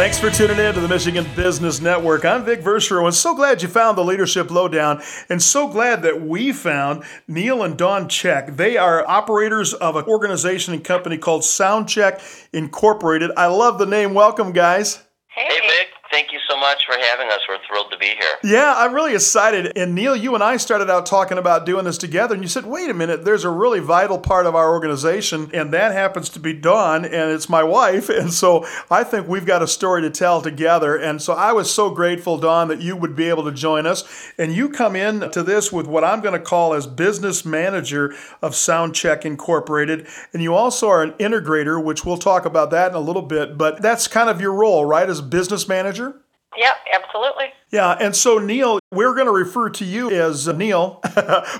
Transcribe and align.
Thanks 0.00 0.18
for 0.18 0.30
tuning 0.30 0.58
in 0.58 0.72
to 0.72 0.80
the 0.80 0.88
Michigan 0.88 1.26
Business 1.36 1.82
Network. 1.82 2.24
I'm 2.24 2.42
Vic 2.42 2.62
Verchereau, 2.62 3.04
and 3.04 3.14
so 3.14 3.34
glad 3.34 3.60
you 3.60 3.68
found 3.68 3.98
the 3.98 4.02
Leadership 4.02 4.50
Lowdown, 4.50 5.02
and 5.28 5.42
so 5.42 5.68
glad 5.68 6.00
that 6.04 6.22
we 6.22 6.52
found 6.52 7.04
Neil 7.28 7.62
and 7.62 7.76
Dawn 7.76 8.08
Check. 8.08 8.56
They 8.56 8.78
are 8.78 9.06
operators 9.06 9.74
of 9.74 9.96
an 9.96 10.06
organization 10.06 10.72
and 10.72 10.82
company 10.82 11.18
called 11.18 11.42
Soundcheck 11.42 12.48
Incorporated. 12.54 13.30
I 13.36 13.48
love 13.48 13.78
the 13.78 13.84
name. 13.84 14.14
Welcome, 14.14 14.52
guys. 14.52 15.02
Hey, 15.26 15.46
hey 15.46 15.68
Vic 15.68 15.89
thank 16.10 16.32
you 16.32 16.38
so 16.48 16.56
much 16.56 16.84
for 16.86 16.94
having 16.98 17.28
us. 17.28 17.40
We're 17.48 17.58
thrilled 17.66 17.90
to 17.90 17.98
be 17.98 18.06
here. 18.06 18.36
Yeah, 18.42 18.74
I'm 18.76 18.92
really 18.92 19.14
excited. 19.14 19.72
And 19.76 19.94
Neil, 19.94 20.16
you 20.16 20.34
and 20.34 20.42
I 20.42 20.56
started 20.56 20.90
out 20.90 21.06
talking 21.06 21.38
about 21.38 21.66
doing 21.66 21.84
this 21.84 21.98
together, 21.98 22.34
and 22.34 22.42
you 22.42 22.48
said, 22.48 22.66
wait 22.66 22.90
a 22.90 22.94
minute, 22.94 23.24
there's 23.24 23.44
a 23.44 23.50
really 23.50 23.80
vital 23.80 24.18
part 24.18 24.46
of 24.46 24.54
our 24.54 24.70
organization, 24.70 25.50
and 25.54 25.72
that 25.72 25.92
happens 25.92 26.28
to 26.30 26.40
be 26.40 26.52
Dawn, 26.52 27.04
and 27.04 27.30
it's 27.30 27.48
my 27.48 27.62
wife. 27.62 28.08
And 28.20 28.34
so 28.34 28.66
I 28.90 29.02
think 29.02 29.28
we've 29.28 29.46
got 29.46 29.62
a 29.62 29.66
story 29.66 30.02
to 30.02 30.10
tell 30.10 30.42
together. 30.42 30.94
And 30.94 31.22
so 31.22 31.32
I 31.32 31.52
was 31.52 31.72
so 31.72 31.88
grateful, 31.88 32.36
Dawn, 32.36 32.68
that 32.68 32.82
you 32.82 32.94
would 32.94 33.16
be 33.16 33.30
able 33.30 33.44
to 33.44 33.52
join 33.52 33.86
us. 33.86 34.04
And 34.36 34.52
you 34.52 34.68
come 34.68 34.94
in 34.94 35.30
to 35.30 35.42
this 35.42 35.72
with 35.72 35.86
what 35.86 36.04
I'm 36.04 36.20
going 36.20 36.38
to 36.38 36.44
call 36.44 36.74
as 36.74 36.86
business 36.86 37.46
manager 37.46 38.14
of 38.42 38.52
Soundcheck 38.52 39.24
Incorporated. 39.24 40.06
And 40.34 40.42
you 40.42 40.54
also 40.54 40.88
are 40.88 41.02
an 41.02 41.12
integrator, 41.12 41.82
which 41.82 42.04
we'll 42.04 42.18
talk 42.18 42.44
about 42.44 42.70
that 42.72 42.90
in 42.90 42.96
a 42.96 43.00
little 43.00 43.22
bit. 43.22 43.56
But 43.56 43.80
that's 43.80 44.06
kind 44.06 44.28
of 44.28 44.38
your 44.38 44.52
role, 44.52 44.84
right, 44.84 45.08
as 45.08 45.22
business 45.22 45.66
manager? 45.66 46.09
Yep, 46.56 46.76
absolutely. 46.92 47.46
Yeah, 47.70 47.92
and 47.92 48.14
so 48.14 48.38
Neil, 48.38 48.80
we're 48.90 49.14
going 49.14 49.26
to 49.26 49.32
refer 49.32 49.70
to 49.70 49.84
you 49.84 50.10
as 50.10 50.48
uh, 50.48 50.52
Neil, 50.52 51.00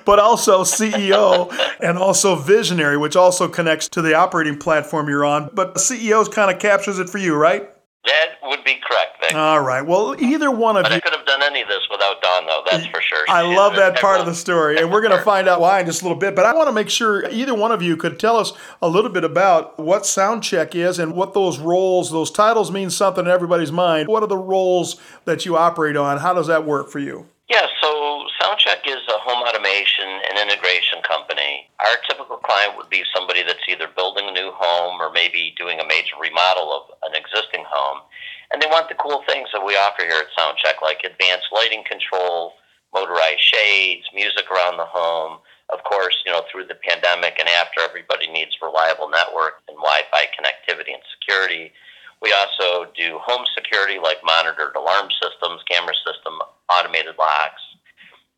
but 0.05 0.19
also 0.19 0.63
CEO 0.65 1.53
and 1.81 1.97
also 1.97 2.35
visionary, 2.35 2.97
which 2.97 3.15
also 3.15 3.47
connects 3.49 3.89
to 3.91 4.03
the 4.03 4.15
operating 4.15 4.59
platform 4.59 5.09
you're 5.09 5.25
on. 5.25 5.51
But 5.55 5.77
CEO 5.77 6.31
kind 6.31 6.51
of 6.51 6.61
captures 6.61 6.99
it 6.99 7.09
for 7.09 7.19
you, 7.19 7.37
right? 7.37 7.71
That 8.07 8.37
would 8.43 8.65
be 8.65 8.81
correct, 8.83 9.21
Vic. 9.21 9.35
All 9.35 9.61
right. 9.61 9.83
Well, 9.83 10.17
either 10.19 10.51
one 10.51 10.77
of 10.77 10.85
but 10.85 10.93
you. 10.93 10.97
I 10.97 11.01
could 11.01 11.15
have 11.15 11.27
done 11.27 11.43
any 11.43 11.61
of 11.61 11.69
this 11.69 11.87
without 11.91 12.23
Dawn, 12.23 12.47
though. 12.47 12.63
That's 12.71 12.87
for 12.87 13.03
sure. 13.03 13.25
I 13.29 13.43
love 13.43 13.77
that 13.77 14.01
part 14.01 14.21
of 14.21 14.27
the 14.27 14.35
story, 14.35 14.79
and 14.79 14.91
we're 14.91 15.03
going 15.03 15.17
to 15.19 15.23
find 15.23 15.47
out 15.49 15.61
why 15.61 15.81
in 15.81 15.87
just 15.87 16.01
a 16.01 16.05
little 16.05 16.19
bit. 16.19 16.35
But 16.35 16.47
I 16.47 16.55
want 16.55 16.69
to 16.69 16.73
make 16.73 16.89
sure 16.89 17.29
either 17.29 17.55
one 17.55 17.73
of 17.73 17.83
you 17.83 17.99
could 17.99 18.19
tell 18.19 18.37
us 18.37 18.55
a 18.81 18.89
little 18.89 19.11
bit 19.11 19.23
about 19.23 19.79
what 19.79 20.05
Soundcheck 20.05 20.75
is 20.75 20.99
and 20.99 21.15
what 21.15 21.35
those 21.35 21.59
roles, 21.59 22.11
those 22.11 22.31
titles 22.31 22.73
mean 22.73 22.89
something 22.89 23.27
in 23.27 23.31
everybody's 23.31 23.73
mind. 23.73 24.09
What 24.09 24.23
are 24.23 24.29
the 24.29 24.37
roles 24.37 24.99
that 25.27 25.45
you 25.45 25.59
operate 25.59 25.97
on? 25.97 26.19
How 26.19 26.33
does 26.33 26.47
that 26.47 26.65
work 26.65 26.89
for 26.89 27.01
you? 27.01 27.27
Yeah, 27.51 27.67
so 27.83 28.25
Soundcheck 28.41 28.87
is 28.87 29.03
a 29.09 29.19
home 29.19 29.43
automation 29.47 30.09
and 30.09 30.39
integration 30.39 31.03
company. 31.03 31.40
Our 31.81 31.97
typical 32.09 32.37
client 32.37 32.77
would 32.77 32.91
be 32.91 33.03
somebody 33.15 33.43
that's 33.43 33.65
either 33.69 33.89
building 33.97 34.29
a 34.29 34.33
new 34.37 34.53
home 34.53 35.01
or 35.01 35.11
maybe 35.11 35.55
doing 35.57 35.81
a 35.81 35.87
major 35.89 36.17
remodel 36.21 36.69
of 36.73 36.93
an 37.09 37.17
existing 37.17 37.65
home. 37.65 38.05
And 38.53 38.61
they 38.61 38.67
want 38.67 38.89
the 38.89 39.01
cool 39.01 39.23
things 39.27 39.49
that 39.53 39.65
we 39.65 39.77
offer 39.77 40.03
here 40.03 40.21
at 40.21 40.35
Soundcheck, 40.37 40.83
like 40.83 41.01
advanced 41.05 41.49
lighting 41.53 41.85
control, 41.89 42.55
motorized 42.93 43.41
shades, 43.41 44.05
music 44.13 44.51
around 44.51 44.77
the 44.77 44.85
home. 44.85 45.39
Of 45.73 45.85
course, 45.85 46.19
you 46.27 46.33
know, 46.33 46.43
through 46.51 46.67
the 46.67 46.77
pandemic 46.83 47.39
and 47.39 47.49
after, 47.49 47.81
everybody 47.81 48.27
needs 48.29 48.59
reliable 48.61 49.09
network 49.09 49.63
and 49.69 49.79
Wi 49.79 50.03
Fi 50.11 50.27
connectivity 50.35 50.93
and 50.93 51.03
security. 51.17 51.73
We 52.21 52.35
also 52.35 52.91
do 52.93 53.19
home 53.23 53.47
security 53.55 53.99
like 54.03 54.19
monitored 54.25 54.75
alarm 54.77 55.09
systems, 55.23 55.63
camera 55.71 55.95
system, 56.05 56.35
automated 56.69 57.15
locks. 57.17 57.63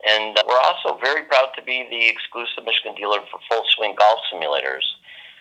And 0.08 0.36
we're 0.48 0.58
also 0.58 0.98
very 1.02 1.22
proud 1.24 1.50
to 1.56 1.62
be 1.62 1.86
the 1.88 2.08
exclusive 2.08 2.64
Michigan 2.64 2.94
dealer 2.96 3.20
for 3.30 3.38
Full 3.48 3.64
Swing 3.76 3.94
Golf 3.96 4.18
Simulators, 4.32 4.82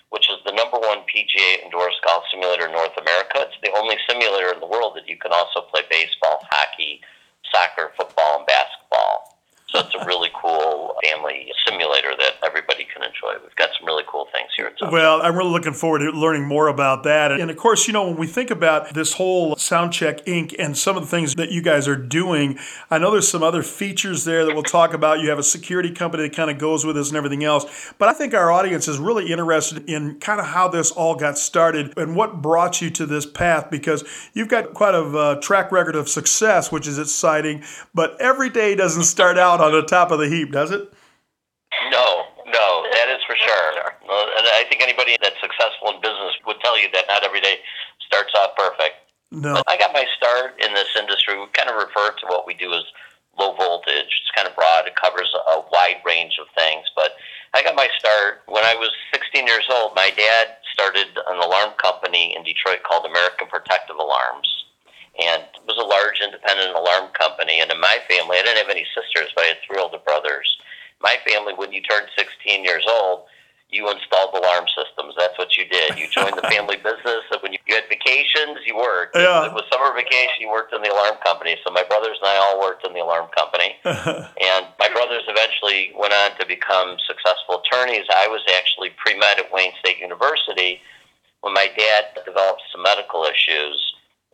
which 0.10 0.30
is 0.30 0.38
the 0.46 0.52
number 0.52 0.78
one 0.78 1.00
PGA 1.10 1.64
endorsed 1.64 1.98
golf 2.06 2.24
simulator 2.32 2.68
in 2.68 2.72
North 2.72 2.96
America. 3.00 3.48
It's 3.48 3.58
the 3.64 3.72
only 3.78 3.98
simulator 4.08 4.54
in 4.54 4.60
the 4.60 4.68
world 4.68 4.96
that 4.96 5.08
you 5.08 5.18
can 5.18 5.32
also 5.32 5.62
play 5.62 5.82
baseball, 5.90 6.46
hockey, 6.52 7.02
soccer, 7.52 7.92
football, 7.98 8.40
and 8.40 8.46
basketball. 8.46 9.31
So 9.72 9.80
it's 9.80 9.96
a 9.96 10.06
really 10.06 10.30
cool 10.36 10.96
family 11.04 11.50
simulator 11.66 12.12
that 12.18 12.34
everybody 12.44 12.86
can 12.94 13.04
enjoy. 13.04 13.42
We've 13.42 13.56
got 13.56 13.70
some 13.78 13.88
really 13.88 14.04
cool 14.06 14.28
things 14.34 14.50
here 14.58 14.68
at. 14.68 14.92
Well, 14.92 15.22
I'm 15.22 15.36
really 15.38 15.52
looking 15.52 15.74
forward 15.74 16.00
to 16.00 16.12
learning 16.12 16.46
more 16.46 16.68
about 16.68 17.04
that. 17.04 17.32
And 17.32 17.50
of 17.50 17.56
course, 17.56 17.88
you 17.88 17.94
know, 17.94 18.08
when 18.08 18.18
we 18.18 18.28
think 18.28 18.52
about 18.52 18.94
this 18.94 19.14
whole 19.14 19.56
Soundcheck 19.56 20.26
Inc. 20.26 20.54
and 20.60 20.78
some 20.78 20.98
of 20.98 21.04
the 21.04 21.10
things 21.10 21.36
that 21.36 21.52
you 21.52 21.62
guys 21.62 21.88
are 21.88 21.96
doing, 21.96 22.60
I 22.90 22.98
know 22.98 23.12
there's 23.12 23.30
some 23.30 23.44
other 23.44 23.64
features 23.64 24.26
there 24.26 24.46
that 24.46 24.54
we'll 24.54 24.64
talk 24.64 24.94
about. 24.94 25.22
You 25.22 25.30
have 25.30 25.40
a 25.40 25.44
security 25.44 25.92
company 25.92 26.24
that 26.24 26.36
kind 26.36 26.52
of 26.52 26.58
goes 26.58 26.86
with 26.86 26.98
this 26.98 27.08
and 27.08 27.18
everything 27.18 27.46
else. 27.46 27.94
But 27.98 28.10
I 28.10 28.14
think 28.14 28.34
our 28.34 28.52
audience 28.52 28.90
is 28.90 28.98
really 28.98 29.32
interested 29.32 29.90
in 29.90 30.20
kind 30.20 30.42
of 30.42 30.48
how 30.48 30.68
this 30.68 30.92
all 30.92 31.16
got 31.16 31.38
started 31.38 31.94
and 31.98 32.16
what 32.16 32.42
brought 32.42 32.82
you 32.82 32.90
to 32.90 33.06
this 33.06 33.26
path 33.26 33.72
because 33.72 34.04
you've 34.34 34.50
got 34.50 34.74
quite 34.74 34.96
a 34.96 35.02
uh, 35.02 35.36
track 35.40 35.72
record 35.72 35.96
of 35.96 36.10
success, 36.10 36.74
which 36.74 36.88
is 36.88 37.00
exciting. 37.00 37.64
But 37.94 38.20
every 38.20 38.50
day 38.50 38.76
doesn't 38.76 39.04
start 39.04 39.38
out 39.38 39.61
on 39.62 39.72
the 39.72 39.84
top 39.84 40.12
of 40.12 40.20
the 40.20 40.28
heap, 40.28 40.52
does 40.52 40.72
it? 40.72 40.92
No, 41.90 42.26
no, 42.48 42.84
that 42.92 43.08
is 43.10 43.22
for 43.26 43.36
sure. 43.36 43.94
And 44.04 44.46
I 44.58 44.66
think 44.68 44.82
anybody 44.82 45.16
that's 45.22 45.40
successful 45.40 45.96
in 45.96 46.02
business 46.02 46.36
would 46.46 46.60
tell 46.62 46.80
you 46.80 46.90
that 46.94 47.06
not 47.08 47.24
every 47.24 47.40
day 47.40 47.58
starts 48.06 48.34
off 48.36 48.56
perfect. 48.58 48.96
No. 49.32 49.54
But 49.54 49.64
I 49.70 49.78
got 49.78 49.94
my 49.94 50.06
start 50.18 50.60
in 50.60 50.74
this 50.74 50.90
industry. 51.00 51.40
We 51.40 51.48
kind 51.54 51.70
of 51.70 51.78
refer 51.78 52.12
to 52.12 52.26
what 52.28 52.46
we 52.46 52.54
do 52.54 52.74
as 52.74 52.84
low 53.40 53.56
voltage. 53.56 54.12
It's 54.12 54.32
kind 54.36 54.48
of 54.48 54.56
broad. 54.56 54.88
It 54.88 54.96
covers 54.96 55.32
a 55.56 55.64
wide 55.72 56.04
range 56.06 56.36
of 56.42 56.48
things. 56.58 56.92
But 56.96 57.16
I 57.54 57.64
got 57.64 57.76
my 57.76 57.88
start 57.98 58.44
when 58.48 58.66
I 58.66 58.76
was 58.76 58.92
16 59.14 59.48
years 59.48 59.64
old. 59.72 59.96
My 59.96 60.12
dad 60.12 60.60
started 60.74 61.08
an 61.16 61.40
alarm 61.40 61.72
company 61.78 62.36
in 62.36 62.44
Detroit 62.44 62.84
called 62.84 63.06
American 63.06 63.48
Protective 63.48 63.96
Alarms 63.96 64.61
and 65.20 65.44
it 65.44 65.66
was 65.68 65.78
a 65.78 65.88
large 65.88 66.22
independent 66.24 66.76
alarm 66.76 67.12
company. 67.18 67.60
And 67.60 67.72
in 67.72 67.80
my 67.80 67.98
family, 68.08 68.38
I 68.38 68.44
didn't 68.44 68.64
have 68.64 68.70
any 68.70 68.86
sisters, 68.96 69.32
but 69.36 69.44
I 69.44 69.48
had 69.56 69.58
three 69.66 69.82
older 69.82 70.00
brothers. 70.00 70.48
My 71.02 71.18
family, 71.28 71.54
when 71.54 71.74
you 71.74 71.82
turned 71.82 72.08
16 72.16 72.64
years 72.64 72.86
old, 72.88 73.26
you 73.72 73.90
installed 73.90 74.36
alarm 74.36 74.68
systems. 74.76 75.16
That's 75.18 75.38
what 75.40 75.56
you 75.56 75.64
did. 75.66 75.98
You 75.98 76.08
joined 76.12 76.36
the 76.36 76.48
family 76.52 76.76
business. 76.76 77.24
And 77.32 77.40
when 77.42 77.54
you, 77.54 77.60
you 77.68 77.76
had 77.76 77.88
vacations, 77.88 78.60
you 78.68 78.76
worked. 78.76 79.16
Yeah. 79.16 79.48
It 79.48 79.54
was 79.56 79.64
summer 79.72 79.96
vacation, 79.96 80.44
you 80.44 80.52
worked 80.52 80.76
in 80.76 80.82
the 80.82 80.92
alarm 80.92 81.16
company. 81.24 81.56
So 81.64 81.72
my 81.72 81.84
brothers 81.84 82.20
and 82.20 82.28
I 82.28 82.36
all 82.36 82.60
worked 82.60 82.86
in 82.86 82.94
the 82.94 83.00
alarm 83.00 83.32
company. 83.36 83.76
and 83.84 84.68
my 84.80 84.90
brothers 84.92 85.24
eventually 85.28 85.96
went 85.96 86.14
on 86.14 86.36
to 86.40 86.46
become 86.46 87.00
successful 87.08 87.64
attorneys. 87.64 88.06
I 88.12 88.28
was 88.28 88.44
actually 88.56 88.92
pre 89.00 89.16
med 89.18 89.40
at 89.40 89.52
Wayne 89.52 89.72
State 89.80 90.00
University 90.00 90.84
when 91.42 91.54
my 91.54 91.68
dad 91.76 92.24
developed 92.26 92.62
some 92.72 92.84
medical 92.84 93.24
issues 93.24 93.80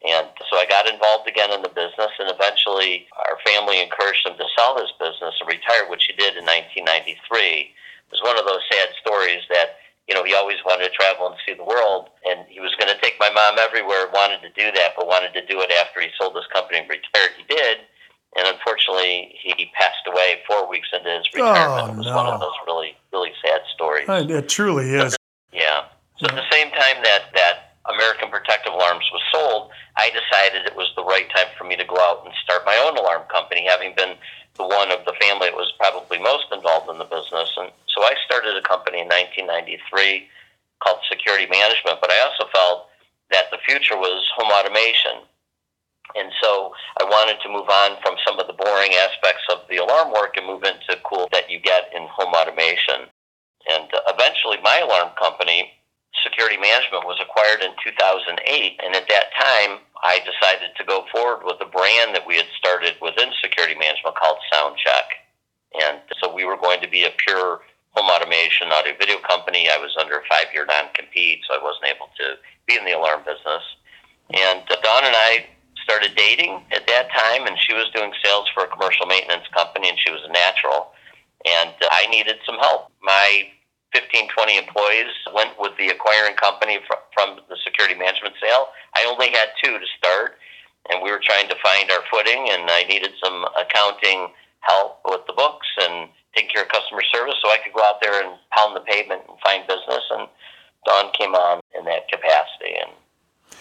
and 0.05 0.27
so 0.49 0.57
I 0.57 0.65
got 0.69 0.85
involved 0.85 1.27
again 1.27 1.51
in 1.51 1.61
the 1.61 1.73
business, 1.73 2.13
and 2.19 2.29
eventually 2.29 3.07
our 3.17 3.37
family 3.41 3.81
encouraged 3.81 4.27
him 4.27 4.37
to 4.37 4.45
sell 4.53 4.77
his 4.77 4.93
business 5.01 5.33
and 5.41 5.49
retire, 5.49 5.89
which 5.89 6.05
he 6.05 6.13
did 6.13 6.37
in 6.37 6.45
1993. 6.45 7.17
It 7.17 8.11
was 8.13 8.21
one 8.21 8.37
of 8.37 8.45
those 8.45 8.61
sad 8.69 8.93
stories 9.01 9.41
that, 9.49 9.81
you 10.05 10.13
know, 10.13 10.23
he 10.23 10.37
always 10.37 10.61
wanted 10.63 10.85
to 10.85 10.93
travel 10.93 11.33
and 11.33 11.35
see 11.41 11.57
the 11.57 11.65
world, 11.65 12.13
and 12.29 12.45
he 12.45 12.61
was 12.61 12.77
going 12.77 12.93
to 12.93 12.99
take 13.01 13.17
my 13.17 13.33
mom 13.33 13.57
everywhere, 13.57 14.05
wanted 14.13 14.45
to 14.45 14.53
do 14.53 14.69
that, 14.77 14.93
but 14.93 15.09
wanted 15.09 15.33
to 15.33 15.43
do 15.49 15.65
it 15.65 15.73
after 15.81 15.99
he 15.99 16.13
sold 16.13 16.37
his 16.37 16.45
company 16.53 16.77
and 16.77 16.87
retired. 16.87 17.33
He 17.33 17.43
did, 17.49 17.81
and 18.37 18.45
unfortunately, 18.45 19.33
he 19.41 19.73
passed 19.73 20.05
away 20.05 20.45
four 20.45 20.69
weeks 20.69 20.93
into 20.93 21.09
his 21.09 21.25
oh, 21.35 21.41
retirement. 21.41 21.89
Oh, 21.89 21.93
it 21.93 21.97
was 21.97 22.05
no. 22.05 22.15
one 22.15 22.29
of 22.29 22.39
those 22.39 22.57
really, 22.69 22.93
really 23.11 23.33
sad 23.41 23.65
stories. 23.73 24.05
It 24.07 24.47
truly 24.47 24.93
is. 24.93 25.17
Yeah. 25.51 25.89
So 26.21 26.29
at 26.29 26.35
the 26.37 26.45
same 26.53 26.69
time 26.69 27.01
that 27.01 27.33
that 27.33 27.67
American 27.89 28.29
Protective 28.29 28.73
Alarms 28.73 29.05
was 29.11 29.21
sold, 29.31 29.56
I 30.07 30.15
decided 30.15 30.63
it 30.63 30.79
was 30.79 30.87
the 30.95 31.03
right 31.03 31.27
time 31.35 31.51
for 31.59 31.67
me 31.67 31.75
to 31.75 31.83
go 31.83 31.99
out 31.99 32.23
and 32.23 32.31
start 32.39 32.63
my 32.63 32.79
own 32.79 32.95
alarm 32.95 33.27
company, 33.27 33.67
having 33.67 33.91
been 33.91 34.15
the 34.55 34.63
one 34.63 34.87
of 34.87 35.03
the 35.03 35.11
family 35.19 35.51
that 35.51 35.59
was 35.59 35.75
probably 35.75 36.15
most 36.15 36.47
involved 36.55 36.87
in 36.87 36.95
the 36.95 37.11
business. 37.11 37.51
And 37.59 37.75
so 37.91 38.07
I 38.07 38.15
started 38.23 38.55
a 38.55 38.63
company 38.63 39.03
in 39.03 39.11
1993 39.11 40.31
called 40.79 41.03
Security 41.11 41.43
Management, 41.51 41.99
but 41.99 42.07
I 42.07 42.23
also 42.23 42.47
felt 42.55 42.87
that 43.35 43.51
the 43.51 43.59
future 43.67 43.99
was 43.99 44.23
home 44.39 44.47
automation. 44.47 45.27
And 46.15 46.31
so 46.39 46.71
I 46.95 47.03
wanted 47.03 47.43
to 47.43 47.51
move 47.51 47.67
on 47.67 47.99
from 47.99 48.15
some 48.23 48.39
of 48.39 48.47
the 48.47 48.55
boring 48.55 48.95
aspects 48.95 49.43
of 49.51 49.67
the 49.67 49.83
alarm 49.83 50.15
work 50.15 50.39
and 50.39 50.47
move 50.47 50.63
into 50.63 50.95
cool 51.03 51.27
that 51.35 51.51
you 51.51 51.59
get 51.59 51.91
in 51.91 52.07
home 52.07 52.31
automation. 52.31 53.11
And 53.67 53.91
uh, 53.91 53.99
eventually, 54.07 54.55
my 54.63 54.79
alarm 54.79 55.11
company 55.19 55.75
security 56.23 56.57
management 56.57 57.05
was 57.05 57.19
acquired 57.21 57.61
in 57.61 57.75
2008. 57.83 58.39
And 58.83 58.95
at 58.95 59.07
that 59.09 59.35
time, 59.35 59.83
I 60.07 60.23
decided 60.23 60.71
to 60.77 60.87
go 60.87 61.03
forward 61.11 61.43
with 61.43 61.59
a 61.59 61.67
brand 61.67 62.15
that 62.15 62.25
we 62.25 62.37
had 62.37 62.47
started 62.57 62.95
within 63.01 63.27
security 63.43 63.75
management 63.75 64.15
called 64.15 64.39
Soundcheck. 64.47 65.19
And 65.83 65.99
so 66.23 66.33
we 66.33 66.45
were 66.45 66.55
going 66.55 66.79
to 66.79 66.87
be 66.87 67.03
a 67.03 67.11
pure 67.27 67.59
home 67.91 68.07
automation 68.07 68.71
audio 68.71 68.95
video 68.97 69.19
company. 69.27 69.67
I 69.67 69.75
was 69.75 69.91
under 69.99 70.15
a 70.15 70.23
five 70.31 70.47
year 70.53 70.65
non 70.65 70.87
compete, 70.95 71.43
so 71.43 71.59
I 71.59 71.61
wasn't 71.61 71.91
able 71.91 72.07
to 72.23 72.39
be 72.71 72.79
in 72.79 72.85
the 72.85 72.95
alarm 72.95 73.27
business. 73.27 73.63
And 74.31 74.63
uh, 74.71 74.79
Dawn 74.79 75.03
and 75.03 75.15
I 75.15 75.45
started 75.83 76.15
dating 76.15 76.63
at 76.71 76.87
that 76.87 77.11
time, 77.11 77.43
and 77.43 77.59
she 77.59 77.73
was 77.73 77.91
doing 77.93 78.13
sales 78.23 78.47
for 78.55 78.63
a 78.63 78.67
commercial 78.71 79.07
maintenance 79.07 79.47
company, 79.51 79.89
and 79.89 79.99
she 79.99 80.11
was 80.11 80.23
a 80.23 80.31
natural. 80.31 80.95
And 81.43 81.75
uh, 81.83 81.91
I 81.91 82.07
needed 82.07 82.39
some 82.45 82.59
help. 82.59 82.95
My 83.03 83.43
15, 83.93 84.29
20 84.29 84.57
employees 84.57 85.11
went 85.33 85.51
with 85.59 85.71
the 85.77 85.89
acquiring 85.89 86.35
company 86.35 86.79
from, 86.87 86.99
from 87.13 87.39
the 87.49 87.57
security 87.63 87.95
management 87.95 88.35
sale. 88.41 88.67
I 88.95 89.05
only 89.05 89.31
had 89.31 89.49
two 89.63 89.79
to 89.79 89.87
start, 89.97 90.37
and 90.89 91.01
we 91.01 91.11
were 91.11 91.21
trying 91.23 91.47
to 91.49 91.55
find 91.63 91.89
our 91.91 92.03
footing, 92.11 92.49
and 92.51 92.69
I 92.69 92.83
needed 92.83 93.11
some 93.23 93.45
accounting 93.57 94.29
help 94.61 94.99
with 95.05 95.21
the 95.27 95.33
books 95.33 95.67
and 95.81 96.09
taking 96.37 96.51
care 96.53 96.63
of 96.63 96.69
customer 96.69 97.01
service 97.11 97.35
so 97.41 97.49
I 97.49 97.57
could 97.63 97.73
go 97.73 97.83
out 97.83 97.99
there 98.01 98.23
and 98.23 98.37
pound 98.55 98.75
the 98.75 98.81
pavement 98.81 99.21
and 99.27 99.37
find 99.43 99.65
business. 99.67 100.03
And 100.11 100.27
Dawn 100.85 101.11
came 101.17 101.33
on 101.33 101.61
in 101.77 101.85
that 101.85 102.07
capacity, 102.07 102.75
and 102.79 102.91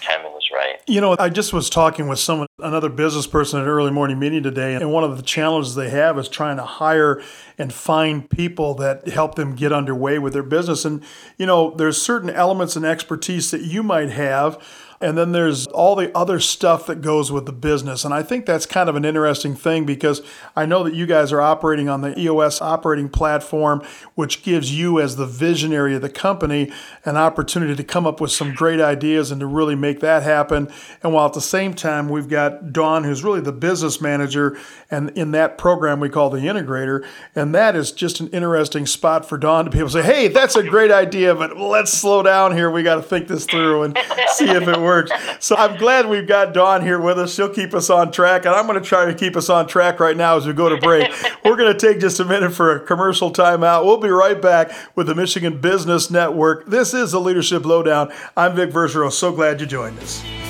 timing 0.02 0.32
was 0.32 0.46
right. 0.52 0.76
You 0.86 1.00
know, 1.00 1.16
I 1.18 1.30
just 1.30 1.52
was 1.52 1.70
talking 1.70 2.06
with 2.06 2.18
someone, 2.18 2.46
another 2.58 2.90
business 2.90 3.26
person 3.26 3.58
at 3.58 3.64
an 3.64 3.70
early 3.70 3.90
morning 3.90 4.18
meeting 4.18 4.42
today, 4.42 4.74
and 4.74 4.92
one 4.92 5.04
of 5.04 5.16
the 5.16 5.22
challenges 5.22 5.74
they 5.74 5.88
have 5.88 6.18
is 6.18 6.28
trying 6.28 6.58
to 6.58 6.64
hire 6.64 7.22
and 7.56 7.72
find 7.72 8.28
people 8.28 8.74
that 8.74 9.08
help 9.08 9.36
them 9.36 9.54
get 9.54 9.72
underway 9.72 10.18
with 10.18 10.34
their 10.34 10.42
business. 10.42 10.84
And, 10.84 11.02
you 11.38 11.46
know, 11.46 11.70
there's 11.70 12.00
certain 12.00 12.30
elements 12.30 12.76
and 12.76 12.84
expertise 12.84 13.50
that 13.50 13.62
you 13.62 13.82
might 13.82 14.10
have 14.10 14.62
and 15.00 15.16
then 15.16 15.32
there's 15.32 15.66
all 15.68 15.94
the 15.94 16.16
other 16.16 16.40
stuff 16.40 16.86
that 16.86 17.02
goes 17.02 17.30
with 17.30 17.46
the 17.46 17.52
business. 17.52 18.04
And 18.04 18.14
I 18.14 18.22
think 18.22 18.46
that's 18.46 18.66
kind 18.66 18.88
of 18.88 18.96
an 18.96 19.04
interesting 19.04 19.54
thing 19.54 19.84
because 19.84 20.22
I 20.54 20.66
know 20.66 20.82
that 20.84 20.94
you 20.94 21.06
guys 21.06 21.32
are 21.32 21.40
operating 21.40 21.88
on 21.88 22.00
the 22.00 22.18
EOS 22.18 22.62
operating 22.62 23.08
platform, 23.08 23.82
which 24.14 24.42
gives 24.42 24.76
you, 24.76 25.00
as 25.00 25.16
the 25.16 25.26
visionary 25.26 25.94
of 25.94 26.02
the 26.02 26.08
company, 26.08 26.72
an 27.04 27.16
opportunity 27.16 27.76
to 27.76 27.84
come 27.84 28.06
up 28.06 28.20
with 28.20 28.30
some 28.30 28.54
great 28.54 28.80
ideas 28.80 29.30
and 29.30 29.40
to 29.40 29.46
really 29.46 29.74
make 29.74 30.00
that 30.00 30.22
happen. 30.22 30.68
And 31.02 31.12
while 31.12 31.26
at 31.26 31.34
the 31.34 31.40
same 31.40 31.74
time, 31.74 32.08
we've 32.08 32.28
got 32.28 32.72
Dawn, 32.72 33.04
who's 33.04 33.22
really 33.22 33.40
the 33.40 33.52
business 33.52 34.00
manager, 34.00 34.58
and 34.90 35.10
in 35.10 35.32
that 35.32 35.58
program 35.58 36.00
we 36.00 36.08
call 36.08 36.30
the 36.30 36.38
integrator. 36.38 37.06
And 37.34 37.54
that 37.54 37.76
is 37.76 37.92
just 37.92 38.20
an 38.20 38.28
interesting 38.28 38.86
spot 38.86 39.28
for 39.28 39.36
Dawn 39.36 39.64
to 39.64 39.70
be 39.70 39.78
able 39.78 39.90
to 39.90 39.94
say, 39.94 40.02
hey, 40.02 40.28
that's 40.28 40.56
a 40.56 40.62
great 40.62 40.90
idea, 40.90 41.34
but 41.34 41.56
let's 41.58 41.92
slow 41.92 42.22
down 42.22 42.52
here. 42.52 42.70
We 42.70 42.82
got 42.82 42.96
to 42.96 43.02
think 43.02 43.28
this 43.28 43.44
through 43.44 43.82
and 43.82 43.98
see 44.34 44.48
if 44.48 44.66
it 44.66 44.78
works. 44.86 45.10
So 45.40 45.56
I'm 45.56 45.76
glad 45.76 46.08
we've 46.08 46.26
got 46.26 46.54
Dawn 46.54 46.82
here 46.82 47.00
with 47.00 47.18
us. 47.18 47.34
She'll 47.34 47.52
keep 47.52 47.74
us 47.74 47.90
on 47.90 48.12
track, 48.12 48.46
and 48.46 48.54
I'm 48.54 48.66
going 48.66 48.80
to 48.80 48.88
try 48.88 49.04
to 49.04 49.14
keep 49.14 49.36
us 49.36 49.50
on 49.50 49.66
track 49.66 50.00
right 50.00 50.16
now 50.16 50.36
as 50.36 50.46
we 50.46 50.52
go 50.52 50.68
to 50.68 50.78
break. 50.78 51.12
We're 51.44 51.56
going 51.56 51.72
to 51.72 51.78
take 51.78 52.00
just 52.00 52.20
a 52.20 52.24
minute 52.24 52.52
for 52.52 52.74
a 52.74 52.80
commercial 52.80 53.30
timeout. 53.32 53.84
We'll 53.84 53.98
be 53.98 54.08
right 54.08 54.40
back 54.40 54.72
with 54.94 55.08
the 55.08 55.14
Michigan 55.14 55.60
Business 55.60 56.10
Network. 56.10 56.66
This 56.66 56.94
is 56.94 57.12
the 57.12 57.20
Leadership 57.20 57.66
Lowdown. 57.66 58.12
I'm 58.36 58.56
Vic 58.56 58.70
Verchereau. 58.70 59.12
So 59.12 59.32
glad 59.32 59.60
you 59.60 59.66
joined 59.66 59.98
us. 59.98 60.45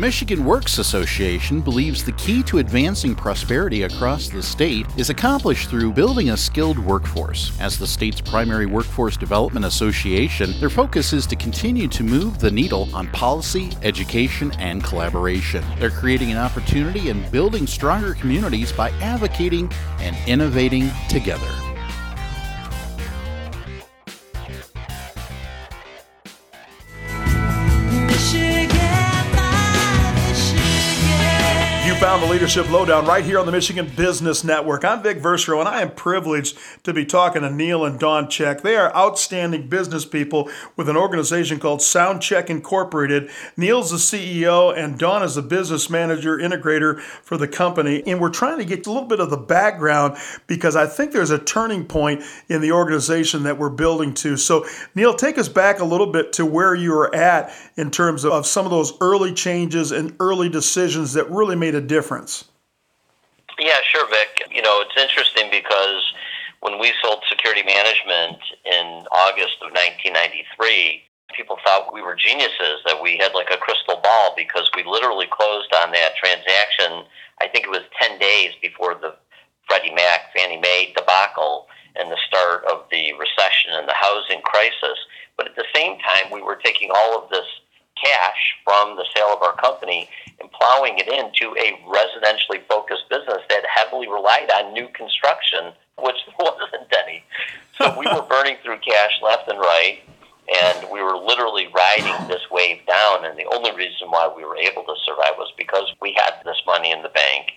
Michigan 0.00 0.46
Works 0.46 0.78
Association 0.78 1.60
believes 1.60 2.02
the 2.02 2.12
key 2.12 2.42
to 2.44 2.56
advancing 2.56 3.14
prosperity 3.14 3.82
across 3.82 4.30
the 4.30 4.42
state 4.42 4.86
is 4.96 5.10
accomplished 5.10 5.68
through 5.68 5.92
building 5.92 6.30
a 6.30 6.38
skilled 6.38 6.78
workforce. 6.78 7.52
As 7.60 7.78
the 7.78 7.86
state's 7.86 8.22
primary 8.22 8.64
workforce 8.64 9.18
development 9.18 9.66
association, 9.66 10.58
their 10.58 10.70
focus 10.70 11.12
is 11.12 11.26
to 11.26 11.36
continue 11.36 11.86
to 11.88 12.02
move 12.02 12.38
the 12.38 12.50
needle 12.50 12.88
on 12.94 13.08
policy, 13.08 13.72
education, 13.82 14.52
and 14.52 14.82
collaboration. 14.82 15.62
They're 15.78 15.90
creating 15.90 16.30
an 16.30 16.38
opportunity 16.38 17.10
and 17.10 17.30
building 17.30 17.66
stronger 17.66 18.14
communities 18.14 18.72
by 18.72 18.92
advocating 19.02 19.70
and 19.98 20.16
innovating 20.26 20.90
together. 21.10 21.69
Found 32.00 32.22
the 32.22 32.28
Leadership 32.28 32.70
Lowdown 32.70 33.04
right 33.04 33.22
here 33.22 33.38
on 33.38 33.44
the 33.44 33.52
Michigan 33.52 33.86
Business 33.94 34.42
Network. 34.42 34.86
I'm 34.86 35.02
Vic 35.02 35.18
Verchereau, 35.18 35.60
and 35.60 35.68
I 35.68 35.82
am 35.82 35.90
privileged 35.90 36.56
to 36.84 36.94
be 36.94 37.04
talking 37.04 37.42
to 37.42 37.50
Neil 37.50 37.84
and 37.84 38.00
Dawn 38.00 38.30
Check. 38.30 38.62
They 38.62 38.74
are 38.76 38.90
outstanding 38.96 39.68
business 39.68 40.06
people 40.06 40.50
with 40.76 40.88
an 40.88 40.96
organization 40.96 41.60
called 41.60 41.80
SoundCheck 41.80 42.48
Incorporated. 42.48 43.28
Neil's 43.58 43.90
the 43.90 43.98
CEO, 43.98 44.74
and 44.74 44.98
Dawn 44.98 45.22
is 45.22 45.34
the 45.34 45.42
business 45.42 45.90
manager 45.90 46.38
integrator 46.38 46.98
for 47.00 47.36
the 47.36 47.46
company. 47.46 48.02
And 48.06 48.18
we're 48.18 48.30
trying 48.30 48.56
to 48.56 48.64
get 48.64 48.86
a 48.86 48.90
little 48.90 49.06
bit 49.06 49.20
of 49.20 49.28
the 49.28 49.36
background 49.36 50.16
because 50.46 50.76
I 50.76 50.86
think 50.86 51.12
there's 51.12 51.30
a 51.30 51.38
turning 51.38 51.84
point 51.84 52.22
in 52.48 52.62
the 52.62 52.72
organization 52.72 53.42
that 53.42 53.58
we're 53.58 53.68
building 53.68 54.14
to. 54.14 54.38
So, 54.38 54.64
Neil, 54.94 55.12
take 55.12 55.36
us 55.36 55.50
back 55.50 55.80
a 55.80 55.84
little 55.84 56.10
bit 56.10 56.32
to 56.34 56.46
where 56.46 56.74
you 56.74 56.92
were 56.92 57.14
at 57.14 57.52
in 57.76 57.90
terms 57.90 58.24
of 58.24 58.46
some 58.46 58.64
of 58.64 58.70
those 58.70 58.94
early 59.02 59.34
changes 59.34 59.92
and 59.92 60.16
early 60.18 60.48
decisions 60.48 61.12
that 61.12 61.30
really 61.30 61.56
made 61.56 61.74
a 61.74 61.89
difference? 61.90 62.46
Yeah, 63.58 63.82
sure, 63.90 64.08
Vic. 64.08 64.46
You 64.54 64.62
know, 64.62 64.80
it's 64.80 64.96
interesting 64.96 65.50
because 65.50 66.00
when 66.60 66.78
we 66.78 66.94
sold 67.02 67.20
security 67.28 67.66
management 67.66 68.38
in 68.64 69.04
August 69.10 69.58
of 69.60 69.74
1993, 69.74 71.02
people 71.34 71.58
thought 71.66 71.92
we 71.92 72.00
were 72.00 72.14
geniuses, 72.14 72.78
that 72.86 73.02
we 73.02 73.18
had 73.18 73.34
like 73.34 73.50
a 73.50 73.58
crystal 73.58 73.98
ball 74.02 74.32
because 74.36 74.70
we 74.76 74.84
literally 74.86 75.26
closed 75.26 75.74
on 75.82 75.90
that 75.90 76.14
transaction. 76.14 77.04
I 77.42 77.48
think 77.50 77.66
it 77.66 77.74
was 77.74 77.82
10 78.00 78.18
days 78.18 78.54
before 78.62 78.94
the 78.94 79.18
Freddie 79.66 79.94
Mac, 79.94 80.30
Fannie 80.34 80.62
Mae 80.62 80.94
debacle 80.96 81.66
and 81.96 82.10
the 82.10 82.22
start 82.26 82.64
of 82.70 82.86
the 82.90 83.12
recession 83.18 83.74
and 83.74 83.88
the 83.88 83.98
housing 83.98 84.40
crisis. 84.42 84.98
But 85.36 85.48
at 85.48 85.56
the 85.56 85.66
same 85.74 85.98
time, 85.98 86.30
we 86.30 86.42
were 86.42 86.60
taking 86.62 86.90
all 86.94 87.18
of 87.18 87.30
this 87.30 87.46
cash 88.02 88.56
from 88.64 88.96
the 88.96 89.04
sale 89.14 89.32
of 89.34 89.42
our 89.42 89.54
company 89.56 90.08
and 90.40 90.50
plowing 90.52 90.98
it 90.98 91.08
into 91.08 91.54
a 91.56 91.78
residentially 91.86 92.62
focused 92.68 93.08
business 93.10 93.42
that 93.48 93.62
heavily 93.72 94.08
relied 94.08 94.50
on 94.54 94.72
new 94.72 94.88
construction, 94.88 95.72
which 95.98 96.16
wasn't 96.38 96.88
any. 97.04 97.24
So 97.78 97.98
we 97.98 98.06
were 98.06 98.22
burning 98.28 98.56
through 98.62 98.78
cash 98.78 99.12
left 99.22 99.48
and 99.48 99.58
right, 99.58 100.00
and 100.62 100.90
we 100.90 101.02
were 101.02 101.16
literally 101.16 101.68
riding 101.74 102.28
this 102.28 102.42
wave 102.50 102.80
down. 102.86 103.24
And 103.24 103.38
the 103.38 103.46
only 103.54 103.72
reason 103.72 104.08
why 104.10 104.32
we 104.34 104.44
were 104.44 104.56
able 104.56 104.82
to 104.84 104.94
survive 105.04 105.36
was 105.38 105.52
because 105.56 105.92
we 106.00 106.12
had 106.16 106.34
this 106.44 106.60
money 106.66 106.90
in 106.90 107.02
the 107.02 107.10
bank. 107.10 107.52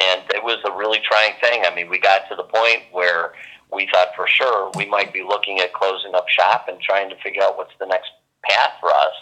And 0.00 0.22
it 0.34 0.42
was 0.42 0.58
a 0.64 0.72
really 0.76 1.00
trying 1.04 1.34
thing. 1.40 1.64
I 1.66 1.74
mean, 1.74 1.90
we 1.90 1.98
got 1.98 2.28
to 2.30 2.34
the 2.34 2.44
point 2.44 2.82
where 2.92 3.32
we 3.72 3.88
thought 3.92 4.08
for 4.16 4.26
sure 4.26 4.70
we 4.74 4.86
might 4.86 5.12
be 5.12 5.22
looking 5.22 5.60
at 5.60 5.72
closing 5.72 6.14
up 6.14 6.28
shop 6.28 6.66
and 6.68 6.80
trying 6.80 7.08
to 7.10 7.16
figure 7.22 7.42
out 7.42 7.56
what's 7.56 7.72
the 7.78 7.86
next 7.86 8.10
path 8.44 8.72
for 8.80 8.90
us. 8.90 9.14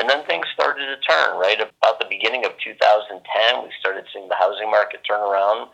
And 0.00 0.08
then 0.08 0.24
things 0.24 0.46
started 0.54 0.86
to 0.86 0.96
turn, 1.06 1.38
right? 1.38 1.60
About 1.60 2.00
the 2.00 2.06
beginning 2.08 2.46
of 2.46 2.52
2010, 2.64 3.62
we 3.62 3.70
started 3.78 4.04
seeing 4.12 4.28
the 4.28 4.34
housing 4.34 4.70
market 4.70 5.00
turn 5.06 5.20
around 5.20 5.68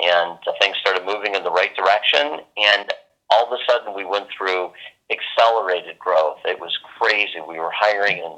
and 0.00 0.38
uh, 0.46 0.52
things 0.60 0.76
started 0.80 1.04
moving 1.06 1.34
in 1.34 1.42
the 1.42 1.50
right 1.50 1.74
direction. 1.74 2.44
And 2.58 2.92
all 3.30 3.46
of 3.46 3.52
a 3.52 3.60
sudden, 3.66 3.94
we 3.96 4.04
went 4.04 4.28
through 4.36 4.72
accelerated 5.10 5.98
growth. 5.98 6.38
It 6.44 6.60
was 6.60 6.76
crazy. 6.98 7.40
We 7.46 7.58
were 7.58 7.72
hiring 7.74 8.22
and 8.22 8.34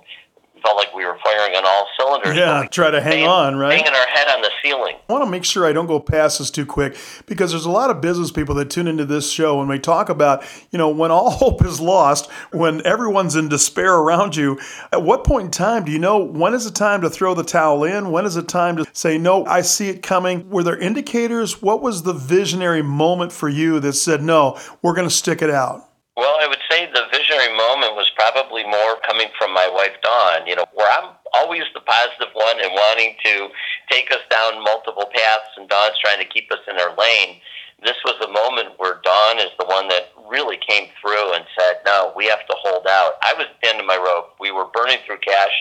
felt 0.64 0.76
like 0.76 0.94
we 0.94 1.04
were 1.04 1.18
firing 1.23 1.54
on 1.54 1.64
all 1.66 1.87
cylinders. 1.99 2.37
Yeah, 2.37 2.66
try 2.71 2.90
to 2.90 3.00
hang 3.00 3.26
on, 3.26 3.56
right? 3.56 3.78
Hanging 3.78 3.94
our 3.94 4.06
head 4.06 4.28
on 4.28 4.40
the 4.40 4.50
ceiling. 4.62 4.97
I 5.09 5.12
want 5.12 5.25
to 5.25 5.30
make 5.30 5.44
sure 5.44 5.66
I 5.66 5.73
don't 5.73 5.87
go 5.87 6.00
past 6.00 6.38
this 6.38 6.50
too 6.50 6.64
quick 6.64 6.97
because 7.26 7.50
there's 7.50 7.66
a 7.66 7.71
lot 7.71 7.90
of 7.90 8.00
business 8.00 8.30
people 8.30 8.54
that 8.56 8.71
tune 8.71 8.88
into 8.88 9.04
this 9.04 9.30
show 9.30 9.61
and 9.61 9.68
we 9.68 9.78
talk 9.78 10.09
about, 10.09 10.42
you 10.71 10.78
know, 10.78 10.88
when 10.88 11.11
all 11.11 11.30
hope 11.44 11.64
is 11.64 11.80
lost, 11.80 12.30
when 12.52 12.85
everyone's 12.87 13.37
in 13.37 13.49
despair 13.49 13.94
around 13.94 14.37
you, 14.37 14.59
at 14.90 15.02
what 15.02 15.25
point 15.25 15.47
in 15.47 15.50
time 15.50 15.85
do 15.85 15.92
you 15.92 15.99
know 15.99 16.18
when 16.18 16.54
is 16.54 16.64
the 16.64 16.71
time 16.71 17.02
to 17.02 17.11
throw 17.11 17.35
the 17.35 17.44
towel 17.44 17.85
in? 17.85 18.11
When 18.11 18.25
is 18.25 18.37
it 18.37 18.49
time 18.49 18.76
to 18.76 18.87
say, 18.92 19.18
no, 19.18 19.44
I 19.44 19.61
see 19.61 19.90
it 19.90 20.02
coming? 20.02 20.49
Were 20.49 20.62
there 20.62 20.78
indicators? 20.78 21.61
What 21.61 21.83
was 21.83 22.02
the 22.02 22.14
visionary 22.14 22.83
moment 22.83 23.33
for 23.33 23.49
you 23.49 23.80
that 23.80 23.92
said, 23.92 24.23
no, 24.23 24.59
we're 24.83 24.94
going 24.94 25.09
to 25.09 25.14
stick 25.14 25.42
it 25.42 25.50
out? 25.50 25.90
Well, 26.16 26.37
I 26.40 26.47
would 26.47 26.61
say 26.71 26.87
the 26.87 27.02
visionary 27.11 27.56
moment 27.56 27.97
was 27.97 28.09
probably 28.32 28.64
more 28.64 28.96
coming 29.06 29.28
from 29.38 29.52
my 29.52 29.68
wife, 29.68 29.92
Dawn, 30.02 30.46
you 30.46 30.56
know, 30.56 30.64
where 30.72 30.90
I'm 30.90 31.10
always 31.34 31.64
the 31.74 31.80
positive 31.80 32.32
one 32.32 32.56
and 32.62 32.72
wanting 32.72 33.16
to 33.24 33.48
take 33.90 34.10
us 34.12 34.24
down 34.30 34.62
multiple 34.64 35.10
paths, 35.12 35.52
and 35.56 35.68
Dawn's 35.68 35.98
trying 36.00 36.18
to 36.18 36.28
keep 36.32 36.50
us 36.52 36.60
in 36.68 36.80
our 36.80 36.96
lane. 36.96 37.36
This 37.82 37.96
was 38.04 38.16
a 38.24 38.32
moment 38.32 38.78
where 38.78 39.00
Dawn 39.04 39.38
is 39.38 39.52
the 39.58 39.66
one 39.66 39.88
that 39.88 40.08
really 40.30 40.56
came 40.56 40.88
through 41.00 41.34
and 41.34 41.44
said, 41.58 41.84
No, 41.84 42.12
we 42.16 42.26
have 42.26 42.46
to 42.46 42.56
hold 42.64 42.86
out. 42.88 43.20
I 43.20 43.34
was 43.34 43.46
at 43.50 43.60
the 43.60 43.68
end 43.68 43.80
of 43.80 43.86
my 43.86 43.96
rope. 43.96 44.36
We 44.40 44.52
were 44.52 44.66
burning 44.72 44.98
through 45.04 45.18
cash. 45.18 45.52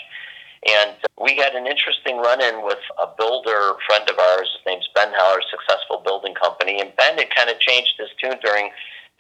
And 0.64 0.96
we 1.20 1.36
had 1.36 1.56
an 1.56 1.68
interesting 1.68 2.18
run 2.24 2.40
in 2.40 2.64
with 2.64 2.80
a 2.96 3.08
builder 3.18 3.76
friend 3.86 4.08
of 4.10 4.18
ours. 4.18 4.48
His 4.56 4.64
name's 4.66 4.88
Ben 4.96 5.12
Heller, 5.12 5.42
successful 5.52 6.00
building 6.06 6.34
company. 6.36 6.80
And 6.80 6.96
Ben 6.96 7.18
had 7.18 7.36
kind 7.36 7.50
of 7.50 7.60
changed 7.60 8.00
his 8.00 8.08
tune 8.22 8.40
during 8.42 8.72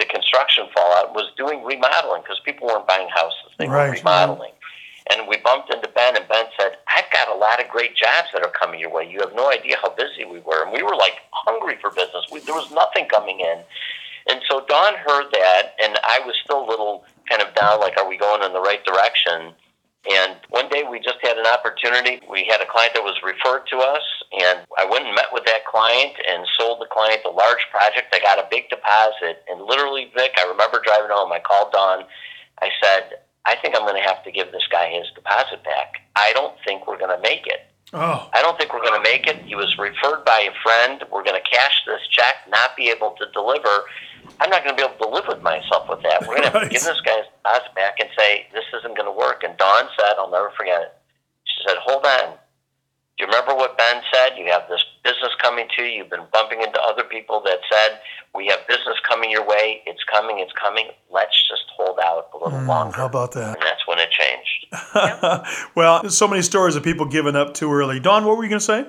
the 0.03 0.13
construction 0.13 0.67
fallout 0.75 1.15
was 1.15 1.31
doing 1.37 1.63
remodeling 1.63 2.21
because 2.21 2.39
people 2.43 2.67
weren't 2.67 2.87
buying 2.87 3.07
houses; 3.09 3.51
they 3.57 3.67
right, 3.67 3.89
were 3.89 3.95
remodeling. 3.95 4.51
Right. 4.51 4.53
And 5.11 5.27
we 5.27 5.37
bumped 5.37 5.73
into 5.73 5.87
Ben, 5.89 6.15
and 6.15 6.27
Ben 6.27 6.45
said, 6.59 6.77
"I've 6.87 7.09
got 7.11 7.29
a 7.29 7.35
lot 7.35 7.63
of 7.63 7.69
great 7.69 7.95
jobs 7.95 8.27
that 8.33 8.43
are 8.43 8.51
coming 8.51 8.79
your 8.79 8.89
way. 8.89 9.09
You 9.09 9.19
have 9.19 9.35
no 9.35 9.51
idea 9.51 9.77
how 9.81 9.89
busy 9.95 10.25
we 10.25 10.39
were, 10.39 10.63
and 10.63 10.71
we 10.71 10.83
were 10.83 10.95
like 10.95 11.19
hungry 11.31 11.77
for 11.81 11.91
business. 11.91 12.25
We, 12.31 12.39
there 12.41 12.55
was 12.55 12.71
nothing 12.71 13.07
coming 13.07 13.39
in." 13.39 13.59
And 14.27 14.39
so 14.49 14.63
Dawn 14.67 14.95
heard 14.95 15.27
that, 15.33 15.75
and 15.83 15.99
I 16.03 16.21
was 16.25 16.35
still 16.43 16.63
a 16.63 16.67
little 16.67 17.03
kind 17.29 17.41
of 17.41 17.53
down, 17.55 17.81
like, 17.81 17.97
are 17.97 18.07
we 18.07 18.17
going 18.17 18.41
in 18.41 18.53
the 18.53 18.61
right 18.61 18.83
direction? 18.85 19.53
And 20.09 20.35
one 20.49 20.67
day 20.67 20.83
we 20.83 20.99
just 20.99 21.19
had 21.21 21.37
an 21.37 21.47
opportunity. 21.47 22.19
We 22.29 22.43
had 22.43 22.59
a 22.59 22.67
client 22.67 22.91
that 22.93 23.03
was 23.03 23.15
referred 23.23 23.63
to 23.71 23.77
us, 23.77 24.03
and 24.33 24.59
I 24.77 24.83
went 24.83 25.05
and 25.05 25.15
met 25.15 25.31
with 25.31 25.45
that 25.45 25.65
client 25.65 26.11
and 26.27 26.45
sold 26.59 26.81
the 26.81 26.91
client 26.91 27.21
a 27.25 27.29
large 27.29 27.63
project. 27.71 28.11
I 28.11 28.19
got 28.19 28.37
a 28.37 28.47
big 28.51 28.67
deposit, 28.69 29.43
and 29.47 29.63
literally, 29.63 30.11
Vic, 30.13 30.35
I 30.37 30.43
remember 30.43 30.81
driving 30.83 31.07
home. 31.09 31.31
I 31.31 31.39
called 31.39 31.71
Dawn. 31.71 32.03
I 32.61 32.69
said, 32.83 33.23
I 33.45 33.55
think 33.55 33.75
I'm 33.75 33.87
going 33.87 34.01
to 34.01 34.07
have 34.07 34.23
to 34.25 34.31
give 34.31 34.51
this 34.51 34.67
guy 34.69 34.91
his 34.91 35.07
deposit 35.15 35.63
back. 35.63 36.03
I 36.15 36.33
don't 36.33 36.55
think 36.65 36.85
we're 36.85 36.99
going 36.99 37.15
to 37.15 37.21
make 37.21 37.47
it. 37.47 37.63
Oh. 37.93 38.27
I 38.33 38.41
don't 38.41 38.57
think 38.57 38.73
we're 38.73 38.81
going 38.81 39.01
to 39.01 39.09
make 39.09 39.27
it. 39.27 39.37
He 39.45 39.55
was 39.55 39.77
referred 39.77 40.25
by 40.25 40.49
a 40.49 40.53
friend. 40.63 41.03
We're 41.11 41.23
going 41.23 41.39
to 41.39 41.49
cash 41.49 41.79
this 41.85 42.01
check, 42.09 42.35
not 42.49 42.75
be 42.75 42.89
able 42.89 43.15
to 43.19 43.25
deliver. 43.31 43.85
I'm 44.39 44.49
not 44.49 44.63
going 44.63 44.75
to 44.75 44.81
be 44.81 44.85
able 44.87 44.97
to 45.05 45.09
live 45.13 45.25
with 45.27 45.41
myself 45.41 45.87
with 45.89 46.01
that. 46.03 46.21
We're 46.21 46.37
going 46.39 46.43
to 46.43 46.49
have 46.51 46.63
to 46.63 46.69
give 46.73 46.83
this 46.83 47.01
guy 47.01 47.17
his 47.17 47.67
back 47.75 47.99
and 47.99 48.09
say, 48.17 48.47
this 48.53 48.63
isn't 48.79 48.95
going 48.97 49.07
to 49.07 49.17
work. 49.17 49.43
And 49.43 49.57
Dawn 49.57 49.85
said, 49.99 50.13
I'll 50.17 50.31
never 50.31 50.51
forget 50.57 50.81
it. 50.81 50.93
She 51.45 51.63
said, 51.67 51.77
hold 51.79 52.05
on. 52.05 52.35
Do 53.17 53.25
you 53.25 53.27
remember 53.27 53.53
what 53.53 53.77
Ben 53.77 54.01
said? 54.11 54.31
You 54.37 54.49
have 54.51 54.63
this 54.69 54.83
business 55.03 55.29
coming 55.39 55.67
to 55.77 55.83
you. 55.83 56.01
You've 56.01 56.09
been 56.09 56.25
bumping 56.33 56.61
into 56.61 56.81
other 56.81 57.03
people 57.03 57.41
that 57.45 57.59
said, 57.71 57.99
we 58.33 58.47
have 58.47 58.67
business 58.67 58.97
coming 59.07 59.29
your 59.29 59.45
way. 59.45 59.83
It's 59.85 60.03
coming. 60.11 60.39
It's 60.39 60.51
coming. 60.53 60.87
Let's 61.11 61.35
just 61.47 61.63
hold 61.77 61.99
out 62.03 62.29
a 62.33 62.43
little 62.43 62.59
Mm, 62.59 62.67
longer. 62.67 62.97
how 62.97 63.05
about 63.05 63.33
that? 63.33 63.55
And 63.57 63.61
that's 63.63 63.85
when 63.87 63.99
it 63.99 64.09
changed. 64.09 65.69
well, 65.75 66.01
there's 66.01 66.17
so 66.17 66.27
many 66.27 66.41
stories 66.41 66.75
of 66.75 66.81
people 66.83 67.05
giving 67.05 67.35
up 67.35 67.53
too 67.53 67.71
early. 67.71 67.99
Dawn, 67.99 68.25
what 68.25 68.35
were 68.35 68.43
you 68.43 68.49
going 68.49 68.59
to 68.59 68.65
say? 68.65 68.85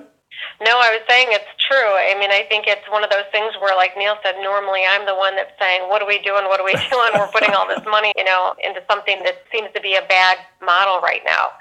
No, 0.61 0.79
I 0.79 0.91
was 0.95 1.03
saying 1.07 1.27
it's 1.31 1.47
true. 1.59 1.91
I 1.99 2.15
mean, 2.19 2.31
I 2.31 2.47
think 2.47 2.67
it's 2.67 2.85
one 2.87 3.03
of 3.03 3.09
those 3.09 3.27
things 3.31 3.53
where, 3.59 3.75
like 3.75 3.97
Neil 3.97 4.15
said, 4.23 4.35
normally 4.39 4.83
I'm 4.87 5.05
the 5.05 5.15
one 5.15 5.35
that's 5.35 5.51
saying, 5.59 5.87
"What 5.91 6.01
are 6.01 6.07
we 6.07 6.19
doing? 6.23 6.45
What 6.47 6.59
are 6.59 6.65
we 6.67 6.73
doing? 6.91 7.11
We're 7.15 7.31
putting 7.31 7.51
all 7.51 7.67
this 7.67 7.83
money, 7.83 8.13
you 8.15 8.23
know, 8.23 8.55
into 8.63 8.79
something 8.89 9.19
that 9.23 9.43
seems 9.51 9.67
to 9.75 9.81
be 9.81 9.95
a 9.95 10.05
bad 10.07 10.37
model 10.63 10.99
right 11.01 11.21
now." 11.25 11.51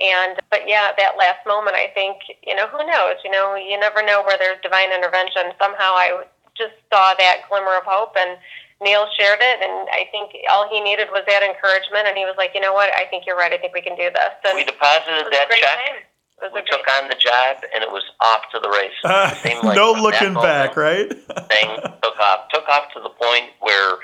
And 0.00 0.40
but 0.50 0.66
yeah, 0.66 0.90
that 0.96 1.14
last 1.18 1.44
moment, 1.46 1.76
I 1.76 1.92
think, 1.94 2.18
you 2.42 2.54
know, 2.56 2.66
who 2.68 2.80
knows? 2.86 3.20
You 3.22 3.30
know, 3.30 3.54
you 3.54 3.78
never 3.78 4.02
know 4.02 4.22
where 4.24 4.38
there's 4.38 4.58
divine 4.62 4.90
intervention. 4.92 5.52
Somehow, 5.60 5.92
I 5.94 6.24
just 6.56 6.74
saw 6.92 7.14
that 7.18 7.46
glimmer 7.48 7.76
of 7.76 7.84
hope, 7.84 8.16
and 8.16 8.38
Neil 8.80 9.06
shared 9.14 9.38
it, 9.44 9.58
and 9.60 9.86
I 9.92 10.08
think 10.10 10.32
all 10.50 10.66
he 10.72 10.80
needed 10.80 11.08
was 11.12 11.22
that 11.28 11.42
encouragement, 11.44 12.08
and 12.08 12.16
he 12.16 12.24
was 12.24 12.34
like, 12.40 12.50
"You 12.54 12.60
know 12.64 12.72
what? 12.72 12.90
I 12.96 13.04
think 13.12 13.26
you're 13.26 13.36
right. 13.36 13.52
I 13.52 13.58
think 13.58 13.74
we 13.74 13.82
can 13.82 13.94
do 13.94 14.08
this." 14.10 14.32
And 14.48 14.56
We 14.56 14.64
deposited 14.64 15.20
it 15.20 15.28
was 15.28 15.36
a 15.36 15.36
that 15.36 15.50
check. 15.52 15.78
time. 15.84 16.00
We 16.42 16.62
took 16.62 16.80
on 16.96 17.08
the 17.08 17.16
job, 17.16 17.58
and 17.74 17.84
it 17.84 17.90
was 17.90 18.04
off 18.20 18.42
to 18.52 18.60
the 18.60 18.70
races. 18.70 18.96
Uh, 19.04 19.34
like 19.62 19.76
no 19.76 19.92
looking 19.92 20.34
back, 20.34 20.76
right? 20.76 21.08
thing 21.48 21.68
took 22.02 22.18
off. 22.18 22.48
Took 22.52 22.68
off 22.68 22.92
to 22.94 23.00
the 23.00 23.10
point 23.10 23.52
where, 23.60 23.96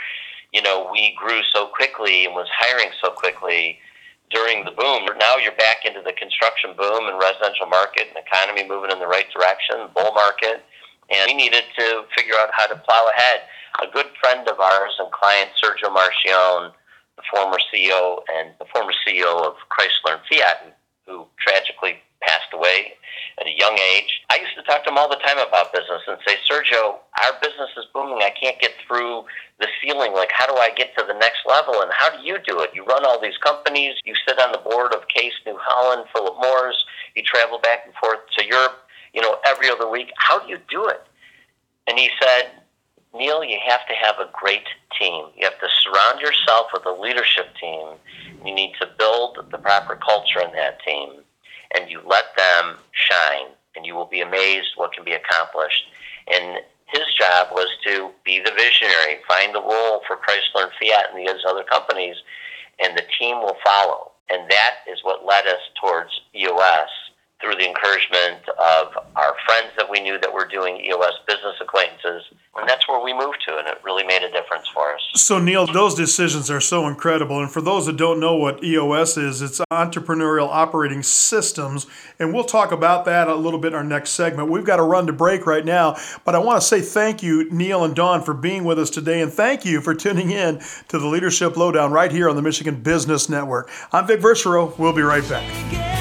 you 0.52 0.60
know, 0.60 0.88
we 0.92 1.16
grew 1.16 1.40
so 1.54 1.66
quickly 1.68 2.26
and 2.26 2.34
was 2.34 2.46
hiring 2.52 2.90
so 3.02 3.10
quickly 3.10 3.78
during 4.30 4.64
the 4.64 4.70
boom. 4.70 5.06
Now 5.18 5.36
you're 5.36 5.56
back 5.56 5.84
into 5.84 6.02
the 6.02 6.12
construction 6.12 6.74
boom 6.76 7.08
and 7.08 7.18
residential 7.18 7.66
market 7.66 8.08
and 8.08 8.16
economy 8.18 8.68
moving 8.68 8.90
in 8.90 8.98
the 8.98 9.06
right 9.06 9.26
direction, 9.32 9.88
bull 9.94 10.12
market, 10.12 10.64
and 11.10 11.28
we 11.28 11.34
needed 11.34 11.64
to 11.78 12.04
figure 12.16 12.34
out 12.34 12.50
how 12.52 12.66
to 12.66 12.76
plow 12.76 13.08
ahead. 13.16 13.42
A 13.82 13.92
good 13.92 14.06
friend 14.20 14.48
of 14.48 14.58
ours 14.58 14.94
and 14.98 15.10
client, 15.12 15.50
Sergio 15.62 15.94
Marchionne, 15.94 16.72
the 17.16 17.22
former 17.32 17.58
CEO 17.72 18.20
and 18.32 18.50
the 18.58 18.66
former 18.72 18.92
CEO 19.06 19.46
of 19.46 19.54
Chrysler 19.70 20.16
and 20.16 20.20
Fiat, 20.28 20.76
who 21.06 21.26
tragically 21.38 22.00
passed 22.26 22.52
away 22.52 22.92
at 23.40 23.46
a 23.46 23.56
young 23.56 23.78
age. 23.94 24.22
I 24.30 24.36
used 24.36 24.56
to 24.56 24.62
talk 24.62 24.84
to 24.84 24.90
him 24.90 24.98
all 24.98 25.08
the 25.08 25.20
time 25.22 25.38
about 25.38 25.72
business 25.72 26.02
and 26.06 26.18
say, 26.26 26.36
Sergio, 26.48 26.98
our 27.22 27.32
business 27.40 27.70
is 27.76 27.84
booming. 27.92 28.22
I 28.22 28.30
can't 28.30 28.58
get 28.60 28.72
through 28.86 29.24
the 29.60 29.68
ceiling. 29.80 30.12
Like, 30.12 30.30
how 30.32 30.46
do 30.46 30.58
I 30.58 30.70
get 30.76 30.96
to 30.98 31.04
the 31.06 31.14
next 31.14 31.40
level? 31.46 31.80
And 31.82 31.90
how 31.92 32.10
do 32.10 32.22
you 32.26 32.38
do 32.46 32.60
it? 32.60 32.70
You 32.74 32.84
run 32.84 33.04
all 33.04 33.20
these 33.20 33.38
companies. 33.38 33.94
You 34.04 34.14
sit 34.26 34.38
on 34.38 34.52
the 34.52 34.58
board 34.58 34.94
of 34.94 35.08
Case 35.08 35.34
New 35.46 35.58
Holland, 35.60 36.08
Philip 36.12 36.36
Morris. 36.40 36.76
You 37.14 37.22
travel 37.22 37.58
back 37.58 37.80
and 37.84 37.94
forth 37.94 38.20
to 38.38 38.46
Europe, 38.46 38.76
you 39.12 39.22
know, 39.22 39.36
every 39.46 39.70
other 39.70 39.88
week. 39.88 40.12
How 40.16 40.38
do 40.40 40.48
you 40.48 40.58
do 40.70 40.86
it? 40.86 41.02
And 41.86 41.98
he 41.98 42.10
said, 42.20 42.50
Neil, 43.14 43.42
you 43.44 43.58
have 43.66 43.86
to 43.86 43.94
have 43.94 44.16
a 44.18 44.30
great 44.32 44.66
team. 44.98 45.26
You 45.36 45.44
have 45.44 45.58
to 45.60 45.68
surround 45.80 46.20
yourself 46.20 46.66
with 46.72 46.84
a 46.84 46.92
leadership 46.92 47.46
team. 47.60 47.94
You 48.44 48.54
need 48.54 48.74
to 48.80 48.88
build 48.98 49.38
the 49.50 49.58
proper 49.58 49.96
culture 49.96 50.40
in 50.40 50.52
that 50.52 50.82
team, 50.84 51.22
and 51.74 51.90
you 51.90 52.00
let 52.06 52.24
them 52.36 52.76
shine, 52.92 53.48
and 53.74 53.84
you 53.86 53.94
will 53.94 54.06
be 54.06 54.20
amazed 54.20 54.68
what 54.76 54.92
can 54.92 55.04
be 55.04 55.12
accomplished. 55.12 55.84
And 56.32 56.58
his 56.86 57.04
job 57.18 57.48
was 57.52 57.68
to 57.86 58.10
be 58.24 58.38
the 58.38 58.52
visionary, 58.56 59.18
find 59.28 59.54
the 59.54 59.62
role 59.62 60.02
for 60.06 60.16
Chrysler 60.16 60.64
and 60.64 60.72
Fiat 60.80 61.06
and 61.12 61.18
these 61.18 61.44
other 61.48 61.64
companies, 61.64 62.16
and 62.82 62.96
the 62.96 63.04
team 63.18 63.38
will 63.40 63.56
follow. 63.64 64.12
And 64.28 64.50
that 64.50 64.76
is 64.90 64.98
what 65.02 65.24
led 65.24 65.46
us 65.46 65.60
towards 65.80 66.20
EOS 66.34 66.90
through 67.40 67.54
the 67.54 67.68
encouragement 67.68 68.48
of 68.58 68.96
our 69.14 69.34
friends 69.44 69.68
that 69.76 69.90
we 69.90 70.00
knew 70.00 70.18
that 70.20 70.32
were 70.32 70.46
doing 70.46 70.82
EOS 70.84 71.12
business 71.26 71.54
acquaintances. 71.60 72.22
And 72.56 72.66
that's 72.66 72.88
where 72.88 73.04
we 73.04 73.12
moved 73.12 73.44
to, 73.46 73.58
and 73.58 73.68
it 73.68 73.78
really 73.84 74.04
made 74.04 74.22
a 74.22 74.32
difference 74.32 74.66
for 74.72 74.94
us. 74.94 75.00
So, 75.14 75.38
Neil, 75.38 75.66
those 75.66 75.94
decisions 75.94 76.50
are 76.50 76.60
so 76.60 76.88
incredible. 76.88 77.40
And 77.42 77.50
for 77.50 77.60
those 77.60 77.84
that 77.84 77.98
don't 77.98 78.18
know 78.18 78.34
what 78.36 78.64
EOS 78.64 79.18
is, 79.18 79.42
it's 79.42 79.60
Entrepreneurial 79.70 80.48
Operating 80.48 81.02
Systems. 81.02 81.86
And 82.18 82.32
we'll 82.32 82.44
talk 82.44 82.72
about 82.72 83.04
that 83.04 83.28
a 83.28 83.34
little 83.34 83.58
bit 83.58 83.68
in 83.68 83.74
our 83.74 83.84
next 83.84 84.10
segment. 84.10 84.50
We've 84.50 84.64
got 84.64 84.76
to 84.76 84.82
run 84.82 85.06
to 85.06 85.12
break 85.12 85.46
right 85.46 85.64
now. 85.64 85.96
But 86.24 86.34
I 86.34 86.38
want 86.38 86.62
to 86.62 86.66
say 86.66 86.80
thank 86.80 87.22
you, 87.22 87.50
Neil 87.50 87.84
and 87.84 87.94
Dawn, 87.94 88.22
for 88.22 88.32
being 88.32 88.64
with 88.64 88.78
us 88.78 88.88
today. 88.88 89.20
And 89.20 89.30
thank 89.30 89.66
you 89.66 89.82
for 89.82 89.94
tuning 89.94 90.30
in 90.30 90.60
to 90.88 90.98
the 90.98 91.06
Leadership 91.06 91.58
Lowdown 91.58 91.92
right 91.92 92.10
here 92.10 92.30
on 92.30 92.36
the 92.36 92.42
Michigan 92.42 92.82
Business 92.82 93.28
Network. 93.28 93.70
I'm 93.92 94.06
Vic 94.06 94.20
Verchereau. 94.20 94.76
We'll 94.78 94.94
be 94.94 95.02
right 95.02 95.28
back. 95.28 95.95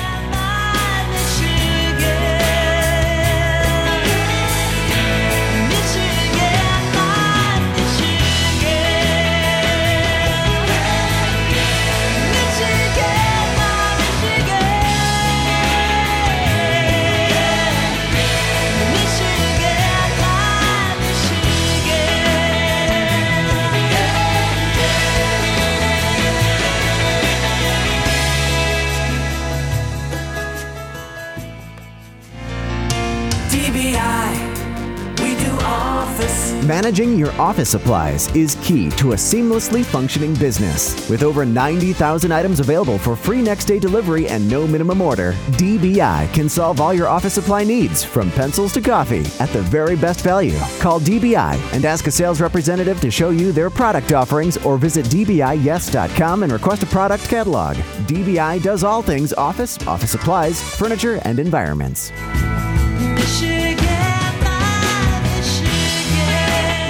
Managing 36.75 37.17
your 37.17 37.32
office 37.39 37.70
supplies 37.70 38.27
is 38.36 38.58
key 38.62 38.89
to 38.98 39.13
a 39.13 39.15
seamlessly 39.15 39.82
functioning 39.82 40.34
business. 40.34 41.10
With 41.10 41.24
over 41.24 41.46
90,000 41.46 42.34
items 42.34 42.60
available 42.60 42.98
for 42.98 43.15
free 43.15 43.41
next 43.41 43.63
day 43.63 43.79
delivery 43.79 44.27
and 44.27 44.46
no 44.50 44.67
minimum 44.67 45.01
order, 45.01 45.32
DBI 45.51 46.34
can 46.34 46.50
solve 46.50 46.82
all 46.82 46.94
your 46.94 47.08
office 47.08 47.34
supply 47.34 47.63
needs 47.63 48.03
from 48.03 48.29
pencils 48.32 48.74
to 48.74 48.82
coffee 48.82 49.24
at 49.39 49.48
the 49.53 49.62
very 49.62 49.96
best 49.96 50.20
value. 50.20 50.60
Call 50.82 51.00
DBI 51.00 51.58
and 51.72 51.86
ask 51.86 52.08
a 52.08 52.12
sales 52.12 52.41
representative 52.41 53.00
to 53.00 53.10
show 53.10 53.29
you 53.29 53.53
their 53.53 53.70
product 53.70 54.12
offerings 54.12 54.58
or 54.65 54.77
visit 54.77 55.05
dbiyes.com 55.05 56.44
and 56.44 56.51
request 56.51 56.84
a 56.84 56.88
product 56.88 57.24
catalog. 57.29 57.77
DBI 58.05 58.62
does 58.62 58.84
all 58.84 59.01
things 59.01 59.32
office, 59.32 59.79
office 59.88 60.12
supplies, 60.12 60.62
furniture, 60.77 61.22
and 61.24 61.39
environments. 61.39 62.12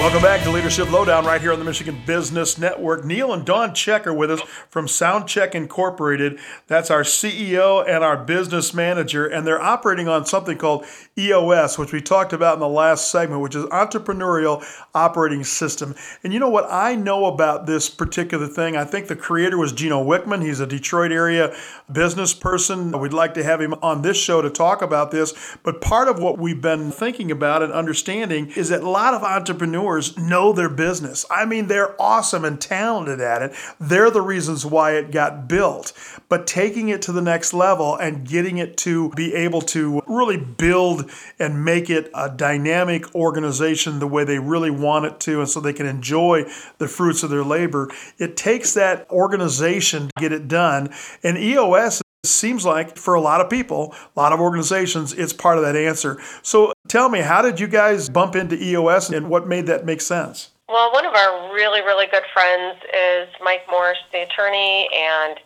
Welcome 0.05 0.21
back 0.21 0.43
to 0.43 0.51
Leadership 0.51 0.91
Lowdown 0.91 1.25
right 1.25 1.41
here 1.41 1.51
on 1.51 1.57
the 1.57 1.65
Michigan 1.65 1.99
Business 2.05 2.59
Network. 2.59 3.03
Neil 3.03 3.33
and 3.33 3.43
Dawn 3.43 3.73
Check 3.73 4.05
are 4.05 4.13
with 4.13 4.29
us 4.29 4.39
from 4.69 4.85
Soundcheck 4.85 5.55
Incorporated. 5.55 6.37
That's 6.67 6.91
our 6.91 7.01
CEO 7.01 7.83
and 7.83 8.03
our 8.03 8.15
business 8.15 8.71
manager, 8.71 9.25
and 9.25 9.47
they're 9.47 9.59
operating 9.59 10.07
on 10.07 10.27
something 10.27 10.59
called 10.59 10.85
EOS, 11.17 11.79
which 11.79 11.91
we 11.91 12.01
talked 12.01 12.33
about 12.33 12.53
in 12.53 12.59
the 12.59 12.67
last 12.67 13.09
segment, 13.09 13.41
which 13.41 13.55
is 13.55 13.65
Entrepreneurial 13.65 14.63
Operating 14.93 15.43
System. 15.43 15.95
And 16.23 16.31
you 16.31 16.39
know 16.39 16.51
what 16.51 16.67
I 16.69 16.93
know 16.93 17.25
about 17.25 17.65
this 17.65 17.89
particular 17.89 18.45
thing? 18.45 18.77
I 18.77 18.85
think 18.85 19.07
the 19.07 19.15
creator 19.15 19.57
was 19.57 19.71
Gino 19.71 20.03
Wickman. 20.03 20.45
He's 20.45 20.59
a 20.59 20.67
Detroit 20.67 21.13
area 21.13 21.55
business 21.91 22.31
person. 22.31 22.91
We'd 22.99 23.11
like 23.11 23.33
to 23.33 23.43
have 23.43 23.59
him 23.59 23.73
on 23.81 24.03
this 24.03 24.17
show 24.17 24.43
to 24.43 24.51
talk 24.51 24.83
about 24.83 25.09
this. 25.09 25.33
But 25.63 25.81
part 25.81 26.07
of 26.07 26.19
what 26.19 26.37
we've 26.37 26.61
been 26.61 26.91
thinking 26.91 27.31
about 27.31 27.63
and 27.63 27.73
understanding 27.73 28.51
is 28.55 28.69
that 28.69 28.83
a 28.83 28.89
lot 28.89 29.15
of 29.15 29.23
entrepreneurs 29.23 29.94
know 30.17 30.53
their 30.53 30.69
business. 30.69 31.25
I 31.29 31.45
mean, 31.45 31.67
they're 31.67 31.99
awesome 32.01 32.45
and 32.45 32.59
talented 32.59 33.21
at 33.21 33.41
it. 33.41 33.53
They're 33.79 34.11
the 34.11 34.21
reasons 34.21 34.65
why 34.65 34.93
it 34.93 35.11
got 35.11 35.47
built. 35.47 35.93
But 36.29 36.47
taking 36.47 36.89
it 36.89 37.01
to 37.03 37.11
the 37.11 37.21
next 37.21 37.53
level 37.53 37.95
and 37.95 38.27
getting 38.27 38.57
it 38.57 38.77
to 38.77 39.09
be 39.11 39.33
able 39.33 39.61
to 39.61 40.01
really 40.07 40.37
build 40.37 41.09
and 41.39 41.63
make 41.63 41.89
it 41.89 42.09
a 42.13 42.29
dynamic 42.29 43.13
organization 43.15 43.99
the 43.99 44.07
way 44.07 44.23
they 44.23 44.39
really 44.39 44.71
want 44.71 45.05
it 45.05 45.19
to, 45.21 45.39
and 45.39 45.49
so 45.49 45.59
they 45.59 45.73
can 45.73 45.85
enjoy 45.85 46.45
the 46.77 46.87
fruits 46.87 47.23
of 47.23 47.29
their 47.29 47.43
labor, 47.43 47.89
it 48.17 48.37
takes 48.37 48.73
that 48.73 49.09
organization 49.09 50.07
to 50.07 50.13
get 50.17 50.31
it 50.31 50.47
done. 50.47 50.93
And 51.23 51.37
EOS 51.37 52.01
seems 52.23 52.65
like 52.65 52.97
for 52.97 53.13
a 53.13 53.21
lot 53.21 53.41
of 53.41 53.49
people, 53.49 53.93
a 54.15 54.19
lot 54.19 54.33
of 54.33 54.39
organizations, 54.39 55.13
it's 55.13 55.33
part 55.33 55.57
of 55.57 55.63
that 55.63 55.75
answer. 55.75 56.19
So 56.41 56.73
tell 56.87 57.09
me, 57.09 57.19
how 57.19 57.41
did 57.41 57.59
you 57.59 57.67
guys 57.67 58.09
bump 58.09 58.35
into 58.35 58.61
EOS 58.61 59.09
and 59.09 59.29
what 59.29 59.47
made 59.47 59.67
that 59.67 59.85
make 59.85 60.01
sense? 60.01 60.51
Well, 60.67 60.91
one 60.91 61.05
of 61.05 61.13
our 61.13 61.53
really, 61.53 61.81
really 61.81 62.07
good 62.07 62.23
friends 62.33 62.77
is 62.93 63.29
Mike 63.41 63.61
Morris, 63.69 63.99
the 64.11 64.23
attorney, 64.23 64.89
and 64.93 65.39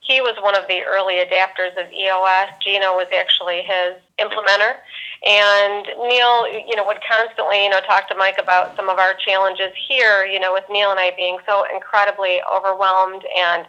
he 0.00 0.20
was 0.20 0.36
one 0.42 0.56
of 0.56 0.66
the 0.68 0.80
early 0.82 1.16
adapters 1.16 1.76
of 1.76 1.92
EOS. 1.92 2.48
Gino 2.64 2.96
was 2.96 3.08
actually 3.12 3.60
his 3.60 3.96
implementer. 4.18 4.80
And 5.24 5.84
Neil, 6.08 6.48
you 6.48 6.76
know, 6.76 6.86
would 6.86 7.00
constantly, 7.04 7.64
you 7.64 7.70
know, 7.70 7.80
talk 7.80 8.08
to 8.08 8.14
Mike 8.14 8.38
about 8.38 8.76
some 8.76 8.88
of 8.88 8.98
our 8.98 9.14
challenges 9.14 9.72
here, 9.88 10.24
you 10.24 10.40
know, 10.40 10.52
with 10.52 10.64
Neil 10.70 10.90
and 10.90 11.00
I 11.00 11.12
being 11.16 11.38
so 11.44 11.64
incredibly 11.74 12.40
overwhelmed 12.50 13.24
and 13.36 13.66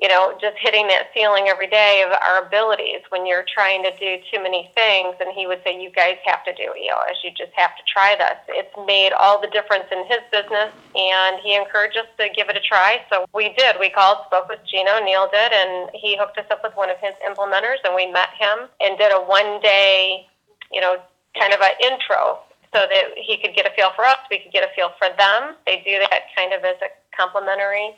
you 0.00 0.08
know, 0.08 0.36
just 0.40 0.56
hitting 0.58 0.88
that 0.88 1.14
ceiling 1.14 1.46
every 1.46 1.68
day 1.68 2.02
of 2.04 2.10
our 2.10 2.44
abilities 2.46 3.00
when 3.10 3.24
you're 3.24 3.44
trying 3.46 3.84
to 3.84 3.90
do 3.98 4.18
too 4.32 4.42
many 4.42 4.68
things. 4.74 5.14
And 5.20 5.30
he 5.34 5.46
would 5.46 5.62
say, 5.62 5.80
You 5.80 5.90
guys 5.90 6.16
have 6.24 6.44
to 6.44 6.52
do 6.54 6.74
EOS. 6.74 7.22
You 7.22 7.30
just 7.30 7.52
have 7.54 7.76
to 7.76 7.82
try 7.86 8.16
this. 8.16 8.38
It's 8.48 8.74
made 8.86 9.12
all 9.12 9.40
the 9.40 9.46
difference 9.48 9.86
in 9.92 10.02
his 10.06 10.18
business, 10.32 10.74
and 10.96 11.38
he 11.42 11.54
encouraged 11.54 11.96
us 11.96 12.10
to 12.18 12.28
give 12.34 12.48
it 12.48 12.56
a 12.56 12.64
try. 12.66 13.02
So 13.10 13.26
we 13.34 13.54
did. 13.54 13.76
We 13.78 13.90
called, 13.90 14.26
spoke 14.26 14.48
with 14.48 14.60
Gino, 14.66 14.98
Neil 15.04 15.30
did, 15.30 15.52
and 15.52 15.90
he 15.94 16.16
hooked 16.18 16.38
us 16.38 16.50
up 16.50 16.62
with 16.64 16.74
one 16.74 16.90
of 16.90 16.98
his 16.98 17.14
implementers, 17.22 17.78
and 17.84 17.94
we 17.94 18.10
met 18.10 18.34
him 18.34 18.66
and 18.80 18.98
did 18.98 19.12
a 19.12 19.22
one 19.22 19.60
day, 19.62 20.26
you 20.72 20.80
know, 20.80 20.98
kind 21.38 21.54
of 21.54 21.60
an 21.60 21.78
intro 21.80 22.42
so 22.74 22.88
that 22.88 23.12
he 23.16 23.36
could 23.36 23.54
get 23.54 23.66
a 23.66 23.72
feel 23.76 23.92
for 23.94 24.04
us, 24.04 24.16
we 24.30 24.38
could 24.38 24.52
get 24.52 24.64
a 24.64 24.72
feel 24.74 24.90
for 24.98 25.08
them. 25.16 25.54
They 25.66 25.84
do 25.84 26.00
that 26.00 26.32
kind 26.34 26.52
of 26.52 26.64
as 26.64 26.76
a 26.80 26.88
complimentary 27.14 27.94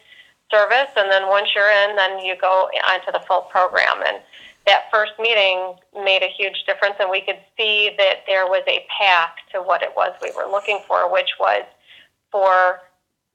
service, 0.54 0.90
and 0.96 1.10
then 1.10 1.28
once 1.28 1.48
you're 1.54 1.70
in, 1.70 1.96
then 1.96 2.20
you 2.20 2.36
go 2.40 2.68
onto 2.88 3.10
the 3.10 3.20
full 3.26 3.42
program. 3.42 4.02
And 4.06 4.18
that 4.66 4.84
first 4.90 5.12
meeting 5.18 5.74
made 5.92 6.22
a 6.22 6.28
huge 6.28 6.64
difference, 6.66 6.94
and 7.00 7.10
we 7.10 7.20
could 7.20 7.38
see 7.56 7.90
that 7.98 8.22
there 8.26 8.46
was 8.46 8.62
a 8.68 8.86
path 8.98 9.34
to 9.52 9.58
what 9.58 9.82
it 9.82 9.90
was 9.96 10.12
we 10.22 10.30
were 10.36 10.50
looking 10.50 10.80
for, 10.86 11.10
which 11.12 11.30
was 11.40 11.64
for 12.30 12.80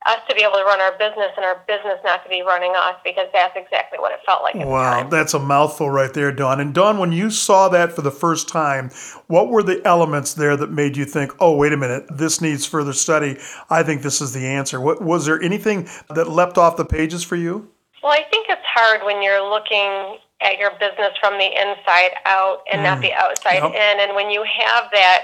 us 0.06 0.20
to 0.30 0.36
be 0.36 0.42
able 0.42 0.54
to 0.54 0.64
run 0.64 0.80
our 0.80 0.94
business 0.98 1.32
and 1.36 1.46
our 1.46 1.62
business 1.68 2.00
not 2.06 2.24
to 2.24 2.30
be 2.30 2.42
running 2.42 2.72
us 2.76 2.96
because 3.04 3.28
that's 3.34 3.56
exactly 3.58 4.00
what 4.00 4.14
it 4.14 4.20
felt 4.26 4.44
like. 4.44 4.56
wow, 4.56 5.08
that's 5.10 5.34
a 5.34 5.40
mouthful 5.40 5.90
right 5.90 6.14
there, 6.14 6.32
Dawn. 6.32 6.62
And 6.62 6.74
Dawn, 6.74 7.00
when 7.00 7.12
you 7.12 7.30
saw 7.30 7.68
that 7.70 7.92
for 7.92 8.02
the 8.02 8.12
first 8.12 8.48
time, 8.48 8.92
what 9.28 9.50
were 9.50 9.62
the 9.62 9.86
elements 9.86 10.34
there 10.34 10.56
that 10.56 10.72
made 10.72 10.96
you 10.96 11.04
think, 11.04 11.34
"Oh, 11.42 11.56
wait 11.56 11.74
a 11.74 11.78
minute, 11.78 12.06
this 12.10 12.40
needs 12.40 12.66
further 12.66 12.94
study. 12.94 13.38
I 13.70 13.84
think 13.84 14.02
this 14.02 14.22
is 14.22 14.32
the 14.32 14.46
answer." 14.48 14.80
What 14.80 15.02
was 15.02 15.26
there 15.26 15.42
anything 15.42 15.90
that 16.10 16.30
leapt 16.30 16.58
off 16.58 16.78
the 16.78 16.86
pages 16.86 17.24
for 17.24 17.36
you? 17.36 17.70
Well, 18.02 18.14
I 18.14 18.24
think 18.32 18.48
it's 18.50 18.66
hard 18.66 19.04
when 19.04 19.22
you're 19.22 19.44
looking 19.44 20.18
at 20.42 20.58
your 20.58 20.72
business 20.80 21.12
from 21.20 21.38
the 21.38 21.46
inside 21.46 22.12
out 22.26 22.64
and 22.72 22.80
mm. 22.80 22.86
not 22.86 23.02
the 23.02 23.12
outside 23.12 23.56
yep. 23.56 23.74
in, 23.74 24.00
and 24.00 24.16
when 24.16 24.30
you 24.30 24.44
have 24.44 24.86
that 24.94 25.24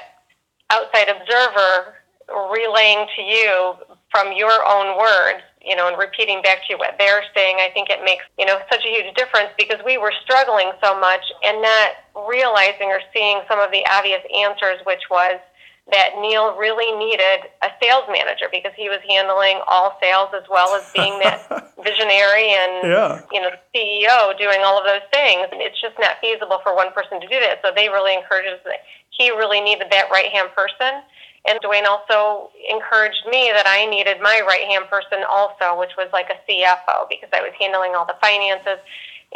outside 0.70 1.08
observer 1.08 1.96
relaying 2.52 3.08
to 3.16 3.22
you 3.22 3.76
from 4.16 4.32
your 4.32 4.64
own 4.66 4.98
words, 4.98 5.44
you 5.62 5.76
know, 5.76 5.90
and 5.90 5.98
repeating 5.98 6.42
back 6.42 6.60
to 6.64 6.72
you 6.72 6.78
what 6.78 6.96
they're 6.98 7.24
saying, 7.36 7.58
I 7.60 7.70
think 7.74 7.90
it 7.90 8.00
makes, 8.06 8.24
you 8.40 8.46
know, 8.46 8.60
such 8.72 8.80
a 8.86 8.88
huge 8.88 9.14
difference 9.16 9.50
because 9.60 9.84
we 9.84 9.98
were 9.98 10.14
struggling 10.24 10.72
so 10.82 10.98
much 10.98 11.20
and 11.44 11.62
not 11.62 11.92
realizing 12.30 12.88
or 12.88 13.02
seeing 13.14 13.42
some 13.50 13.60
of 13.60 13.72
the 13.72 13.84
obvious 13.92 14.22
answers, 14.32 14.80
which 14.86 15.04
was 15.12 15.36
that 15.92 16.18
Neil 16.18 16.58
really 16.58 16.90
needed 16.98 17.46
a 17.62 17.70
sales 17.82 18.10
manager 18.10 18.50
because 18.52 18.74
he 18.76 18.90
was 18.90 18.98
handling 19.06 19.62
all 19.68 19.98
sales 20.02 20.34
as 20.34 20.42
well 20.50 20.74
as 20.74 20.82
being 20.94 21.20
that 21.22 21.46
visionary 21.84 22.50
and 22.50 22.90
yeah. 22.90 23.22
you 23.32 23.40
know 23.40 23.54
CEO 23.70 24.34
doing 24.38 24.66
all 24.66 24.82
of 24.82 24.86
those 24.86 25.06
things. 25.14 25.46
And 25.52 25.62
it's 25.62 25.80
just 25.80 25.94
not 26.00 26.18
feasible 26.22 26.58
for 26.64 26.76
one 26.76 26.92
person 26.92 27.22
to 27.22 27.28
do 27.28 27.38
that. 27.38 27.62
So 27.62 27.70
they 27.76 27.90
really 27.90 28.18
encouraged 28.18 28.50
us 28.50 28.66
that 28.66 28.82
he 29.14 29.30
really 29.30 29.62
needed 29.62 29.88
that 29.92 30.10
right 30.10 30.32
hand 30.34 30.50
person. 30.58 31.06
And 31.46 31.62
Dwayne 31.62 31.86
also 31.86 32.50
encouraged 32.66 33.22
me 33.30 33.54
that 33.54 33.70
I 33.70 33.86
needed 33.86 34.18
my 34.22 34.42
right 34.48 34.66
hand 34.66 34.90
person 34.90 35.22
also, 35.30 35.78
which 35.78 35.94
was 36.02 36.10
like 36.12 36.34
a 36.34 36.42
CFO 36.50 37.06
because 37.06 37.30
I 37.30 37.46
was 37.46 37.54
handling 37.62 37.94
all 37.94 38.10
the 38.10 38.18
finances 38.20 38.82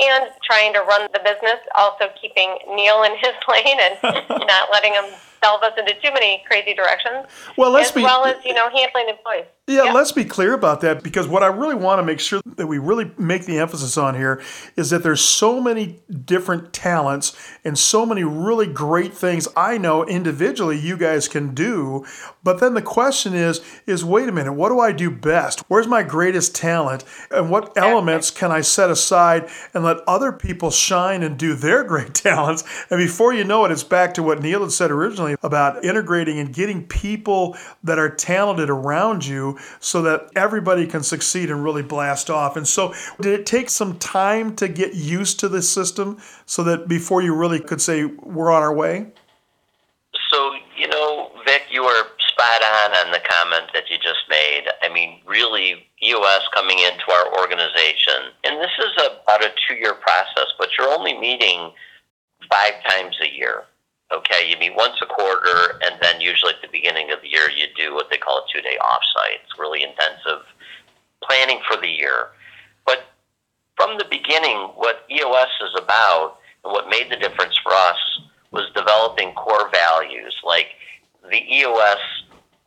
and 0.01 0.33
trying 0.41 0.73
to 0.73 0.81
run 0.81 1.07
the 1.13 1.19
business, 1.19 1.61
also 1.75 2.09
keeping 2.19 2.57
Neil 2.73 3.03
in 3.03 3.13
his 3.21 3.37
lane 3.45 3.77
and 3.77 4.01
not 4.49 4.73
letting 4.73 4.93
him 4.93 5.05
delve 5.41 5.63
us 5.63 5.73
into 5.77 5.93
too 6.01 6.11
many 6.13 6.43
crazy 6.47 6.73
directions. 6.73 7.27
Well, 7.57 7.71
let's 7.71 7.89
as 7.89 7.95
be, 7.95 8.03
well 8.03 8.25
as 8.25 8.43
you 8.43 8.53
know 8.53 8.69
handling 8.69 9.09
employees. 9.09 9.45
Yeah, 9.69 9.85
yeah, 9.85 9.91
let's 9.91 10.11
be 10.11 10.25
clear 10.25 10.53
about 10.53 10.81
that 10.81 11.03
because 11.03 11.27
what 11.27 11.43
I 11.43 11.47
really 11.47 11.75
want 11.75 11.99
to 11.99 12.03
make 12.03 12.19
sure 12.19 12.41
that 12.55 12.65
we 12.65 12.79
really 12.79 13.11
make 13.19 13.45
the 13.45 13.59
emphasis 13.59 13.97
on 13.97 14.15
here 14.15 14.41
is 14.75 14.89
that 14.89 15.03
there's 15.03 15.21
so 15.21 15.61
many 15.61 15.99
different 16.25 16.73
talents 16.73 17.37
and 17.63 17.77
so 17.77 18.03
many 18.03 18.23
really 18.23 18.65
great 18.65 19.13
things 19.13 19.47
I 19.55 19.77
know 19.77 20.03
individually 20.03 20.79
you 20.79 20.97
guys 20.97 21.27
can 21.27 21.53
do. 21.53 22.03
But 22.43 22.59
then 22.59 22.73
the 22.73 22.81
question 22.81 23.35
is 23.35 23.61
is 23.85 24.03
wait 24.03 24.27
a 24.27 24.31
minute, 24.31 24.53
what 24.53 24.69
do 24.69 24.79
I 24.79 24.91
do 24.91 25.11
best? 25.11 25.63
Where's 25.67 25.87
my 25.87 26.01
greatest 26.01 26.55
talent 26.55 27.03
and 27.29 27.51
what 27.51 27.77
elements 27.77 28.31
can 28.31 28.51
I 28.51 28.61
set 28.61 28.89
aside 28.89 29.49
and 29.75 29.83
let 29.83 29.97
other 30.07 30.31
people 30.31 30.71
shine 30.71 31.21
and 31.21 31.37
do 31.37 31.53
their 31.53 31.83
great 31.83 32.13
talents? 32.15 32.63
And 32.89 32.97
before 32.97 33.33
you 33.33 33.43
know 33.43 33.65
it, 33.65 33.71
it's 33.71 33.83
back 33.83 34.15
to 34.15 34.23
what 34.23 34.41
Neil 34.41 34.61
had 34.61 34.71
said 34.71 34.89
originally 34.89 35.35
about 35.43 35.85
integrating 35.85 36.39
and 36.39 36.51
getting 36.51 36.87
people 36.87 37.55
that 37.83 37.99
are 37.99 38.09
talented 38.09 38.71
around 38.71 39.27
you 39.27 39.58
so 39.79 40.01
that 40.01 40.29
everybody 40.35 40.87
can 40.87 41.03
succeed 41.03 41.49
and 41.49 41.63
really 41.63 41.83
blast 41.83 42.29
off. 42.29 42.55
And 42.55 42.67
so, 42.67 42.93
did 43.19 43.39
it 43.39 43.45
take 43.45 43.69
some 43.69 43.97
time 43.97 44.55
to 44.57 44.67
get 44.67 44.93
used 44.93 45.39
to 45.41 45.49
this 45.49 45.69
system 45.69 46.17
so 46.45 46.63
that 46.63 46.87
before 46.87 47.21
you 47.21 47.33
really 47.33 47.59
could 47.59 47.81
say, 47.81 48.05
we're 48.05 48.51
on 48.51 48.61
our 48.61 48.73
way? 48.73 49.07
So, 50.31 50.51
you 50.77 50.87
know, 50.87 51.31
Vic, 51.45 51.63
you 51.71 51.83
are 51.83 52.05
spot 52.39 52.61
on 52.63 53.05
on 53.05 53.11
the 53.11 53.19
comment 53.19 53.69
that 53.73 53.89
you 53.89 53.97
just 53.97 54.23
made. 54.29 54.63
I 54.81 54.89
mean, 54.89 55.19
really, 55.25 55.87
EOS 56.03 56.41
coming 56.53 56.79
into 56.79 57.11
our 57.11 57.39
organization, 57.39 58.31
and 58.43 58.59
this 58.59 58.71
is 58.79 59.05
about 59.23 59.43
a 59.43 59.49
two 59.67 59.75
year 59.75 59.93
process, 59.93 60.47
but 60.57 60.69
you're 60.77 60.89
only 60.89 61.17
meeting 61.17 61.71
five 62.49 62.73
times 62.87 63.17
a 63.21 63.35
year. 63.35 63.63
Okay, 64.11 64.49
you 64.49 64.57
meet 64.57 64.75
once 64.75 64.95
a 65.01 65.05
quarter, 65.05 65.79
and 65.85 66.01
then 66.01 66.19
usually 66.19 66.53
at 66.53 66.61
the 66.61 66.67
beginning 66.71 67.11
of 67.11 67.21
the 67.21 67.29
year, 67.29 67.49
you 67.49 67.65
do 67.77 67.93
what 67.93 68.09
they 68.09 68.17
call 68.17 68.39
a 68.39 68.45
two 68.51 68.61
day 68.61 68.75
offsite. 68.81 69.37
It's 69.43 69.59
really 69.59 69.83
intensive 69.83 70.45
planning 71.23 71.59
for 71.69 71.79
the 71.79 71.87
year. 71.87 72.29
But 72.85 73.03
from 73.75 73.97
the 73.97 74.05
beginning, 74.09 74.57
what 74.75 75.05
EOS 75.11 75.49
is 75.61 75.79
about 75.81 76.37
and 76.63 76.73
what 76.73 76.89
made 76.89 77.11
the 77.11 77.17
difference 77.17 77.57
for 77.61 77.71
us 77.71 77.97
was 78.51 78.65
developing 78.75 79.33
core 79.33 79.69
values 79.71 80.35
like 80.43 80.67
the 81.29 81.41
EOS 81.53 81.99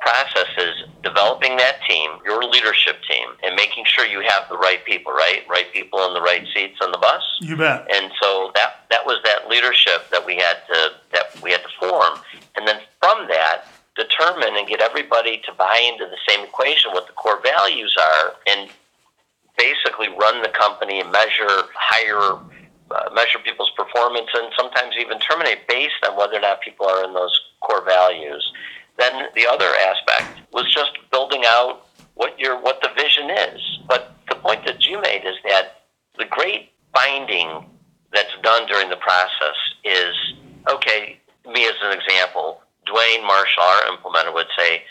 process 0.03 0.51
is 0.59 0.75
developing 1.03 1.57
that 1.57 1.77
team, 1.88 2.11
your 2.25 2.43
leadership 2.43 2.97
team, 3.09 3.29
and 3.43 3.55
making 3.55 3.85
sure 3.87 4.05
you 4.05 4.21
have 4.21 4.49
the 4.51 4.59
right 4.59 4.85
people, 4.85 5.12
right? 5.12 5.43
Right 5.49 5.73
people 5.73 6.05
in 6.07 6.15
the 6.15 6.21
right 6.21 6.45
seats 6.53 6.79
on 6.83 6.91
the 6.91 6.99
bus. 6.99 7.23
You 7.41 7.57
bet. 7.57 7.87
And 7.95 8.11
so 8.21 8.51
that 8.55 8.85
that 8.91 9.07
was 9.07 9.19
that 9.25 9.49
leadership 9.49 10.11
that 10.11 10.27
we 10.27 10.37
had 10.37 10.57
to 10.67 10.91
that 11.12 11.41
we 11.43 11.53
had 11.53 11.62
to 11.62 11.73
form. 11.79 12.19
And 12.57 12.67
then 12.67 12.81
from 13.01 13.29
that, 13.29 13.65
determine 13.97 14.57
and 14.57 14.67
get 14.67 14.81
everybody 14.81 15.41
to 15.47 15.53
buy 15.53 15.79
into 15.93 16.05
the 16.11 16.19
same 16.29 16.45
equation 16.45 16.91
what 16.93 17.07
the 17.07 17.12
core 17.12 17.41
values 17.41 17.95
are 18.01 18.35
and 18.49 18.71
basically 19.57 20.09
run 20.19 20.43
the 20.43 20.49
company 20.49 21.01
and 21.01 21.12
measure 21.12 21.69
higher 21.75 22.41
uh, 22.91 23.09
measure 23.15 23.38
people's 23.45 23.71
performance 23.77 24.29
and 24.35 24.53
sometimes 24.57 24.95
even 25.01 25.19
terminate 25.21 25.67
based 25.69 25.95
on 26.09 26.17
whether 26.17 26.37
or 26.37 26.41
not 26.41 26.61
people 26.61 26.87
are 26.87 27.05
in 27.05 27.15
those 27.15 27.41
core 27.61 27.85
values. 27.85 28.53
Then 28.98 29.28
the 29.35 29.46
other 29.46 29.66
aspect 29.66 30.40
was 30.52 30.72
just 30.72 30.92
building 31.11 31.42
out 31.46 31.87
what 32.14 32.38
your 32.38 32.61
what 32.61 32.81
the 32.83 32.90
vision 32.96 33.31
is. 33.31 33.61
But 33.88 34.14
the 34.28 34.37
point 34.37 34.64
that 34.66 34.85
you 34.87 35.00
made 35.00 35.24
is 35.24 35.37
that 35.48 35.83
the 36.18 36.26
great 36.26 36.70
finding 36.94 37.66
that's 38.12 38.35
done 38.42 38.66
during 38.66 38.90
the 38.90 38.96
process 38.96 39.57
is 39.85 40.14
okay. 40.68 41.18
Me 41.46 41.64
as 41.64 41.74
an 41.83 41.98
example, 41.98 42.61
Dwayne 42.87 43.26
Marshall, 43.26 43.62
our 43.62 43.83
implementer, 43.90 44.33
would 44.33 44.46
say, 44.57 44.83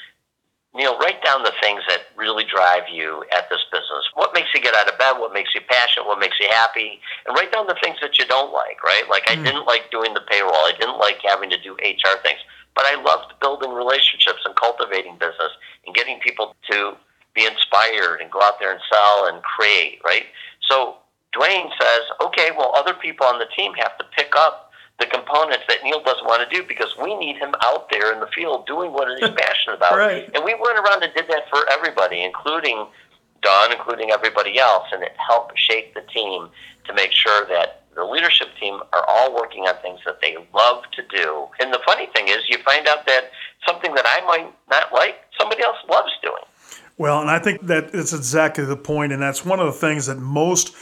Neil, 0.74 0.98
write 1.00 1.24
down 1.24 1.44
the 1.44 1.52
things 1.62 1.82
that 1.90 2.08
really 2.16 2.46
drive 2.46 2.84
you 2.92 3.24
at 3.36 3.50
this 3.50 3.60
business. 3.72 4.08
What 4.16 4.34
makes 4.34 4.48
you 4.54 4.62
get 4.62 4.74
out 4.74 4.92
of 4.92 4.98
bed? 4.98 5.20
What 5.20 5.34
makes 5.34 5.54
you 5.54 5.62
passionate? 5.70 6.06
What 6.06 6.20
makes 6.20 6.40
you 6.40 6.48
happy? 6.50 7.00
And 7.26 7.36
write 7.36 7.52
down 7.52 7.68
the 7.68 7.76
things 7.84 7.98
that 8.02 8.18
you 8.18 8.26
don't 8.26 8.54
like, 8.54 8.82
right? 8.84 9.04
Like, 9.10 9.24
mm. 9.26 9.40
I 9.40 9.44
didn't 9.44 9.66
like 9.66 9.92
doing 9.92 10.14
the 10.14 10.22
payroll. 10.22 10.54
I 10.54 10.72
didn't 10.80 10.98
like 10.98 11.20
having 11.26 11.50
to 11.50 11.62
do 11.62 11.74
HR 11.74 12.20
things. 12.24 12.40
But 12.76 12.86
I 12.86 13.02
loved 13.02 13.34
building 13.42 13.72
relationships 13.72 14.40
and 14.46 14.56
cultivating 14.56 15.18
business 15.18 15.52
and 15.86 15.96
getting 15.96 16.20
people 16.20 16.56
to 16.72 16.96
be 17.34 17.46
inspired 17.46 18.22
and 18.22 18.32
go 18.32 18.42
out 18.42 18.60
there 18.60 18.72
and 18.72 18.82
sell 18.92 19.28
and 19.28 19.42
create, 19.44 20.00
right? 20.06 20.26
So 20.68 20.98
Dwayne 21.34 21.70
says, 21.80 22.02
okay, 22.22 22.50
well, 22.58 22.74
other 22.76 22.94
people 22.94 23.26
on 23.26 23.40
the 23.40 23.48
team 23.56 23.74
have 23.76 23.98
to 23.98 24.06
pick 24.16 24.34
up 24.36 24.72
the 25.00 25.06
components 25.08 25.64
that 25.68 25.78
Neil 25.84 26.04
doesn't 26.04 26.26
want 26.26 26.48
to 26.48 26.56
do 26.56 26.64
because 26.68 26.96
we 27.02 27.16
need 27.16 27.38
him 27.38 27.56
out 27.64 27.90
there 27.90 28.14
in 28.14 28.20
the 28.20 28.28
field 28.28 28.68
doing 28.68 28.92
what 28.94 29.08
he's 29.20 29.30
passionate 29.38 29.78
about. 29.78 29.98
Right. 29.98 30.30
And 30.36 30.44
we 30.44 30.54
went 30.54 30.78
around 30.78 31.04
and 31.04 31.14
did 31.14 31.28
that 31.28 31.50
for 31.50 31.60
everybody, 31.72 32.22
including 32.24 32.86
Dawn, 33.42 33.72
including 33.72 34.12
everybody 34.12 34.60
else, 34.60 34.88
and 34.92 35.02
it 35.02 35.16
helped 35.18 35.58
shape 35.58 35.94
the 35.96 36.02
team 36.02 36.50
to 36.86 36.94
make 36.94 37.12
sure 37.12 37.46
that 37.48 37.81
the 37.96 38.04
leadership 38.04 38.48
team 38.60 38.80
are 38.94 39.06
all 39.08 39.36
working 39.36 39.64
on 39.64 39.76
things 39.82 40.00
that 40.06 40.20
they 40.22 40.36
love 40.54 40.84
to 40.94 41.02
do. 41.16 41.48
And 41.60 41.74
the 41.74 41.80
funny 41.86 42.08
thing 42.16 42.28
is, 42.28 42.38
you 42.48 42.58
find 42.64 42.88
out 42.88 43.06
that 43.08 43.32
something 43.68 43.94
that 43.96 44.06
I 44.08 44.26
might 44.26 44.54
not 44.70 44.94
like, 44.94 45.16
somebody 45.38 45.64
else 45.64 45.78
loves 45.90 46.12
doing. 46.24 46.44
Well, 46.98 47.22
and 47.22 47.30
I 47.30 47.40
think 47.40 47.66
that 47.68 47.92
it's 47.94 48.14
exactly 48.14 48.66
the 48.66 48.78
point, 48.78 49.12
and 49.12 49.22
that's 49.22 49.46
one 49.46 49.60
of 49.60 49.66
the 49.66 49.80
things 49.80 50.06
that 50.06 50.18
most 50.18 50.76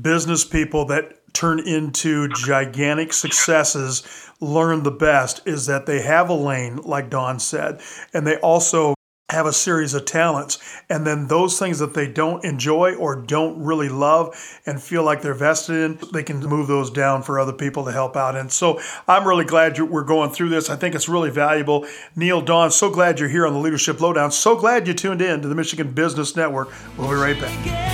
business 0.00 0.44
people 0.44 0.84
that 0.86 1.16
turn 1.32 1.60
into 1.60 2.28
gigantic 2.28 3.12
successes 3.12 4.30
learn 4.40 4.82
the 4.82 4.90
best 4.90 5.46
is 5.46 5.66
that 5.66 5.86
they 5.86 6.02
have 6.02 6.28
a 6.28 6.34
lane, 6.34 6.76
like 6.76 7.10
Dawn 7.10 7.38
said, 7.38 7.80
and 8.12 8.26
they 8.26 8.36
also 8.38 8.94
have 9.30 9.46
a 9.46 9.52
series 9.52 9.94
of 9.94 10.04
talents 10.04 10.58
and 10.88 11.06
then 11.06 11.26
those 11.28 11.58
things 11.58 11.78
that 11.78 11.94
they 11.94 12.06
don't 12.06 12.44
enjoy 12.44 12.94
or 12.94 13.16
don't 13.16 13.62
really 13.62 13.88
love 13.88 14.34
and 14.66 14.82
feel 14.82 15.02
like 15.02 15.22
they're 15.22 15.34
vested 15.34 15.76
in 15.76 15.98
they 16.12 16.22
can 16.22 16.40
move 16.40 16.66
those 16.66 16.90
down 16.90 17.22
for 17.22 17.38
other 17.38 17.52
people 17.52 17.84
to 17.84 17.92
help 17.92 18.16
out 18.16 18.36
and 18.36 18.50
so 18.52 18.80
i'm 19.08 19.26
really 19.26 19.44
glad 19.44 19.78
we're 19.78 20.04
going 20.04 20.30
through 20.30 20.48
this. 20.48 20.70
I 20.70 20.76
think 20.76 20.94
it's 20.94 21.08
really 21.08 21.30
valuable. 21.30 21.86
Neil 22.16 22.40
don 22.40 22.70
so 22.70 22.90
glad 22.90 23.20
you're 23.20 23.28
here 23.28 23.46
on 23.46 23.52
the 23.52 23.58
leadership 23.58 24.00
lowdown. 24.00 24.30
So 24.30 24.56
glad 24.56 24.86
you 24.86 24.94
tuned 24.94 25.22
in 25.22 25.42
to 25.42 25.48
the 25.48 25.54
michigan 25.54 25.92
business 25.92 26.36
network. 26.36 26.70
We'll 26.96 27.08
be 27.08 27.14
right 27.14 27.40
back 27.40 27.89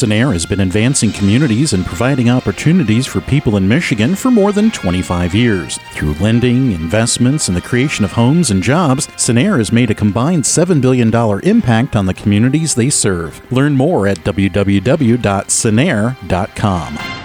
Cinnaire 0.00 0.32
has 0.32 0.46
been 0.46 0.60
advancing 0.60 1.12
communities 1.12 1.74
and 1.74 1.84
providing 1.84 2.30
opportunities 2.30 3.06
for 3.06 3.20
people 3.20 3.58
in 3.58 3.68
Michigan 3.68 4.14
for 4.14 4.30
more 4.30 4.50
than 4.50 4.70
25 4.70 5.34
years. 5.34 5.76
Through 5.92 6.14
lending, 6.14 6.72
investments, 6.72 7.48
and 7.48 7.56
the 7.56 7.60
creation 7.60 8.06
of 8.06 8.12
homes 8.12 8.50
and 8.50 8.62
jobs, 8.62 9.08
Cinnaire 9.08 9.58
has 9.58 9.72
made 9.72 9.90
a 9.90 9.94
combined 9.94 10.44
$7 10.44 10.80
billion 10.80 11.14
impact 11.44 11.96
on 11.96 12.06
the 12.06 12.14
communities 12.14 12.74
they 12.74 12.88
serve. 12.88 13.42
Learn 13.52 13.76
more 13.76 14.08
at 14.08 14.16
www.cinnaire.com. 14.20 17.19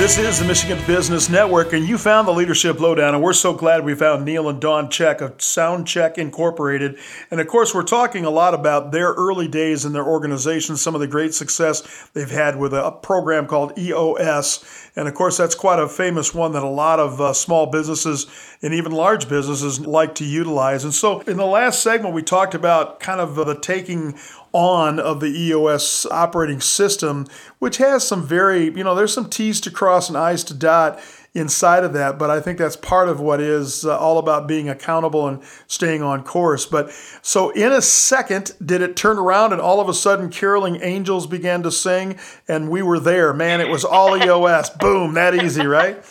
This 0.00 0.16
is 0.16 0.38
the 0.38 0.46
Michigan 0.46 0.78
Business 0.86 1.28
Network, 1.28 1.74
and 1.74 1.86
you 1.86 1.98
found 1.98 2.26
the 2.26 2.32
Leadership 2.32 2.80
Lowdown, 2.80 3.14
and 3.14 3.22
we're 3.22 3.34
so 3.34 3.52
glad 3.52 3.84
we 3.84 3.94
found 3.94 4.24
Neil 4.24 4.48
and 4.48 4.58
Dawn 4.58 4.88
Check 4.88 5.20
of 5.20 5.36
Soundcheck 5.36 6.16
Incorporated. 6.16 6.98
And 7.30 7.38
of 7.38 7.46
course, 7.48 7.74
we're 7.74 7.82
talking 7.82 8.24
a 8.24 8.30
lot 8.30 8.54
about 8.54 8.92
their 8.92 9.08
early 9.08 9.46
days 9.46 9.84
in 9.84 9.92
their 9.92 10.06
organization, 10.06 10.78
some 10.78 10.94
of 10.94 11.02
the 11.02 11.06
great 11.06 11.34
success 11.34 12.08
they've 12.14 12.30
had 12.30 12.56
with 12.56 12.72
a 12.72 12.92
program 13.02 13.46
called 13.46 13.78
EOS. 13.78 14.90
And 14.96 15.06
of 15.06 15.12
course, 15.12 15.36
that's 15.36 15.54
quite 15.54 15.78
a 15.78 15.86
famous 15.86 16.34
one 16.34 16.52
that 16.52 16.62
a 16.62 16.68
lot 16.68 16.98
of 16.98 17.20
uh, 17.20 17.34
small 17.34 17.66
businesses 17.66 18.26
and 18.62 18.72
even 18.72 18.92
large 18.92 19.28
businesses 19.28 19.86
like 19.86 20.14
to 20.14 20.24
utilize. 20.24 20.82
And 20.82 20.94
so, 20.94 21.20
in 21.20 21.36
the 21.36 21.44
last 21.44 21.82
segment, 21.82 22.14
we 22.14 22.22
talked 22.22 22.54
about 22.54 23.00
kind 23.00 23.20
of 23.20 23.34
the 23.34 23.54
taking 23.54 24.18
on 24.52 24.98
of 24.98 25.20
the 25.20 25.28
EOS 25.28 26.06
operating 26.06 26.60
system, 26.60 27.26
which 27.58 27.76
has 27.78 28.06
some 28.06 28.26
very, 28.26 28.64
you 28.64 28.84
know, 28.84 28.94
there's 28.94 29.14
some 29.14 29.30
T's 29.30 29.60
to 29.62 29.70
cross 29.70 30.08
and 30.08 30.18
I's 30.18 30.44
to 30.44 30.54
dot 30.54 31.00
inside 31.32 31.84
of 31.84 31.92
that, 31.92 32.18
but 32.18 32.28
I 32.28 32.40
think 32.40 32.58
that's 32.58 32.74
part 32.76 33.08
of 33.08 33.20
what 33.20 33.40
is 33.40 33.84
uh, 33.84 33.96
all 33.96 34.18
about 34.18 34.48
being 34.48 34.68
accountable 34.68 35.28
and 35.28 35.40
staying 35.68 36.02
on 36.02 36.24
course. 36.24 36.66
But 36.66 36.90
so 37.22 37.50
in 37.50 37.70
a 37.72 37.80
second, 37.80 38.52
did 38.64 38.82
it 38.82 38.96
turn 38.96 39.16
around 39.16 39.52
and 39.52 39.60
all 39.60 39.80
of 39.80 39.88
a 39.88 39.94
sudden 39.94 40.28
caroling 40.30 40.82
angels 40.82 41.28
began 41.28 41.62
to 41.62 41.70
sing 41.70 42.18
and 42.48 42.68
we 42.68 42.82
were 42.82 42.98
there? 42.98 43.32
Man, 43.32 43.60
it 43.60 43.68
was 43.68 43.84
all 43.84 44.16
EOS. 44.16 44.70
Boom, 44.70 45.14
that 45.14 45.34
easy, 45.36 45.66
right? 45.66 46.02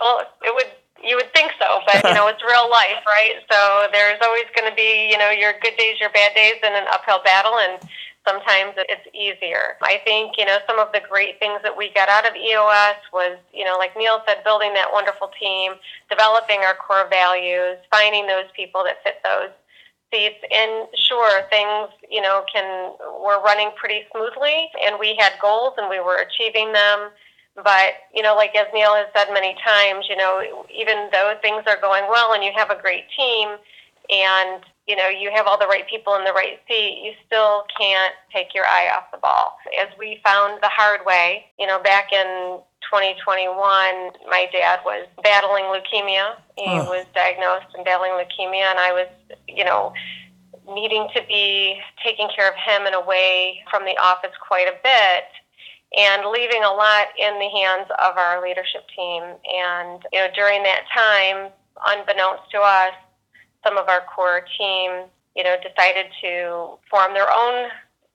well, 0.00 0.20
it 0.42 0.54
would 0.54 0.66
you 1.02 1.16
would 1.16 1.32
think 1.32 1.50
so, 1.58 1.79
but 1.92 2.04
you 2.06 2.14
know 2.14 2.28
it's 2.32 2.42
real 2.42 2.70
life, 2.70 3.02
right? 3.06 3.42
So 3.50 3.88
there's 3.92 4.20
always 4.22 4.46
going 4.54 4.70
to 4.70 4.76
be 4.76 5.08
you 5.10 5.18
know 5.18 5.30
your 5.30 5.54
good 5.62 5.76
days, 5.76 5.98
your 6.00 6.10
bad 6.10 6.34
days, 6.34 6.62
and 6.62 6.74
an 6.74 6.86
uphill 6.90 7.20
battle, 7.24 7.58
and 7.58 7.82
sometimes 8.26 8.74
it's 8.76 9.06
easier. 9.14 9.76
I 9.82 10.00
think 10.04 10.38
you 10.38 10.44
know 10.44 10.58
some 10.66 10.78
of 10.78 10.92
the 10.92 11.00
great 11.00 11.38
things 11.38 11.60
that 11.62 11.76
we 11.76 11.92
got 11.94 12.08
out 12.08 12.28
of 12.28 12.36
EOS 12.36 13.00
was 13.12 13.38
you 13.52 13.64
know 13.64 13.76
like 13.78 13.96
Neil 13.96 14.22
said, 14.26 14.44
building 14.44 14.74
that 14.74 14.92
wonderful 14.92 15.30
team, 15.38 15.72
developing 16.08 16.60
our 16.60 16.74
core 16.74 17.08
values, 17.10 17.78
finding 17.90 18.26
those 18.26 18.48
people 18.54 18.84
that 18.84 19.02
fit 19.02 19.18
those 19.24 19.50
seats 20.10 20.42
and 20.50 20.88
sure 21.08 21.42
things 21.50 21.88
you 22.10 22.20
know 22.20 22.42
can 22.52 22.92
were 23.22 23.40
running 23.42 23.70
pretty 23.76 24.02
smoothly 24.10 24.68
and 24.84 24.96
we 24.98 25.16
had 25.18 25.32
goals 25.40 25.74
and 25.78 25.88
we 25.88 26.00
were 26.00 26.18
achieving 26.26 26.72
them 26.72 27.10
but, 27.64 27.92
you 28.14 28.22
know, 28.22 28.34
like 28.34 28.54
as 28.56 28.66
Neil 28.72 28.94
has 28.94 29.06
said 29.14 29.32
many 29.32 29.54
times, 29.64 30.06
you 30.08 30.16
know, 30.16 30.64
even 30.74 31.08
though 31.12 31.34
things 31.42 31.64
are 31.66 31.80
going 31.80 32.04
well 32.08 32.32
and 32.32 32.42
you 32.44 32.52
have 32.56 32.70
a 32.70 32.80
great 32.80 33.04
team 33.16 33.48
and, 34.08 34.62
you 34.86 34.96
know, 34.96 35.08
you 35.08 35.30
have 35.34 35.46
all 35.46 35.58
the 35.58 35.66
right 35.66 35.88
people 35.88 36.14
in 36.16 36.24
the 36.24 36.32
right 36.32 36.58
seat, 36.68 37.02
you 37.04 37.12
still 37.26 37.64
can't 37.78 38.14
take 38.32 38.54
your 38.54 38.64
eye 38.66 38.90
off 38.96 39.10
the 39.12 39.18
ball. 39.18 39.56
As 39.80 39.88
we 39.98 40.20
found 40.24 40.62
the 40.62 40.68
hard 40.68 41.00
way, 41.06 41.46
you 41.58 41.66
know, 41.66 41.78
back 41.82 42.12
in 42.12 42.58
2021, 42.90 43.54
my 44.28 44.46
dad 44.52 44.80
was 44.84 45.06
battling 45.22 45.64
leukemia. 45.64 46.36
He 46.56 46.64
Oh. 46.66 46.84
was 46.90 47.06
diagnosed 47.14 47.66
and 47.74 47.84
battling 47.84 48.12
leukemia, 48.12 48.70
and 48.70 48.78
I 48.78 48.92
was, 48.92 49.06
you 49.46 49.64
know, 49.64 49.92
needing 50.68 51.08
to 51.14 51.22
be 51.26 51.80
taking 52.04 52.28
care 52.34 52.48
of 52.48 52.54
him 52.54 52.86
and 52.86 52.94
away 52.94 53.62
from 53.70 53.84
the 53.84 53.96
office 53.98 54.32
quite 54.46 54.68
a 54.68 54.74
bit 54.82 55.24
and 55.96 56.22
leaving 56.30 56.62
a 56.62 56.70
lot 56.72 57.08
in 57.18 57.38
the 57.38 57.48
hands 57.48 57.88
of 58.02 58.16
our 58.16 58.42
leadership 58.42 58.86
team. 58.94 59.22
And 59.22 60.02
you 60.12 60.20
know, 60.20 60.28
during 60.34 60.62
that 60.62 60.82
time, 60.94 61.50
unbeknownst 61.86 62.50
to 62.52 62.58
us, 62.58 62.92
some 63.64 63.76
of 63.76 63.88
our 63.88 64.02
core 64.14 64.44
team, 64.58 65.06
you 65.36 65.44
know, 65.44 65.56
decided 65.62 66.06
to 66.22 66.78
form 66.90 67.12
their 67.14 67.30
own 67.30 67.68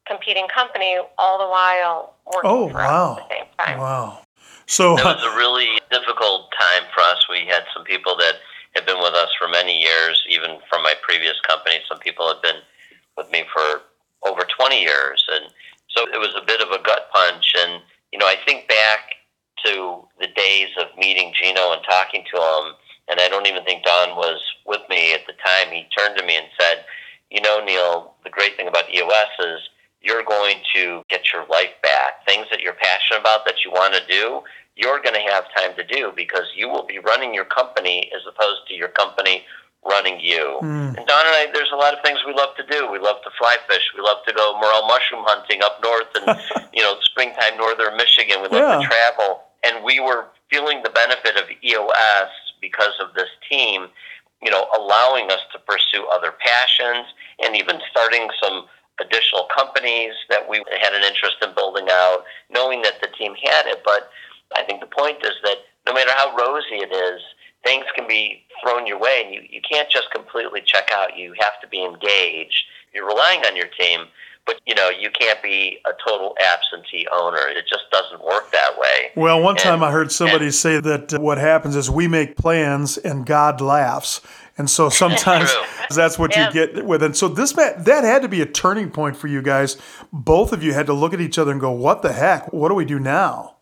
competing 0.08 0.48
company, 0.54 0.98
all 1.18 1.40
the 1.40 1.48
while 1.50 2.14
working 2.34 2.50
Oh, 2.50 2.70
for 2.70 2.76
wow. 2.76 3.12
us 3.14 3.20
at 3.20 3.30
the 3.30 3.36
same 3.36 3.46
time. 3.58 3.80
Wow. 3.80 4.20
So, 4.68 4.98
It 4.98 5.04
was 5.06 5.24
a 5.24 5.36
really 5.38 5.80
difficult 5.92 6.52
time 6.60 6.84
for 6.94 7.02
us. 7.02 7.26
We 7.30 7.46
had 7.46 7.64
some 7.74 7.84
people 7.84 8.16
that 8.18 8.36
had 8.76 8.86
been 8.86 8.98
with 9.00 9.14
us 9.14 9.30
for 9.40 9.48
many 9.48 9.82
years, 9.82 10.24
even 10.30 10.58
from 10.70 10.84
my 10.84 10.94
previous 11.02 11.40
company. 11.42 11.78
Some 11.88 12.00
people 12.00 12.28
had 12.28 12.42
been 12.42 12.62
with 13.18 13.30
me 13.32 13.46
for 13.54 13.82
over 14.28 14.42
20 14.58 14.82
years. 14.82 15.24
And 15.32 15.44
so 15.44 15.44
it 16.15 16.19
was 16.19 16.34
a 16.41 16.45
bit 16.45 16.62
of 16.62 16.71
a 16.71 16.82
gut 16.82 17.12
punch. 17.12 17.54
And, 17.60 17.82
you 18.13 18.19
know, 18.19 18.25
I 18.25 18.38
think 18.47 18.69
back 18.69 19.19
to 19.65 20.08
the 20.19 20.28
days 20.28 20.69
of 20.80 20.88
meeting 20.97 21.34
Gino 21.36 21.73
and 21.73 21.82
talking 21.84 22.23
to 22.34 22.38
him, 22.39 22.73
and 23.10 23.19
I 23.19 23.28
don't 23.28 23.47
even 23.47 23.65
think 23.65 23.84
Dawn 23.84 24.15
was 24.15 24.41
with 24.65 24.82
me 24.89 25.13
at 25.13 25.28
the 25.28 25.34
time. 25.45 25.71
He 25.71 25.86
turned 25.95 26.17
to 26.17 26.25
me 26.25 26.38
and 26.38 26.47
said, 26.60 26.86
You 27.30 27.41
know, 27.41 27.63
Neil, 27.63 28.13
the 28.23 28.30
great 28.30 28.56
thing 28.56 28.67
about 28.67 28.93
EOS 28.93 29.28
is 29.39 29.60
you're 30.01 30.23
going 30.23 30.58
to 30.75 31.04
get 31.10 31.34
your 31.34 31.45
life 31.47 31.75
back. 31.84 32.25
Things 32.25 32.47
that 32.49 32.62
you're 32.62 32.73
passionate 32.73 33.19
about 33.19 33.45
that 33.45 33.65
you 33.65 33.71
want 33.71 33.93
to 33.93 34.01
do, 34.08 34.41
you're 34.75 35.01
going 35.01 35.15
to 35.15 35.32
have 35.32 35.45
time 35.56 35.75
to 35.75 35.84
do 35.84 36.13
because 36.15 36.45
you 36.56 36.69
will 36.69 36.86
be 36.86 36.99
running 36.99 37.34
your 37.34 37.45
company 37.45 38.10
as 38.15 38.21
opposed 38.28 38.67
to 38.69 38.73
your 38.73 38.89
company 38.89 39.43
running 39.86 40.19
you. 40.19 40.60
Mm. 40.62 40.98
And 40.98 41.06
Dawn 41.08 41.26
and 41.26 41.36
I, 41.38 41.48
there's 41.54 41.71
a 41.71 41.78
lot 41.78 41.93
of 41.93 42.02
things 42.04 42.19
we 42.26 42.34
love 42.34 42.56
to 42.58 42.65
do. 42.65 42.89
We 42.91 43.00
love 43.00 43.17
to 43.24 43.30
fly 43.38 43.56
fish. 43.69 43.84
We 43.95 44.02
love 44.02 44.17
to 44.28 44.34
go 44.34 44.58
morel 44.60 44.88
mushroom 44.88 45.24
hunting 45.26 45.62
up 45.63 45.80
north 45.84 46.10
in, 46.17 46.63
you 46.74 46.82
know, 46.84 46.95
springtime 47.02 47.58
northern 47.58 47.95
Michigan. 47.98 48.41
We 48.41 48.50
love 48.50 48.82
Yeah. 48.82 48.82
to 48.82 48.86
travel. 48.86 49.41
And 49.63 49.84
we 49.84 50.00
were 50.00 50.26
feeling 50.52 50.82
the 50.84 50.89
benefit 50.89 51.38
of 51.38 51.45
EOS 51.63 52.30
because 52.62 52.93
of 53.00 53.13
this 53.15 53.30
team, 53.50 53.88
you 54.41 54.52
know, 54.52 54.67
allowing 54.78 55.32
us 55.32 55.39
to 55.54 55.60
pursue 55.60 56.06
other 56.12 56.34
passions 56.39 57.06
and 57.43 57.56
even 57.56 57.80
starting 57.89 58.30
some 58.41 58.65
additional 59.02 59.48
companies 59.56 60.13
that 60.30 60.48
we 60.50 60.63
had 60.82 60.93
an 60.93 61.04
interest 61.04 61.36
in 61.41 61.54
building 61.54 61.88
out, 61.91 62.24
knowing 62.50 62.82
that 62.84 63.02
the 63.02 63.08
team 63.17 63.34
had 63.43 63.65
it. 63.67 63.82
But 63.84 64.10
I 64.56 64.63
think 64.63 64.80
the 64.80 64.88
point 64.88 65.17
is 65.24 65.34
that 65.43 65.58
no 65.86 65.93
matter 65.93 66.12
how 66.15 66.36
rosy 66.36 66.76
it 66.76 66.91
is, 66.93 67.21
things 67.63 67.86
can 67.95 68.08
be 68.08 68.44
thrown 68.65 68.88
your 68.88 68.99
way 68.99 69.21
and 69.25 69.34
you, 69.34 69.41
you 69.49 69.62
can't 69.69 69.89
just 69.89 70.10
completely 70.12 70.62
check 70.65 70.89
out. 70.93 71.17
You 71.17 71.34
have 71.39 71.60
to 71.62 71.67
be 71.67 71.84
engaged. 71.84 72.63
You're 72.93 73.08
relying 73.08 73.41
on 73.45 73.56
your 73.56 73.67
team, 73.80 74.06
but 74.45 74.60
you 74.65 74.73
know, 74.73 74.89
you 74.89 75.10
can't 75.12 75.41
be 75.43 75.80
a 75.86 75.91
total 76.08 76.36
absentee 76.41 77.08
owner. 77.12 77.39
It 77.47 77.65
just 77.69 77.84
doesn't 77.91 78.23
work 78.23 78.51
that 78.51 78.78
way. 78.80 79.12
well, 79.15 79.41
one 79.41 79.56
time 79.58 79.84
I 79.84 79.91
heard 79.91 80.12
somebody 80.12 80.49
say 80.51 80.80
that 80.80 81.13
uh, 81.13 81.19
what 81.19 81.38
happens 81.38 81.75
is 81.75 81.89
we 81.91 82.08
make 82.08 82.38
plans 82.38 82.97
and 82.97 83.25
God 83.25 83.62
laughs. 83.62 84.21
And 84.58 84.69
so 84.69 84.88
sometimes, 85.04 85.54
That's 85.93 86.17
what 86.17 86.36
Yeah. 86.36 86.47
you 86.47 86.54
get 86.54 86.86
with 86.86 87.04
it. 87.04 87.15
So 87.17 87.28
this 87.28 87.51
that 87.54 88.04
had 88.04 88.21
to 88.21 88.30
be 88.30 88.41
a 88.41 88.45
turning 88.45 88.89
point 88.89 89.17
for 89.17 89.28
you 89.28 89.41
guys. 89.41 89.78
Both 90.13 90.54
of 90.54 90.63
you 90.63 90.73
had 90.73 90.86
to 90.88 90.93
look 90.93 91.13
at 91.13 91.19
each 91.21 91.38
other 91.38 91.51
and 91.51 91.60
go, 91.62 91.71
"What 91.71 92.01
the 92.01 92.13
heck? 92.13 92.51
What 92.54 92.69
do 92.69 92.75
we 92.75 92.86
do 92.86 92.97
now?" 92.97 93.58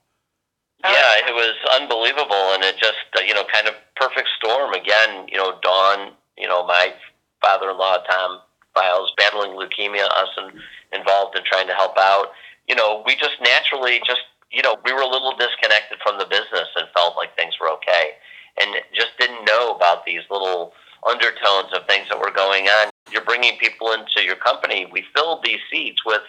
Yeah, 0.83 0.91
it 1.27 1.33
was 1.33 1.55
unbelievable, 1.81 2.53
and 2.53 2.63
it 2.63 2.75
just 2.77 2.93
uh, 3.17 3.21
you 3.27 3.33
know 3.33 3.43
kind 3.51 3.67
of 3.67 3.73
perfect 4.03 4.29
storm 4.37 4.73
again. 4.73 5.27
You 5.29 5.37
know, 5.37 5.53
Dawn, 5.61 6.11
you 6.37 6.47
know, 6.47 6.65
my 6.65 6.93
father-in-law 7.41 7.97
Tom 8.09 8.39
Files 8.73 9.13
battling 9.17 9.51
leukemia, 9.51 10.05
us 10.05 10.29
and 10.37 10.51
involved 10.91 11.37
in 11.37 11.43
trying 11.45 11.67
to 11.67 11.73
help 11.73 11.97
out. 11.97 12.27
You 12.67 12.75
know, 12.75 13.03
we 13.05 13.15
just 13.15 13.37
naturally 13.41 13.99
just 14.05 14.21
you 14.51 14.61
know 14.61 14.77
we 14.83 14.93
were 14.93 15.01
a 15.01 15.07
little 15.07 15.35
disconnected 15.37 15.99
from 16.03 16.17
the 16.17 16.25
business 16.25 16.69
and 16.75 16.87
felt 16.93 17.15
like 17.15 17.35
things 17.35 17.53
were 17.61 17.69
okay, 17.71 18.13
and 18.59 18.75
just 18.93 19.11
didn't 19.19 19.45
know 19.45 19.75
about 19.75 20.05
these 20.05 20.21
little 20.29 20.73
undertones 21.07 21.71
of 21.73 21.85
things 21.87 22.07
that 22.09 22.19
were 22.19 22.31
going 22.31 22.67
on. 22.67 22.89
You're 23.11 23.25
bringing 23.25 23.57
people 23.57 23.91
into 23.91 24.23
your 24.25 24.37
company. 24.37 24.87
We 24.91 25.03
filled 25.13 25.43
these 25.43 25.59
seats 25.71 26.01
with 26.05 26.21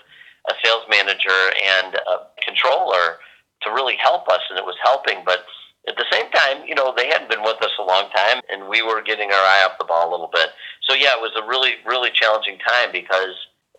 a 0.50 0.54
sales 0.62 0.84
manager 0.90 1.40
and 1.64 1.94
a 1.94 2.28
controller 2.44 3.18
to 3.62 3.70
really 3.70 3.96
help 3.96 4.28
us, 4.28 4.40
and 4.50 4.58
it 4.58 4.64
was 4.64 4.76
helping. 4.84 5.22
But 5.24 5.46
at 5.88 5.96
the 5.96 6.04
same 6.10 6.30
time, 6.30 6.64
you 6.66 6.74
know, 6.74 6.94
they 6.96 7.08
hadn't 7.08 7.28
been 7.28 7.42
with 7.42 7.60
us 7.62 7.72
a 7.78 7.82
long 7.82 8.08
time, 8.14 8.40
and 8.50 8.68
we 8.68 8.82
were 8.82 9.02
getting 9.02 9.30
our 9.30 9.44
eye 9.44 9.66
off 9.68 9.78
the 9.78 9.84
ball 9.84 10.08
a 10.08 10.12
little 10.12 10.30
bit. 10.32 10.48
So 10.82 10.94
yeah, 10.94 11.12
it 11.16 11.20
was 11.20 11.32
a 11.36 11.46
really, 11.46 11.74
really 11.84 12.10
challenging 12.12 12.58
time 12.66 12.90
because 12.92 13.34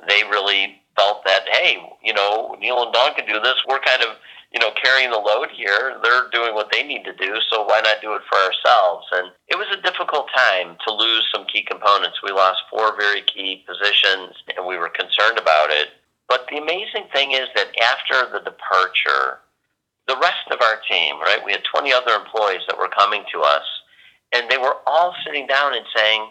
they 0.07 0.21
really 0.29 0.81
felt 0.95 1.25
that, 1.25 1.43
hey, 1.49 1.77
you 2.03 2.13
know, 2.13 2.55
Neil 2.59 2.83
and 2.83 2.93
Dawn 2.93 3.13
can 3.15 3.25
do 3.25 3.39
this. 3.39 3.55
We're 3.67 3.79
kind 3.79 4.03
of, 4.03 4.17
you 4.51 4.59
know, 4.59 4.71
carrying 4.81 5.11
the 5.11 5.17
load 5.17 5.49
here. 5.51 5.97
They're 6.03 6.29
doing 6.31 6.53
what 6.53 6.71
they 6.71 6.83
need 6.83 7.03
to 7.05 7.13
do, 7.13 7.35
so 7.49 7.63
why 7.65 7.81
not 7.81 8.01
do 8.01 8.13
it 8.13 8.21
for 8.29 8.37
ourselves? 8.37 9.05
And 9.13 9.31
it 9.47 9.57
was 9.57 9.67
a 9.73 9.81
difficult 9.81 10.27
time 10.35 10.77
to 10.87 10.93
lose 10.93 11.25
some 11.33 11.45
key 11.51 11.63
components. 11.63 12.21
We 12.23 12.31
lost 12.31 12.59
four 12.69 12.95
very 12.95 13.21
key 13.23 13.65
positions, 13.67 14.35
and 14.55 14.65
we 14.65 14.77
were 14.77 14.89
concerned 14.89 15.37
about 15.37 15.71
it. 15.71 15.89
But 16.29 16.45
the 16.49 16.57
amazing 16.57 17.05
thing 17.13 17.31
is 17.31 17.47
that 17.55 17.73
after 17.81 18.31
the 18.31 18.43
departure, 18.43 19.39
the 20.07 20.15
rest 20.21 20.47
of 20.51 20.59
our 20.61 20.79
team, 20.89 21.19
right, 21.19 21.39
we 21.45 21.51
had 21.51 21.63
20 21.71 21.91
other 21.93 22.13
employees 22.13 22.61
that 22.67 22.77
were 22.77 22.89
coming 22.89 23.23
to 23.33 23.41
us, 23.41 23.63
and 24.33 24.49
they 24.49 24.57
were 24.57 24.75
all 24.85 25.15
sitting 25.25 25.47
down 25.47 25.75
and 25.75 25.85
saying, 25.95 26.27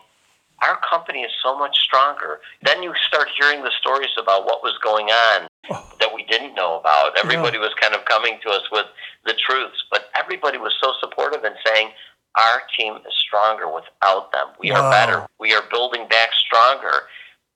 our 0.62 0.78
company 0.88 1.22
is 1.22 1.32
so 1.42 1.58
much 1.58 1.76
stronger. 1.78 2.40
Then 2.62 2.82
you 2.82 2.94
start 3.08 3.28
hearing 3.38 3.62
the 3.64 3.72
stories 3.80 4.14
about 4.18 4.44
what 4.44 4.62
was 4.62 4.78
going 4.82 5.06
on 5.06 5.48
oh. 5.70 5.92
that 5.98 6.14
we 6.14 6.24
didn't 6.24 6.54
know 6.54 6.78
about. 6.78 7.18
Everybody 7.18 7.58
was 7.58 7.74
kind 7.80 7.94
of 7.94 8.04
coming 8.04 8.38
to 8.44 8.50
us 8.50 8.62
with 8.70 8.86
the 9.26 9.34
truths, 9.34 9.82
but 9.90 10.06
everybody 10.16 10.58
was 10.58 10.72
so 10.80 10.92
supportive 11.00 11.42
and 11.44 11.56
saying, 11.66 11.90
our 12.36 12.62
team 12.78 12.94
is 12.96 13.14
stronger 13.26 13.66
without 13.66 14.32
them. 14.32 14.48
We 14.58 14.70
Wow. 14.70 14.82
are 14.82 14.90
better. 14.90 15.26
We 15.38 15.54
are 15.54 15.62
building 15.70 16.06
back 16.08 16.30
stronger. 16.34 17.08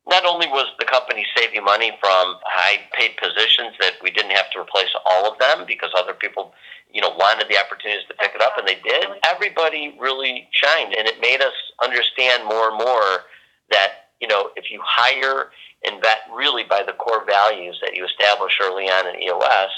Not 0.09 0.25
only 0.25 0.47
was 0.49 0.67
the 0.79 0.87
company 0.87 1.27
saving 1.37 1.65
money 1.65 1.93
from 2.01 2.37
high 2.45 2.81
paid 2.99 3.17
positions 3.19 3.77
that 3.79 3.95
we 4.03 4.11
didn't 4.11 4.33
have 4.33 4.51
to 4.53 4.61
replace 4.61 4.89
all 5.05 5.31
of 5.31 5.39
them 5.39 5.65
because 5.67 5.91
other 5.97 6.15
people, 6.15 6.55
you 6.91 7.03
know, 7.03 7.11
wanted 7.11 7.47
the 7.49 7.59
opportunities 7.59 8.09
to 8.09 8.15
pick 8.15 8.33
it 8.35 8.41
up 8.41 8.57
and 8.57 8.67
they 8.67 8.81
did. 8.83 9.05
Everybody 9.27 9.95
really 10.01 10.49
shined 10.51 10.95
and 10.97 11.07
it 11.07 11.21
made 11.21 11.43
us 11.43 11.53
understand 11.83 12.45
more 12.45 12.71
and 12.71 12.79
more 12.79 13.25
that, 13.71 14.09
you 14.21 14.27
know, 14.27 14.49
if 14.57 14.71
you 14.71 14.81
hire 14.83 15.51
and 15.85 16.01
vet 16.01 16.21
really 16.35 16.65
by 16.65 16.83
the 16.83 16.95
core 16.95 17.25
values 17.27 17.79
that 17.83 17.95
you 17.95 18.07
establish 18.07 18.53
early 18.63 18.85
on 18.85 19.15
in 19.15 19.23
EOS, 19.23 19.71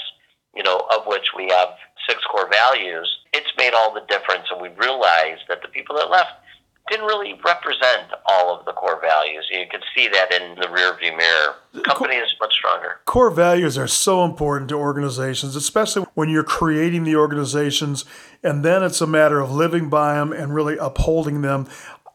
you 0.55 0.63
know, 0.63 0.87
of 0.95 1.05
which 1.07 1.27
we 1.35 1.49
have 1.49 1.69
six 2.07 2.23
core 2.31 2.49
values, 2.49 3.09
it's 3.33 3.51
made 3.57 3.73
all 3.73 3.93
the 3.93 4.05
difference. 4.07 4.45
And 4.49 4.61
we 4.61 4.69
realized 4.69 5.43
that 5.49 5.61
the 5.61 5.67
people 5.67 5.95
that 5.97 6.09
left 6.09 6.31
didn't 6.91 7.05
really 7.05 7.39
represent 7.45 8.11
all 8.25 8.59
of 8.59 8.65
the 8.65 8.73
core 8.73 8.99
values. 9.01 9.47
You 9.49 9.65
could 9.71 9.83
see 9.95 10.09
that 10.09 10.31
in 10.33 10.55
the 10.55 10.67
rearview 10.67 11.15
mirror. 11.15 11.55
The 11.73 11.81
company 11.81 12.15
is 12.15 12.27
much 12.39 12.53
stronger. 12.53 12.99
Core 13.05 13.31
values 13.31 13.77
are 13.77 13.87
so 13.87 14.25
important 14.25 14.69
to 14.69 14.75
organizations, 14.75 15.55
especially 15.55 16.05
when 16.15 16.29
you're 16.29 16.43
creating 16.43 17.05
the 17.05 17.15
organizations, 17.15 18.03
and 18.43 18.65
then 18.65 18.83
it's 18.83 18.99
a 18.99 19.07
matter 19.07 19.39
of 19.39 19.51
living 19.51 19.89
by 19.89 20.15
them 20.15 20.33
and 20.33 20.53
really 20.53 20.77
upholding 20.77 21.41
them. 21.41 21.67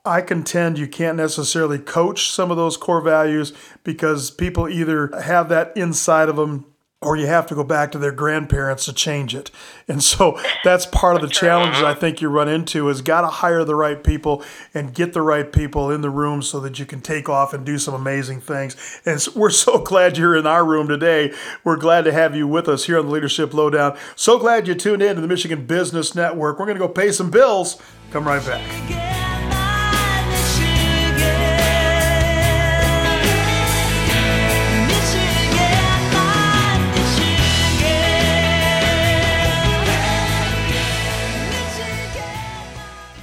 I 0.04 0.20
contend 0.20 0.78
you 0.78 0.86
can't 0.86 1.16
necessarily 1.16 1.78
coach 1.78 2.30
some 2.30 2.50
of 2.50 2.56
those 2.56 2.76
core 2.76 3.00
values 3.00 3.52
because 3.82 4.30
people 4.30 4.68
either 4.68 5.10
have 5.22 5.48
that 5.48 5.76
inside 5.76 6.28
of 6.28 6.36
them 6.36 6.66
or 7.02 7.14
you 7.14 7.26
have 7.26 7.46
to 7.46 7.54
go 7.54 7.62
back 7.62 7.92
to 7.92 7.98
their 7.98 8.12
grandparents 8.12 8.86
to 8.86 8.92
change 8.92 9.34
it. 9.34 9.50
And 9.86 10.02
so 10.02 10.40
that's 10.64 10.86
part 10.86 11.16
of 11.16 11.20
the 11.20 11.28
uh-huh. 11.28 11.40
challenge 11.40 11.76
I 11.76 11.92
think 11.92 12.20
you 12.22 12.28
run 12.28 12.48
into 12.48 12.88
is 12.88 13.02
got 13.02 13.20
to 13.20 13.26
hire 13.26 13.64
the 13.64 13.74
right 13.74 14.02
people 14.02 14.42
and 14.72 14.94
get 14.94 15.12
the 15.12 15.20
right 15.20 15.52
people 15.52 15.90
in 15.90 16.00
the 16.00 16.08
room 16.08 16.40
so 16.40 16.58
that 16.60 16.78
you 16.78 16.86
can 16.86 17.02
take 17.02 17.28
off 17.28 17.52
and 17.52 17.66
do 17.66 17.78
some 17.78 17.94
amazing 17.94 18.40
things. 18.40 19.00
And 19.04 19.20
so 19.20 19.32
we're 19.36 19.50
so 19.50 19.78
glad 19.84 20.16
you're 20.16 20.36
in 20.36 20.46
our 20.46 20.64
room 20.64 20.88
today. 20.88 21.34
We're 21.64 21.76
glad 21.76 22.04
to 22.06 22.12
have 22.12 22.34
you 22.34 22.48
with 22.48 22.68
us 22.68 22.86
here 22.86 22.98
on 22.98 23.06
the 23.06 23.12
Leadership 23.12 23.52
Lowdown. 23.52 23.96
So 24.16 24.38
glad 24.38 24.66
you 24.66 24.74
tuned 24.74 25.02
in 25.02 25.16
to 25.16 25.20
the 25.20 25.28
Michigan 25.28 25.66
Business 25.66 26.14
Network. 26.14 26.58
We're 26.58 26.66
going 26.66 26.78
to 26.78 26.86
go 26.86 26.88
pay 26.88 27.12
some 27.12 27.30
bills. 27.30 27.80
Come 28.10 28.26
right 28.26 28.44
back. 28.44 29.25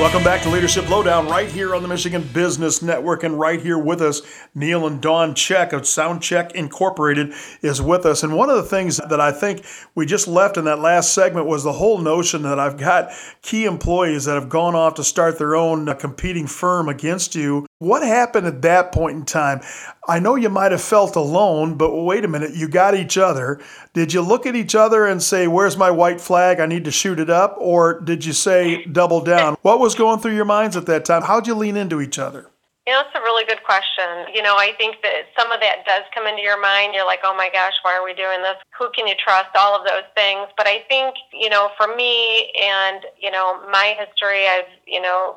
Welcome 0.00 0.22
back 0.22 0.42
to 0.42 0.48
Leadership 0.48 0.88
Lowdown 0.88 1.26
right 1.26 1.50
here 1.50 1.74
on 1.74 1.82
the 1.82 1.88
Michigan 1.88 2.22
Business 2.32 2.82
Network. 2.82 3.24
And 3.24 3.36
right 3.36 3.60
here 3.60 3.76
with 3.76 4.00
us, 4.00 4.22
Neil 4.54 4.86
and 4.86 5.00
Dawn 5.00 5.34
Check 5.34 5.72
of 5.72 5.82
Soundcheck 5.82 6.52
Incorporated 6.52 7.32
is 7.62 7.82
with 7.82 8.06
us. 8.06 8.22
And 8.22 8.36
one 8.36 8.48
of 8.48 8.54
the 8.54 8.62
things 8.62 8.98
that 8.98 9.20
I 9.20 9.32
think 9.32 9.66
we 9.96 10.06
just 10.06 10.28
left 10.28 10.56
in 10.56 10.66
that 10.66 10.78
last 10.78 11.12
segment 11.12 11.46
was 11.46 11.64
the 11.64 11.72
whole 11.72 11.98
notion 11.98 12.42
that 12.42 12.60
I've 12.60 12.78
got 12.78 13.10
key 13.42 13.64
employees 13.64 14.24
that 14.26 14.34
have 14.34 14.48
gone 14.48 14.76
off 14.76 14.94
to 14.94 15.04
start 15.04 15.36
their 15.36 15.56
own 15.56 15.92
competing 15.96 16.46
firm 16.46 16.88
against 16.88 17.34
you. 17.34 17.66
What 17.80 18.02
happened 18.02 18.48
at 18.48 18.62
that 18.62 18.90
point 18.90 19.16
in 19.18 19.24
time? 19.24 19.60
I 20.08 20.18
know 20.18 20.34
you 20.34 20.48
might 20.48 20.72
have 20.72 20.82
felt 20.82 21.14
alone, 21.14 21.76
but 21.76 21.94
wait 21.94 22.24
a 22.24 22.28
minute, 22.28 22.52
you 22.52 22.66
got 22.66 22.96
each 22.96 23.16
other. 23.16 23.60
Did 23.92 24.12
you 24.12 24.20
look 24.20 24.46
at 24.46 24.56
each 24.56 24.74
other 24.74 25.06
and 25.06 25.22
say, 25.22 25.46
Where's 25.46 25.76
my 25.76 25.92
white 25.92 26.20
flag? 26.20 26.58
I 26.58 26.66
need 26.66 26.84
to 26.86 26.90
shoot 26.90 27.20
it 27.20 27.30
up? 27.30 27.54
Or 27.56 28.00
did 28.00 28.24
you 28.24 28.32
say, 28.32 28.84
Double 28.84 29.20
down? 29.20 29.56
What 29.62 29.78
was 29.78 29.94
going 29.94 30.18
through 30.18 30.34
your 30.34 30.44
minds 30.44 30.76
at 30.76 30.86
that 30.86 31.04
time? 31.04 31.22
How'd 31.22 31.46
you 31.46 31.54
lean 31.54 31.76
into 31.76 32.00
each 32.00 32.18
other? 32.18 32.50
You 32.88 32.94
know, 32.94 33.02
it's 33.02 33.14
a 33.14 33.20
really 33.20 33.44
good 33.44 33.62
question. 33.62 34.34
You 34.34 34.42
know, 34.42 34.56
I 34.56 34.72
think 34.76 34.96
that 35.02 35.28
some 35.38 35.52
of 35.52 35.60
that 35.60 35.84
does 35.86 36.02
come 36.12 36.26
into 36.26 36.42
your 36.42 36.60
mind. 36.60 36.94
You're 36.94 37.06
like, 37.06 37.20
oh 37.22 37.36
my 37.36 37.50
gosh, 37.52 37.74
why 37.82 37.94
are 37.94 38.04
we 38.04 38.14
doing 38.14 38.42
this? 38.42 38.56
Who 38.76 38.90
can 38.90 39.06
you 39.06 39.14
trust? 39.22 39.50
All 39.54 39.78
of 39.78 39.86
those 39.86 40.08
things. 40.16 40.48
But 40.56 40.66
I 40.66 40.82
think, 40.88 41.14
you 41.32 41.50
know, 41.50 41.70
for 41.76 41.94
me 41.94 42.50
and, 42.60 43.04
you 43.20 43.30
know, 43.30 43.60
my 43.70 43.94
history, 43.98 44.48
I've, 44.48 44.72
you 44.86 45.00
know, 45.00 45.36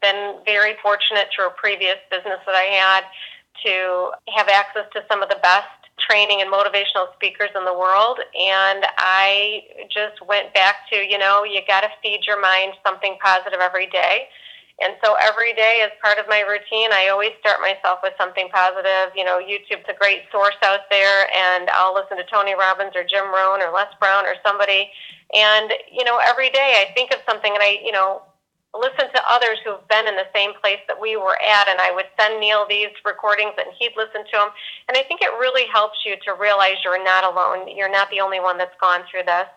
been 0.00 0.38
very 0.44 0.74
fortunate 0.82 1.28
through 1.34 1.48
a 1.48 1.50
previous 1.50 1.96
business 2.10 2.38
that 2.46 2.54
I 2.54 2.68
had 2.72 3.04
to 3.64 4.10
have 4.34 4.48
access 4.48 4.86
to 4.94 5.02
some 5.10 5.22
of 5.22 5.28
the 5.28 5.38
best 5.42 5.66
training 5.98 6.40
and 6.40 6.52
motivational 6.52 7.12
speakers 7.14 7.50
in 7.56 7.64
the 7.64 7.74
world. 7.74 8.18
And 8.38 8.86
I 8.98 9.62
just 9.90 10.24
went 10.26 10.54
back 10.54 10.88
to, 10.92 10.96
you 10.96 11.18
know, 11.18 11.44
you 11.44 11.60
got 11.66 11.80
to 11.82 11.90
feed 12.02 12.20
your 12.26 12.40
mind 12.40 12.74
something 12.86 13.18
positive 13.22 13.60
every 13.60 13.86
day. 13.88 14.28
And 14.80 14.94
so 15.02 15.16
every 15.20 15.54
day, 15.54 15.82
as 15.82 15.90
part 16.00 16.18
of 16.18 16.26
my 16.28 16.40
routine, 16.46 16.92
I 16.92 17.08
always 17.10 17.32
start 17.40 17.58
myself 17.60 17.98
with 18.00 18.12
something 18.16 18.48
positive. 18.54 19.10
You 19.16 19.24
know, 19.24 19.40
YouTube's 19.42 19.90
a 19.90 19.98
great 19.98 20.22
source 20.30 20.54
out 20.62 20.86
there, 20.88 21.26
and 21.34 21.68
I'll 21.70 21.94
listen 21.94 22.16
to 22.16 22.22
Tony 22.30 22.54
Robbins 22.54 22.94
or 22.94 23.02
Jim 23.02 23.26
Rohn 23.26 23.60
or 23.60 23.74
Les 23.74 23.90
Brown 23.98 24.24
or 24.24 24.34
somebody. 24.46 24.88
And, 25.34 25.72
you 25.90 26.04
know, 26.04 26.20
every 26.22 26.50
day 26.50 26.86
I 26.86 26.94
think 26.94 27.12
of 27.12 27.18
something 27.28 27.52
and 27.52 27.62
I, 27.62 27.80
you 27.82 27.90
know, 27.90 28.22
listen 28.74 29.08
to 29.12 29.20
others 29.28 29.58
who've 29.64 29.86
been 29.88 30.06
in 30.06 30.16
the 30.16 30.28
same 30.34 30.52
place 30.60 30.80
that 30.88 31.00
we 31.00 31.16
were 31.16 31.40
at. 31.40 31.68
And 31.68 31.80
I 31.80 31.90
would 31.92 32.06
send 32.18 32.40
Neil 32.40 32.66
these 32.68 32.92
recordings 33.04 33.54
and 33.56 33.68
he'd 33.78 33.96
listen 33.96 34.24
to 34.24 34.36
them. 34.36 34.50
And 34.88 34.96
I 34.96 35.02
think 35.02 35.20
it 35.22 35.32
really 35.40 35.66
helps 35.72 36.04
you 36.04 36.16
to 36.24 36.36
realize 36.38 36.84
you're 36.84 37.02
not 37.02 37.24
alone. 37.24 37.68
You're 37.68 37.90
not 37.90 38.10
the 38.10 38.20
only 38.20 38.40
one 38.40 38.58
that's 38.58 38.76
gone 38.80 39.02
through 39.10 39.24
this. 39.24 39.48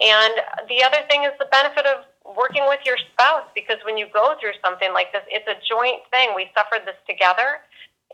And 0.00 0.34
the 0.68 0.82
other 0.84 1.04
thing 1.08 1.24
is 1.24 1.32
the 1.38 1.48
benefit 1.52 1.86
of 1.86 2.04
working 2.36 2.64
with 2.68 2.80
your 2.84 2.96
spouse 3.12 3.44
because 3.54 3.76
when 3.84 3.98
you 3.98 4.06
go 4.12 4.34
through 4.40 4.56
something 4.64 4.92
like 4.92 5.12
this, 5.12 5.22
it's 5.28 5.46
a 5.48 5.58
joint 5.68 6.00
thing. 6.10 6.32
We 6.36 6.50
suffered 6.54 6.86
this 6.86 6.98
together. 7.06 7.60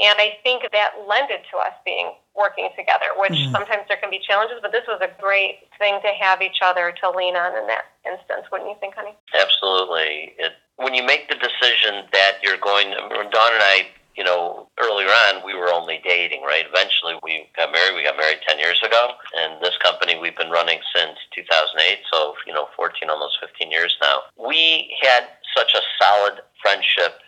And 0.01 0.15
I 0.19 0.39
think 0.43 0.63
that 0.71 0.91
lended 1.09 1.41
to 1.51 1.59
us 1.59 1.75
being 1.85 2.13
working 2.37 2.71
together, 2.79 3.11
which 3.19 3.35
mm. 3.35 3.51
sometimes 3.51 3.83
there 3.89 3.99
can 3.99 4.11
be 4.11 4.21
challenges, 4.23 4.59
but 4.63 4.71
this 4.71 4.87
was 4.87 5.03
a 5.03 5.11
great 5.21 5.67
thing 5.79 5.99
to 6.03 6.11
have 6.21 6.41
each 6.41 6.63
other 6.63 6.95
to 7.03 7.11
lean 7.11 7.35
on 7.35 7.57
in 7.59 7.67
that 7.67 7.91
instance, 8.07 8.47
wouldn't 8.53 8.71
you 8.71 8.77
think, 8.79 8.95
honey? 8.95 9.15
Absolutely. 9.35 10.39
It, 10.39 10.53
when 10.77 10.95
you 10.95 11.05
make 11.05 11.29
the 11.29 11.35
decision 11.35 12.07
that 12.13 12.39
you're 12.43 12.63
going, 12.63 12.91
when 13.11 13.31
Dawn 13.31 13.53
and 13.53 13.63
I, 13.63 13.89
you 14.15 14.23
know, 14.23 14.69
earlier 14.79 15.11
on, 15.31 15.45
we 15.45 15.55
were 15.55 15.73
only 15.73 16.01
dating, 16.05 16.43
right? 16.43 16.65
Eventually, 16.71 17.19
we 17.23 17.51
got 17.57 17.73
married. 17.73 17.97
We 17.97 18.05
got 18.05 18.17
married 18.17 18.39
10 18.47 18.59
years 18.59 18.81
ago. 18.87 19.11
And 19.37 19.61
this 19.61 19.77
company 19.83 20.19
we've 20.19 20.37
been 20.37 20.51
running 20.51 20.79
since 20.95 21.19
2008, 21.35 21.99
so, 22.13 22.35
you 22.47 22.53
know, 22.53 22.69
14, 22.77 23.11
almost 23.11 23.39
15 23.41 23.71
years 23.71 23.97
now. 24.01 24.23
We 24.39 24.95
had 25.03 25.27
such 25.57 25.75
a 25.75 25.83
solid 26.01 26.41
friendship 26.63 27.19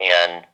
and 0.00 0.44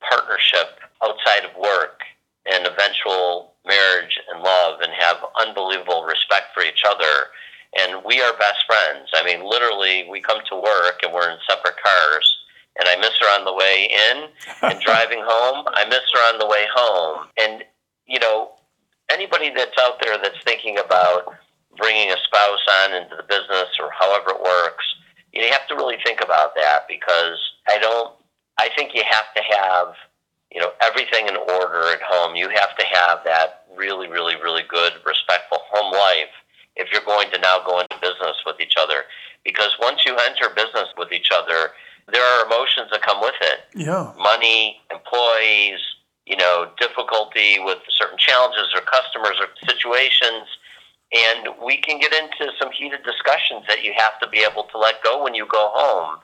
partnership 0.00 0.79
outside 1.02 1.44
of 1.44 1.56
work 1.56 2.00
and 2.46 2.66
eventual 2.66 3.52
marriage 3.66 4.18
and 4.32 4.42
love 4.42 4.80
and 4.80 4.92
have 4.92 5.16
unbelievable 5.38 6.04
respect 6.04 6.54
for 6.54 6.62
each 6.62 6.82
other. 6.86 7.28
And 7.78 8.02
we 8.04 8.20
are 8.20 8.32
best 8.38 8.64
friends. 8.66 9.10
I 9.14 9.24
mean, 9.24 9.48
literally, 9.48 10.06
we 10.10 10.20
come 10.20 10.40
to 10.48 10.56
work 10.56 11.00
and 11.02 11.12
we're 11.12 11.30
in 11.30 11.38
separate 11.48 11.76
cars. 11.82 12.36
And 12.78 12.88
I 12.88 12.96
miss 12.96 13.12
her 13.20 13.38
on 13.38 13.44
the 13.44 13.54
way 13.54 13.90
in 13.90 14.28
and 14.62 14.80
driving 14.84 15.22
home. 15.22 15.66
I 15.74 15.84
miss 15.88 16.06
her 16.12 16.32
on 16.32 16.38
the 16.38 16.46
way 16.46 16.66
home. 16.74 17.26
And, 17.38 17.64
you 18.06 18.18
know, 18.18 18.52
anybody 19.10 19.52
that's 19.54 19.76
out 19.78 20.00
there 20.02 20.16
that's 20.18 20.42
thinking 20.44 20.78
about 20.78 21.34
bringing 21.76 22.10
a 22.10 22.16
spouse 22.24 22.64
on 22.82 22.94
into 22.94 23.16
the 23.16 23.22
business 23.24 23.68
or 23.78 23.90
however 23.98 24.30
it 24.30 24.42
works, 24.42 24.84
you 25.32 25.46
have 25.50 25.66
to 25.68 25.74
really 25.74 25.96
think 26.04 26.20
about 26.22 26.54
that 26.56 26.86
because 26.88 27.38
I 27.68 27.78
don't, 27.78 28.14
I 28.58 28.68
think 28.76 28.94
you 28.94 29.02
have 29.08 29.32
to 29.36 29.42
have 29.56 29.94
you 30.52 30.60
know 30.60 30.70
everything 30.82 31.28
in 31.28 31.36
order 31.36 31.92
at 31.92 32.02
home. 32.02 32.36
You 32.36 32.48
have 32.48 32.76
to 32.76 32.84
have 32.84 33.20
that 33.24 33.64
really, 33.76 34.08
really, 34.08 34.34
really 34.36 34.62
good, 34.68 34.92
respectful 35.06 35.58
home 35.70 35.92
life 35.92 36.32
if 36.76 36.88
you're 36.92 37.04
going 37.04 37.30
to 37.30 37.38
now 37.38 37.58
go 37.64 37.80
into 37.80 37.96
business 38.00 38.36
with 38.46 38.60
each 38.60 38.74
other. 38.78 39.04
Because 39.44 39.70
once 39.80 40.04
you 40.04 40.16
enter 40.28 40.52
business 40.54 40.88
with 40.98 41.12
each 41.12 41.30
other, 41.32 41.70
there 42.12 42.22
are 42.22 42.46
emotions 42.46 42.88
that 42.92 43.02
come 43.02 43.20
with 43.20 43.34
it. 43.40 43.60
Yeah. 43.74 44.12
Money, 44.18 44.80
employees, 44.90 45.80
you 46.26 46.36
know, 46.36 46.70
difficulty 46.78 47.58
with 47.58 47.78
certain 47.88 48.18
challenges 48.18 48.68
or 48.74 48.82
customers 48.82 49.36
or 49.40 49.48
situations. 49.66 50.46
And 51.12 51.48
we 51.64 51.78
can 51.78 51.98
get 51.98 52.12
into 52.12 52.52
some 52.60 52.70
heated 52.70 53.02
discussions 53.02 53.66
that 53.66 53.82
you 53.82 53.92
have 53.96 54.18
to 54.20 54.28
be 54.28 54.46
able 54.48 54.64
to 54.70 54.78
let 54.78 55.02
go 55.02 55.24
when 55.24 55.34
you 55.34 55.46
go 55.46 55.70
home. 55.74 56.20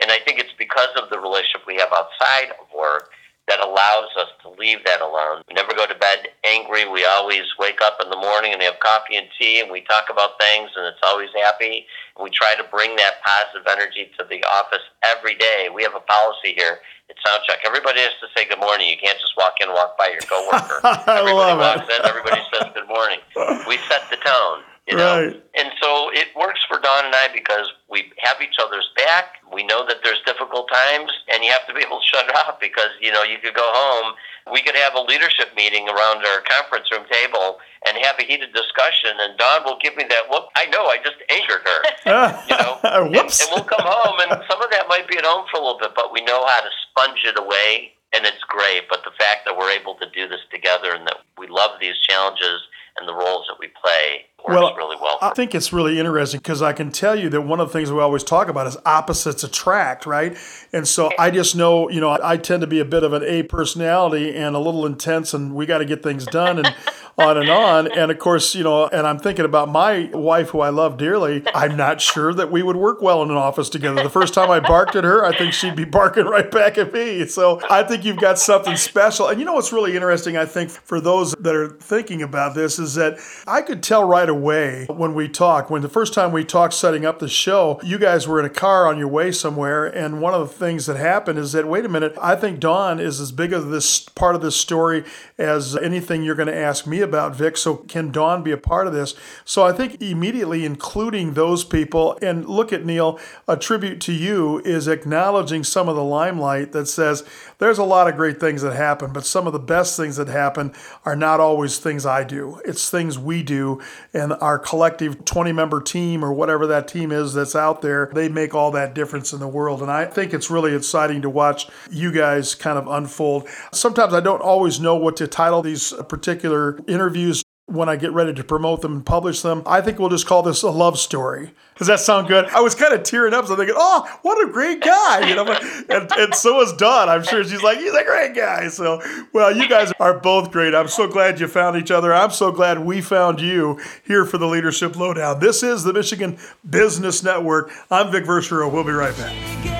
And 0.00 0.10
I 0.10 0.18
think 0.24 0.40
it's 0.40 0.54
because 0.58 0.88
of 0.96 1.10
the 1.10 1.18
relationship 1.18 1.62
we 1.66 1.76
have 1.76 1.92
outside 1.92 2.56
of 2.58 2.66
work 2.74 3.10
that 3.48 3.58
allows 3.60 4.08
us 4.18 4.28
to 4.42 4.50
leave 4.60 4.78
that 4.86 5.00
alone. 5.00 5.42
We 5.48 5.54
never 5.54 5.74
go 5.74 5.86
to 5.86 5.94
bed 5.94 6.28
angry. 6.46 6.86
We 6.88 7.04
always 7.04 7.42
wake 7.58 7.80
up 7.82 7.98
in 8.02 8.08
the 8.10 8.16
morning 8.16 8.52
and 8.52 8.60
we 8.60 8.64
have 8.66 8.78
coffee 8.78 9.16
and 9.16 9.26
tea 9.38 9.60
and 9.60 9.70
we 9.70 9.80
talk 9.82 10.06
about 10.10 10.38
things 10.40 10.70
and 10.76 10.86
it's 10.86 11.02
always 11.02 11.30
happy. 11.34 11.86
And 12.16 12.22
we 12.22 12.30
try 12.30 12.54
to 12.54 12.64
bring 12.70 12.94
that 12.96 13.18
positive 13.26 13.66
energy 13.66 14.10
to 14.18 14.24
the 14.28 14.44
office 14.44 14.84
every 15.02 15.34
day. 15.34 15.68
We 15.74 15.82
have 15.82 15.94
a 15.96 16.04
policy 16.06 16.54
here 16.54 16.78
at 17.10 17.16
Soundcheck. 17.26 17.66
Everybody 17.66 18.00
has 18.00 18.14
to 18.22 18.28
say 18.36 18.46
good 18.48 18.60
morning. 18.60 18.88
You 18.88 18.96
can't 19.02 19.18
just 19.18 19.34
walk 19.36 19.54
in 19.60 19.66
and 19.68 19.74
walk 19.74 19.98
by 19.98 20.08
your 20.14 20.22
coworker. 20.30 20.80
I 20.84 21.18
everybody 21.18 21.34
love 21.34 21.58
walks 21.58 21.90
it. 21.90 21.98
in, 21.98 22.06
everybody 22.06 22.40
says 22.54 22.70
good 22.74 22.86
morning. 22.88 23.18
We 23.66 23.78
set 23.90 24.06
the 24.10 24.16
tone. 24.22 24.62
You 24.90 24.96
know? 24.96 25.22
Right. 25.22 25.42
And 25.54 25.70
so 25.80 26.10
it 26.12 26.28
works 26.34 26.60
for 26.66 26.78
Dawn 26.80 27.04
and 27.06 27.14
I 27.14 27.28
because 27.32 27.70
we 27.88 28.10
have 28.18 28.36
each 28.42 28.56
other's 28.60 28.90
back. 28.96 29.38
We 29.52 29.62
know 29.64 29.86
that 29.86 29.98
there's 30.02 30.20
difficult 30.26 30.68
times, 30.72 31.12
and 31.32 31.44
you 31.44 31.50
have 31.50 31.66
to 31.68 31.74
be 31.74 31.80
able 31.80 32.00
to 32.00 32.06
shut 32.06 32.26
it 32.28 32.34
off 32.46 32.58
because 32.60 32.90
you 33.00 33.12
know 33.12 33.22
you 33.22 33.38
could 33.38 33.54
go 33.54 33.66
home. 33.66 34.14
We 34.52 34.62
could 34.62 34.74
have 34.74 34.94
a 34.94 35.02
leadership 35.02 35.54
meeting 35.56 35.88
around 35.88 36.24
our 36.26 36.40
conference 36.42 36.90
room 36.90 37.04
table 37.10 37.58
and 37.86 37.96
have 38.02 38.18
a 38.18 38.24
heated 38.24 38.52
discussion, 38.52 39.14
and 39.20 39.38
Dawn 39.38 39.62
will 39.64 39.78
give 39.80 39.96
me 39.96 40.04
that 40.08 40.30
look. 40.30 40.48
I 40.56 40.66
know 40.66 40.86
I 40.86 40.98
just 40.98 41.22
angered 41.30 41.62
her. 41.62 41.80
you 42.50 42.56
know, 42.58 42.78
and, 43.04 43.14
Whoops. 43.14 43.40
and 43.40 43.50
we'll 43.54 43.64
come 43.64 43.84
home, 43.84 44.18
and 44.20 44.30
some 44.50 44.60
of 44.62 44.70
that 44.70 44.88
might 44.88 45.06
be 45.08 45.18
at 45.18 45.24
home 45.24 45.46
for 45.50 45.60
a 45.60 45.62
little 45.62 45.78
bit, 45.78 45.92
but 45.94 46.12
we 46.12 46.22
know 46.22 46.44
how 46.46 46.60
to 46.60 46.70
sponge 46.90 47.22
it 47.24 47.38
away, 47.38 47.92
and 48.12 48.26
it's 48.26 48.42
great. 48.48 48.88
But 48.88 49.04
the 49.04 49.14
fact 49.18 49.46
that 49.46 49.56
we're 49.56 49.70
able 49.70 49.94
to 49.96 50.06
do 50.10 50.26
this 50.26 50.42
together 50.50 50.94
and 50.94 51.06
that 51.06 51.22
we 51.38 51.46
love 51.46 51.78
these 51.80 51.98
challenges 52.08 52.60
and 52.98 53.08
the 53.08 53.14
roles 53.14 53.46
that 53.48 53.58
we 53.58 53.68
play 53.80 54.26
Well, 54.46 54.74
really 54.74 54.96
well. 55.00 55.18
I 55.22 55.30
think 55.34 55.54
it's 55.54 55.72
really 55.72 55.98
interesting 55.98 56.38
because 56.38 56.62
I 56.62 56.72
can 56.72 56.90
tell 56.90 57.14
you 57.14 57.28
that 57.30 57.42
one 57.42 57.60
of 57.60 57.68
the 57.68 57.72
things 57.72 57.92
we 57.92 58.00
always 58.00 58.24
talk 58.24 58.48
about 58.48 58.66
is 58.66 58.76
opposites 58.86 59.44
attract, 59.44 60.06
right? 60.06 60.36
And 60.72 60.86
so 60.86 61.10
I 61.18 61.30
just 61.30 61.54
know, 61.54 61.90
you 61.90 62.00
know, 62.00 62.18
I 62.22 62.36
tend 62.36 62.62
to 62.62 62.66
be 62.66 62.80
a 62.80 62.84
bit 62.84 63.02
of 63.02 63.12
an 63.12 63.22
A 63.24 63.42
personality 63.42 64.34
and 64.34 64.56
a 64.56 64.58
little 64.58 64.86
intense, 64.86 65.34
and 65.34 65.54
we 65.54 65.66
got 65.66 65.78
to 65.78 65.84
get 65.84 66.02
things 66.02 66.24
done 66.26 66.58
and 66.58 66.74
on 67.20 67.36
and 67.36 67.48
on. 67.48 67.92
And 67.92 68.10
of 68.10 68.18
course, 68.18 68.54
you 68.54 68.64
know, 68.64 68.86
and 68.86 69.06
I'm 69.06 69.18
thinking 69.18 69.44
about 69.44 69.68
my 69.68 70.10
wife, 70.12 70.50
who 70.50 70.60
I 70.60 70.70
love 70.70 70.96
dearly. 70.96 71.42
I'm 71.54 71.76
not 71.76 72.00
sure 72.00 72.32
that 72.34 72.50
we 72.50 72.62
would 72.62 72.76
work 72.76 73.02
well 73.02 73.22
in 73.22 73.30
an 73.30 73.36
office 73.36 73.68
together. 73.68 74.02
The 74.02 74.10
first 74.10 74.34
time 74.34 74.50
I 74.50 74.60
barked 74.60 74.96
at 74.96 75.04
her, 75.04 75.24
I 75.24 75.36
think 75.36 75.52
she'd 75.52 75.76
be 75.76 75.84
barking 75.84 76.24
right 76.24 76.50
back 76.50 76.78
at 76.78 76.92
me. 76.92 77.26
So 77.26 77.60
I 77.68 77.82
think 77.82 78.04
you've 78.04 78.18
got 78.18 78.38
something 78.38 78.76
special. 78.76 79.28
And 79.28 79.38
you 79.38 79.46
know 79.46 79.54
what's 79.54 79.72
really 79.72 79.94
interesting, 79.94 80.36
I 80.36 80.46
think, 80.46 80.70
for 80.70 81.00
those 81.00 81.34
that 81.40 81.54
are 81.54 81.68
thinking 81.68 82.22
about 82.22 82.54
this 82.54 82.78
is 82.78 82.94
that 82.94 83.18
I 83.46 83.62
could 83.62 83.82
tell 83.82 84.04
right 84.04 84.28
away 84.28 84.86
when 84.88 85.14
we 85.14 85.28
talked, 85.28 85.70
when 85.70 85.82
the 85.82 85.88
first 85.88 86.14
time 86.14 86.32
we 86.32 86.44
talked 86.44 86.74
setting 86.74 87.04
up 87.04 87.18
the 87.18 87.28
show, 87.28 87.80
you 87.82 87.98
guys 87.98 88.26
were 88.26 88.40
in 88.40 88.46
a 88.46 88.50
car 88.50 88.86
on 88.86 88.98
your 88.98 89.08
way 89.08 89.32
somewhere. 89.32 89.86
And 89.86 90.20
one 90.20 90.34
of 90.34 90.40
the 90.48 90.54
things 90.54 90.86
that 90.86 90.96
happened 90.96 91.38
is 91.38 91.52
that, 91.52 91.66
wait 91.66 91.84
a 91.84 91.88
minute, 91.88 92.14
I 92.20 92.36
think 92.36 92.60
Dawn 92.60 93.00
is 93.00 93.20
as 93.20 93.32
big 93.32 93.52
of 93.52 93.68
this 93.68 94.00
part 94.00 94.34
of 94.34 94.40
this 94.40 94.56
story 94.56 95.04
as 95.38 95.76
anything 95.76 96.22
you're 96.22 96.34
going 96.34 96.48
to 96.48 96.56
ask 96.56 96.86
me 96.86 97.00
about, 97.00 97.09
Vic. 97.34 97.56
So 97.56 97.76
can 97.76 98.10
Dawn 98.10 98.42
be 98.42 98.52
a 98.52 98.56
part 98.56 98.86
of 98.86 98.92
this? 98.92 99.14
So 99.44 99.64
I 99.64 99.72
think 99.72 100.00
immediately 100.02 100.64
including 100.64 101.34
those 101.34 101.64
people 101.64 102.18
and 102.22 102.46
look 102.48 102.72
at 102.72 102.84
Neil, 102.84 103.18
a 103.46 103.56
tribute 103.56 104.00
to 104.02 104.12
you 104.12 104.60
is 104.60 104.88
acknowledging 104.88 105.64
some 105.64 105.88
of 105.88 105.96
the 105.96 106.04
limelight 106.04 106.72
that 106.72 106.86
says 106.86 107.24
there's 107.58 107.78
a 107.78 107.84
lot 107.84 108.08
of 108.08 108.16
great 108.16 108.40
things 108.40 108.62
that 108.62 108.74
happen, 108.74 109.12
but 109.12 109.24
some 109.24 109.46
of 109.46 109.52
the 109.52 109.58
best 109.58 109.96
things 109.96 110.16
that 110.16 110.28
happen 110.28 110.72
are 111.04 111.16
not 111.16 111.40
always 111.40 111.78
things 111.78 112.06
I 112.06 112.24
do. 112.24 112.60
It's 112.64 112.90
things 112.90 113.18
we 113.18 113.42
do 113.42 113.80
and 114.14 114.32
our 114.34 114.58
collective 114.58 115.24
20 115.24 115.52
member 115.52 115.80
team 115.80 116.24
or 116.24 116.32
whatever 116.32 116.66
that 116.68 116.88
team 116.88 117.12
is 117.12 117.34
that's 117.34 117.54
out 117.54 117.82
there. 117.82 118.10
They 118.14 118.28
make 118.28 118.54
all 118.54 118.70
that 118.72 118.94
difference 118.94 119.32
in 119.32 119.40
the 119.40 119.48
world. 119.48 119.82
And 119.82 119.90
I 119.90 120.06
think 120.06 120.32
it's 120.32 120.50
really 120.50 120.74
exciting 120.74 121.22
to 121.22 121.30
watch 121.30 121.68
you 121.90 122.12
guys 122.12 122.54
kind 122.54 122.78
of 122.78 122.86
unfold. 122.88 123.48
Sometimes 123.72 124.14
I 124.14 124.20
don't 124.20 124.42
always 124.42 124.80
know 124.80 124.96
what 124.96 125.16
to 125.16 125.26
title 125.26 125.62
these 125.62 125.92
particular 126.08 126.80
interviews 126.90 127.42
when 127.70 127.88
I 127.88 127.94
get 127.94 128.12
ready 128.12 128.34
to 128.34 128.42
promote 128.42 128.80
them 128.80 128.94
and 128.94 129.06
publish 129.06 129.42
them. 129.42 129.62
I 129.64 129.80
think 129.80 129.98
we'll 129.98 130.08
just 130.08 130.26
call 130.26 130.42
this 130.42 130.62
a 130.62 130.70
love 130.70 130.98
story. 130.98 131.52
Does 131.76 131.86
that 131.86 132.00
sound 132.00 132.26
good? 132.26 132.46
I 132.46 132.60
was 132.60 132.74
kind 132.74 132.92
of 132.92 133.04
tearing 133.04 133.32
up, 133.32 133.46
so 133.46 133.52
I'm 133.52 133.58
thinking, 133.58 133.76
oh, 133.78 134.18
what 134.22 134.46
a 134.46 134.52
great 134.52 134.80
guy, 134.80 135.28
you 135.28 135.36
know. 135.36 135.46
And, 135.88 136.10
and 136.12 136.34
so 136.34 136.60
is 136.60 136.72
Dawn. 136.72 137.08
I'm 137.08 137.22
sure 137.22 137.44
she's 137.44 137.62
like, 137.62 137.78
he's 137.78 137.94
a 137.94 138.04
great 138.04 138.34
guy. 138.34 138.68
So, 138.68 139.00
well, 139.32 139.56
you 139.56 139.68
guys 139.68 139.92
are 140.00 140.18
both 140.18 140.50
great. 140.50 140.74
I'm 140.74 140.88
so 140.88 141.06
glad 141.06 141.38
you 141.38 141.46
found 141.46 141.76
each 141.76 141.92
other. 141.92 142.12
I'm 142.12 142.32
so 142.32 142.50
glad 142.50 142.80
we 142.80 143.00
found 143.00 143.40
you 143.40 143.80
here 144.04 144.24
for 144.26 144.36
the 144.36 144.46
Leadership 144.46 144.96
Lowdown. 144.96 145.38
This 145.38 145.62
is 145.62 145.84
the 145.84 145.92
Michigan 145.92 146.38
Business 146.68 147.22
Network. 147.22 147.70
I'm 147.90 148.10
Vic 148.10 148.24
Verchereau. 148.24 148.70
We'll 148.70 148.84
be 148.84 148.90
right 148.90 149.16
back. 149.16 149.79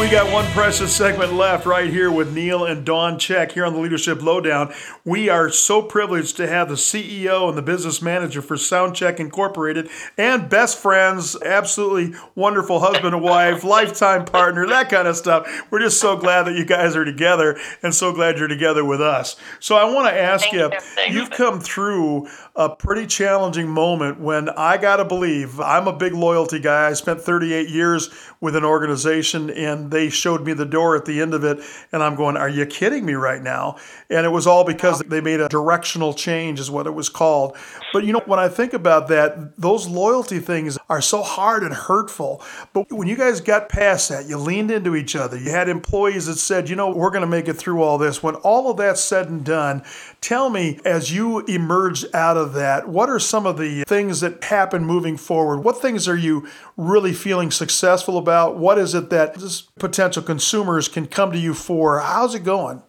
We 0.00 0.08
got 0.08 0.32
one 0.32 0.46
precious 0.52 0.96
segment 0.96 1.34
left 1.34 1.66
right 1.66 1.90
here 1.90 2.10
with 2.10 2.32
Neil 2.32 2.64
and 2.64 2.86
Dawn 2.86 3.18
Check 3.18 3.52
here 3.52 3.66
on 3.66 3.74
the 3.74 3.78
Leadership 3.80 4.22
Lowdown. 4.22 4.72
We 5.04 5.28
are 5.28 5.50
so 5.50 5.82
privileged 5.82 6.38
to 6.38 6.48
have 6.48 6.70
the 6.70 6.74
CEO 6.76 7.50
and 7.50 7.56
the 7.56 7.62
business 7.62 8.00
manager 8.00 8.40
for 8.40 8.56
Soundcheck 8.56 9.20
Incorporated 9.20 9.90
and 10.16 10.48
best 10.48 10.78
friends, 10.78 11.36
absolutely 11.42 12.18
wonderful 12.34 12.80
husband 12.80 13.14
and 13.14 13.22
wife, 13.22 13.62
lifetime 13.62 14.24
partner, 14.24 14.66
that 14.68 14.88
kind 14.88 15.06
of 15.06 15.16
stuff. 15.16 15.46
We're 15.70 15.80
just 15.80 16.00
so 16.00 16.16
glad 16.16 16.44
that 16.44 16.56
you 16.56 16.64
guys 16.64 16.96
are 16.96 17.04
together 17.04 17.58
and 17.82 17.94
so 17.94 18.10
glad 18.10 18.38
you're 18.38 18.48
together 18.48 18.86
with 18.86 19.02
us. 19.02 19.36
So 19.60 19.76
I 19.76 19.84
want 19.84 20.08
to 20.08 20.18
ask 20.18 20.48
Thank 20.48 20.54
you, 20.54 21.14
you 21.14 21.20
you've 21.20 21.30
come 21.30 21.60
through 21.60 22.26
a 22.56 22.68
pretty 22.68 23.06
challenging 23.06 23.68
moment 23.68 24.20
when 24.20 24.48
I 24.50 24.76
got 24.76 24.96
to 24.96 25.04
believe 25.04 25.60
I'm 25.60 25.86
a 25.86 25.92
big 25.92 26.12
loyalty 26.12 26.58
guy. 26.58 26.88
I 26.88 26.92
spent 26.94 27.20
38 27.20 27.68
years 27.68 28.10
with 28.40 28.56
an 28.56 28.64
organization 28.64 29.50
and 29.50 29.90
they 29.90 30.08
showed 30.08 30.44
me 30.44 30.52
the 30.52 30.66
door 30.66 30.96
at 30.96 31.04
the 31.04 31.20
end 31.20 31.32
of 31.34 31.44
it. 31.44 31.60
And 31.92 32.02
I'm 32.02 32.16
going, 32.16 32.36
Are 32.36 32.48
you 32.48 32.66
kidding 32.66 33.04
me 33.04 33.14
right 33.14 33.42
now? 33.42 33.76
And 34.08 34.26
it 34.26 34.30
was 34.30 34.46
all 34.46 34.64
because 34.64 35.00
they 35.00 35.20
made 35.20 35.40
a 35.40 35.48
directional 35.48 36.12
change, 36.12 36.58
is 36.58 36.70
what 36.70 36.86
it 36.86 36.94
was 36.94 37.08
called. 37.08 37.56
But 37.92 38.04
you 38.04 38.12
know, 38.12 38.22
when 38.26 38.38
I 38.38 38.48
think 38.48 38.72
about 38.72 39.08
that, 39.08 39.56
those 39.56 39.86
loyalty 39.86 40.40
things 40.40 40.78
are 40.88 41.00
so 41.00 41.22
hard 41.22 41.62
and 41.62 41.72
hurtful. 41.72 42.42
But 42.72 42.92
when 42.92 43.08
you 43.08 43.16
guys 43.16 43.40
got 43.40 43.68
past 43.68 44.08
that, 44.08 44.26
you 44.26 44.36
leaned 44.36 44.70
into 44.70 44.96
each 44.96 45.14
other, 45.14 45.38
you 45.38 45.50
had 45.50 45.68
employees 45.68 46.26
that 46.26 46.36
said, 46.36 46.68
You 46.68 46.76
know, 46.76 46.90
we're 46.90 47.10
going 47.10 47.22
to 47.22 47.28
make 47.28 47.48
it 47.48 47.54
through 47.54 47.82
all 47.82 47.98
this. 47.98 48.22
When 48.22 48.34
all 48.36 48.70
of 48.70 48.76
that's 48.76 49.02
said 49.02 49.28
and 49.28 49.44
done, 49.44 49.82
tell 50.20 50.50
me, 50.50 50.78
as 50.84 51.12
you 51.12 51.40
emerged 51.40 52.06
out 52.14 52.36
of 52.36 52.52
that, 52.54 52.88
what 52.88 53.08
are 53.08 53.18
some 53.18 53.46
of 53.46 53.58
the 53.58 53.84
things 53.84 54.20
that 54.20 54.44
happen 54.44 54.84
moving 54.84 55.16
forward? 55.16 55.58
What 55.64 55.80
things 55.80 56.08
are 56.08 56.16
you 56.16 56.48
really 56.76 57.12
feeling 57.12 57.50
successful 57.50 58.18
about? 58.18 58.56
What 58.56 58.78
is 58.78 58.94
it 58.94 59.10
that 59.10 59.36
potential 59.78 60.22
consumers 60.22 60.88
can 60.88 61.06
come 61.06 61.32
to 61.32 61.38
you 61.38 61.54
for? 61.54 62.00
How's 62.00 62.34
it 62.34 62.44
going? 62.44 62.82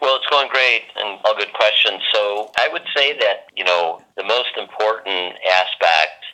Well, 0.00 0.16
it's 0.16 0.26
going 0.30 0.48
great 0.48 0.82
and 0.96 1.20
all 1.24 1.36
good 1.36 1.52
questions. 1.52 2.02
So 2.12 2.50
I 2.58 2.68
would 2.72 2.82
say 2.96 3.16
that, 3.18 3.46
you 3.56 3.64
know, 3.64 4.02
the 4.16 4.24
most 4.24 4.50
important 4.58 5.36
aspect 5.48 6.24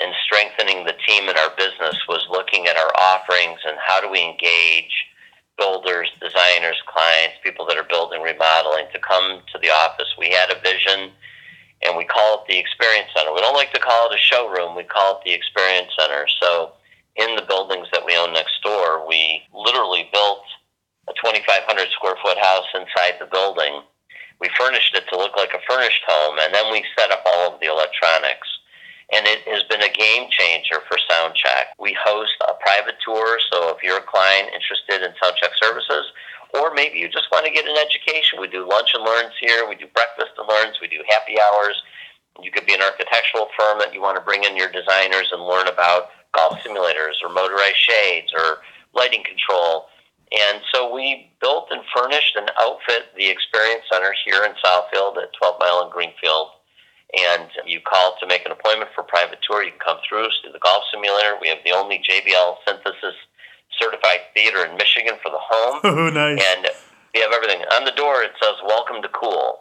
in 0.00 0.12
strengthening 0.24 0.84
the 0.84 0.94
team 1.06 1.28
in 1.28 1.36
our 1.36 1.50
business 1.56 1.96
was 2.08 2.26
looking 2.30 2.66
at 2.66 2.76
our 2.76 2.92
offerings 2.96 3.58
and 3.66 3.76
how 3.84 4.00
do 4.00 4.08
we 4.08 4.22
engage 4.22 5.07
builders, 5.58 6.08
designers, 6.20 6.80
clients, 6.86 7.36
people 7.42 7.66
that 7.66 7.76
are 7.76 7.84
building, 7.90 8.22
remodeling 8.22 8.86
to 8.92 8.98
come 8.98 9.42
to 9.52 9.58
the 9.58 9.68
office. 9.68 10.08
We 10.18 10.30
had 10.30 10.50
a 10.50 10.60
vision 10.62 11.10
and 11.82 11.96
we 11.96 12.04
call 12.04 12.42
it 12.42 12.48
the 12.48 12.58
Experience 12.58 13.08
Center. 13.14 13.34
We 13.34 13.40
don't 13.40 13.54
like 13.54 13.72
to 13.74 13.80
call 13.80 14.10
it 14.10 14.14
a 14.14 14.18
showroom, 14.18 14.74
we 14.74 14.84
call 14.84 15.18
it 15.18 15.24
the 15.24 15.32
Experience 15.32 15.90
Center. 15.98 16.26
So 16.40 16.72
in 17.16 17.36
the 17.36 17.42
buildings 17.42 17.88
that 17.92 18.04
we 18.06 18.16
own 18.16 18.32
next 18.32 18.62
door, 18.62 19.06
we 19.06 19.42
literally 19.52 20.08
built 20.12 20.42
a 21.08 21.12
2,500 21.22 21.66
square 21.90 22.16
foot 22.22 22.38
house 22.38 22.66
inside 22.74 23.18
the 23.18 23.26
building. 23.26 23.82
We 24.40 24.48
furnished 24.56 24.94
it 24.94 25.04
to 25.10 25.18
look 25.18 25.36
like 25.36 25.50
a 25.50 25.62
furnished 25.68 26.02
home, 26.06 26.38
and 26.40 26.54
then 26.54 26.70
we 26.70 26.84
set 26.96 27.10
up 27.10 27.22
all 27.26 27.54
of 27.54 27.60
the 27.60 27.66
electronics. 27.66 28.46
And 29.12 29.26
it 29.26 29.40
has 29.48 29.62
been 29.64 29.80
a 29.80 29.92
game 29.92 30.28
changer 30.28 30.84
for 30.86 30.98
Soundcheck. 31.08 31.72
We 31.80 31.96
host 31.96 32.36
a 32.44 32.52
private 32.60 32.96
tour, 33.04 33.38
so 33.50 33.72
if 33.72 33.82
you're 33.82 33.98
a 33.98 34.04
client 34.04 34.52
interested 34.52 35.00
in 35.00 35.16
Soundcheck 35.16 35.56
services, 35.56 36.12
or 36.54 36.74
maybe 36.74 36.98
you 36.98 37.08
just 37.08 37.30
want 37.32 37.46
to 37.46 37.52
get 37.52 37.66
an 37.66 37.76
education, 37.76 38.40
we 38.40 38.48
do 38.48 38.68
lunch 38.68 38.92
and 38.94 39.04
learns 39.04 39.32
here, 39.40 39.68
we 39.68 39.76
do 39.76 39.86
breakfast 39.94 40.32
and 40.36 40.48
learns, 40.48 40.76
we 40.80 40.88
do 40.88 41.00
happy 41.08 41.36
hours. 41.40 41.82
You 42.40 42.50
could 42.50 42.66
be 42.66 42.74
an 42.74 42.82
architectural 42.82 43.48
firm 43.58 43.78
that 43.80 43.92
you 43.92 44.00
want 44.00 44.16
to 44.16 44.24
bring 44.24 44.44
in 44.44 44.56
your 44.56 44.70
designers 44.70 45.28
and 45.32 45.42
learn 45.42 45.68
about 45.68 46.10
golf 46.32 46.58
simulators 46.60 47.16
or 47.22 47.28
motorized 47.32 47.76
shades 47.76 48.32
or 48.36 48.58
lighting 48.94 49.24
control. 49.24 49.86
And 50.32 50.60
so 50.72 50.92
we 50.92 51.32
built 51.40 51.68
and 51.70 51.80
furnished 51.94 52.36
and 52.36 52.50
outfit 52.60 53.14
the 53.16 53.28
Experience 53.28 53.84
Center 53.90 54.12
here 54.24 54.44
in 54.44 54.52
Southfield 54.64 55.16
at 55.16 55.32
12 55.38 55.56
Mile 55.58 55.82
and 55.82 55.92
Greenfield. 55.92 56.48
And 57.16 57.48
you 57.64 57.80
call 57.80 58.16
to 58.20 58.26
make 58.26 58.44
an 58.44 58.52
appointment 58.52 58.90
for 58.94 59.00
a 59.00 59.04
private 59.04 59.38
tour. 59.40 59.64
You 59.64 59.70
can 59.70 59.80
come 59.80 59.98
through, 60.06 60.28
see 60.42 60.52
the 60.52 60.58
golf 60.58 60.84
simulator. 60.92 61.36
We 61.40 61.48
have 61.48 61.58
the 61.64 61.72
only 61.72 62.02
JBL 62.04 62.56
Synthesis 62.66 63.16
certified 63.80 64.28
theater 64.34 64.64
in 64.66 64.76
Michigan 64.76 65.14
for 65.22 65.30
the 65.30 65.40
home. 65.40 65.80
Oh, 65.84 66.10
nice. 66.10 66.42
And 66.52 66.68
we 67.14 67.20
have 67.20 67.32
everything. 67.32 67.62
On 67.72 67.84
the 67.84 67.92
door, 67.92 68.22
it 68.22 68.32
says, 68.42 68.54
Welcome 68.64 69.00
to 69.02 69.08
Cool. 69.08 69.58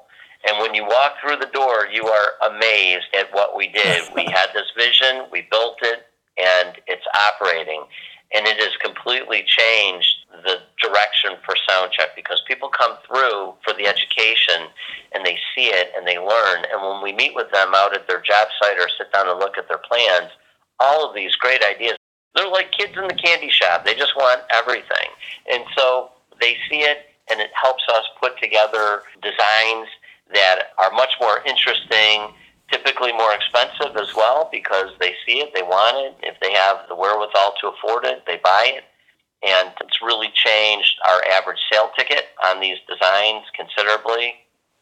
And 0.48 0.60
when 0.60 0.76
you 0.76 0.84
walk 0.86 1.16
through 1.22 1.38
the 1.38 1.50
door, 1.54 1.88
you 1.92 2.06
are 2.06 2.34
amazed 2.52 3.08
at 3.18 3.34
what 3.34 3.56
we 3.56 3.68
did. 3.68 4.04
we 4.16 4.24
had 4.26 4.48
this 4.54 4.68
vision, 4.78 5.26
we 5.32 5.48
built 5.50 5.78
it, 5.82 6.06
and 6.38 6.78
it's 6.86 7.06
operating. 7.16 7.84
And 8.34 8.46
it 8.46 8.60
has 8.60 8.76
completely 8.84 9.46
changed 9.48 10.28
the 10.44 10.60
direction 10.82 11.32
for 11.46 11.56
Soundcheck 11.70 12.16
because 12.16 12.42
people 12.48 12.70
come 12.70 12.98
through 13.08 13.56
for 13.64 13.74
the 13.78 13.88
education 13.88 14.68
and 15.14 15.26
they 15.26 15.38
see 15.56 15.68
it 15.68 15.92
and 15.96 16.06
they 16.06 16.18
learn. 16.18 16.66
And 16.72 16.82
when 16.82 17.02
we 17.02 17.14
meet 17.14 17.34
with 17.36 17.52
them 17.52 17.74
out 17.74 17.96
at 17.96 18.08
their 18.08 18.22
job 18.22 18.48
site 18.62 18.78
or 18.78 18.88
sit 18.98 19.12
down 19.14 19.30
and 19.30 19.40
look 19.40 19.58
at 19.58 19.68
their 19.68 19.80
plans, 19.80 20.32
all 20.80 21.08
of 21.08 21.16
these 21.16 21.36
great 21.36 21.64
ideas, 21.64 21.98
they're 22.36 22.50
like 22.50 22.72
kids 22.72 22.94
in 22.98 23.08
the 23.08 23.16
candy 23.16 23.50
shop. 23.50 23.86
They 23.86 23.96
just 23.96 24.16
want 24.16 24.42
everything. 24.52 25.10
And 25.52 25.64
so 25.76 26.12
they 26.40 26.58
see 26.70 26.82
it 26.82 27.08
and 27.30 27.40
it 27.40 27.50
helps 27.62 27.84
us 27.90 28.04
put 28.22 28.40
together 28.40 29.02
designs 29.22 29.88
that 30.34 30.74
are 30.78 30.92
much 30.92 31.12
more 31.20 31.42
interesting, 31.46 32.34
typically 32.72 33.14
more 33.14 33.34
expensive 33.34 33.96
as 33.98 34.14
well 34.16 34.50
because 34.52 34.90
they 35.00 35.14
see 35.26 35.40
it, 35.40 35.54
they 35.54 35.64
want 35.64 35.98
it. 35.98 36.28
If 36.28 36.40
they 36.42 36.54
have 36.54 36.78
the 36.90 36.96
wherewithal 36.96 37.54
to 37.62 37.70
afford 37.70 38.06
it, 38.06 38.24
they 38.26 38.40
buy 38.44 38.72
it. 38.76 38.84
And 39.48 39.72
it's 39.82 40.02
really 40.02 40.30
changed 40.34 40.96
our 41.08 41.22
average 41.32 41.60
sale 41.72 41.92
ticket 41.98 42.26
on 42.44 42.60
these 42.60 42.78
designs 42.90 43.46
considerably. 43.56 44.34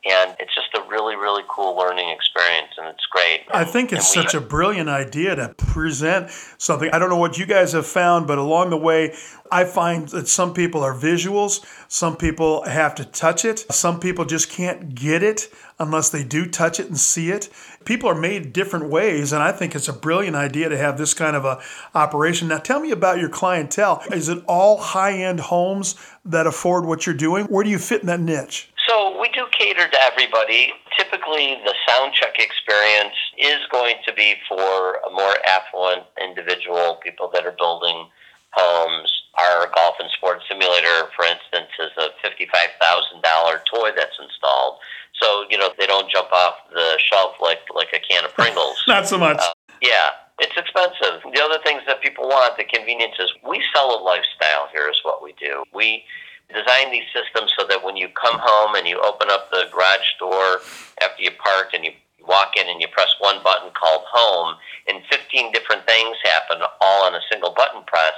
And 0.06 0.36
it's 0.39 0.53
just 0.53 0.68
a 0.76 0.88
really, 0.88 1.16
really 1.16 1.41
cool 1.49 1.76
learning 1.76 2.10
experience, 2.10 2.70
and 2.78 2.88
it's 2.88 3.06
great. 3.08 3.41
I 3.49 3.64
think 3.64 3.91
it's 3.91 4.16
we- 4.16 4.22
such 4.22 4.36
a 4.36 4.41
brilliant 4.41 4.88
idea 4.88 5.36
to 5.36 5.56
present 5.58 6.30
something. 6.60 6.91
I 6.93 6.99
don't 6.99 7.10
know 7.10 7.18
what 7.18 7.39
you 7.39 7.47
guys 7.47 7.72
have 7.72 7.88
found, 7.88 8.28
but 8.28 8.38
along 8.38 8.70
the 8.70 8.78
way, 8.78 9.16
I 9.51 9.64
find 9.64 10.08
that 10.10 10.28
some 10.28 10.53
people 10.53 10.84
are 10.84 10.93
visuals, 10.93 11.66
some 11.88 12.18
people 12.18 12.64
have 12.64 12.93
to 12.95 13.06
touch 13.06 13.45
it, 13.45 13.66
some 13.72 13.99
people 13.99 14.26
just 14.26 14.49
can't 14.49 14.93
get 14.93 15.24
it 15.24 15.49
unless 15.80 16.10
they 16.10 16.24
do 16.24 16.45
touch 16.45 16.80
it 16.80 16.88
and 16.88 16.97
see 16.99 17.32
it. 17.32 17.49
People 17.84 18.10
are 18.10 18.16
made 18.16 18.53
different 18.53 18.89
ways, 18.89 19.34
and 19.34 19.41
I 19.41 19.51
think 19.51 19.76
it's 19.76 19.88
a 19.88 19.93
brilliant 19.93 20.36
idea 20.36 20.70
to 20.70 20.78
have 20.78 20.97
this 20.97 21.14
kind 21.14 21.36
of 21.36 21.45
a 21.45 21.62
operation. 21.95 22.47
Now, 22.47 22.60
tell 22.60 22.80
me 22.80 22.91
about 22.91 23.20
your 23.20 23.30
clientele. 23.30 24.03
Is 24.12 24.30
it 24.30 24.43
all 24.47 24.78
high-end 24.78 25.39
homes 25.39 25.95
that 26.26 26.45
afford 26.47 26.86
what 26.86 27.06
you're 27.06 27.16
doing? 27.16 27.45
Where 27.45 27.64
do 27.64 27.70
you 27.70 27.80
fit 27.80 28.01
in 28.01 28.08
that 28.08 28.20
niche? 28.20 28.70
So 28.88 29.20
we 29.20 29.30
do 29.30 29.45
cater 29.58 29.88
to 29.88 30.01
everybody. 30.01 30.74
Typically, 30.97 31.58
the 31.66 31.74
sound 31.88 32.14
check 32.14 32.38
experience 32.39 33.16
is 33.38 33.60
going 33.72 33.95
to 34.06 34.14
be 34.14 34.36
for 34.47 34.99
a 35.08 35.12
more 35.12 35.36
affluent 35.47 36.03
individual, 36.22 36.99
people 37.03 37.30
that 37.34 37.45
are 37.45 37.56
building 37.58 38.08
homes. 38.51 39.12
Our 39.38 39.68
golf 39.76 39.95
and 39.99 40.10
sports 40.16 40.45
simulator, 40.47 41.12
for 41.16 41.26
instance, 41.26 41.72
is 41.80 41.91
a 41.97 42.08
fifty-five 42.24 42.70
thousand 42.80 43.22
dollar 43.22 43.62
toy 43.72 43.91
that's 43.95 44.16
installed. 44.22 44.78
So 45.22 45.45
you 45.49 45.58
know 45.58 45.70
they 45.78 45.88
don't 45.88 46.10
jump 46.10 46.32
off 46.32 46.56
the 46.72 46.97
shelf 46.99 47.36
like 47.41 47.60
like 47.74 47.89
a 47.93 47.99
can 47.99 48.24
of 48.24 48.34
Pringles. 48.34 48.82
Not 48.88 49.08
so 49.08 49.18
much. 49.18 49.39
Uh, 49.39 49.51
yeah, 49.82 50.12
it's 50.39 50.56
expensive. 50.56 51.22
The 51.34 51.41
other 51.43 51.60
things 51.64 51.82
that 51.88 52.01
people 52.01 52.28
want, 52.28 52.58
the 52.58 52.64
convenience 52.64 53.16
is 53.20 53.32
we 53.47 53.62
sell 53.74 53.99
a 53.99 53.99
lifestyle 54.01 54.70
here 54.74 54.89
is 54.89 54.99
what 55.03 55.22
we 55.22 55.34
do. 55.39 55.64
We 55.74 56.03
design 56.50 56.91
these 56.91 57.08
systems 57.14 57.54
so 57.58 57.66
that 57.68 57.84
when 57.84 57.96
you 57.96 58.08
come 58.10 58.38
home 58.39 58.76
and 58.76 58.88
you 58.88 59.00
open 59.02 59.30
up 59.30 59.50
the 59.52 59.66
garage 59.72 60.10
door 60.20 60.62
after 61.02 61.22
you 61.22 61.32
parked 61.38 61.74
and 61.74 61.84
you 61.84 61.91
walk 62.28 62.58
in 62.58 62.68
and 62.68 62.82
you 62.82 62.88
press 62.89 63.10
one 63.20 63.41
button 63.43 63.70
called 63.74 64.02
home 64.10 64.56
and 64.88 65.02
15 65.12 65.52
different 65.52 65.86
things 65.86 66.18
happen 66.24 66.62
all 66.82 67.06
on 67.06 67.16
a 67.16 67.22
single 67.32 67.54
button 67.54 67.82
press. 67.86 68.18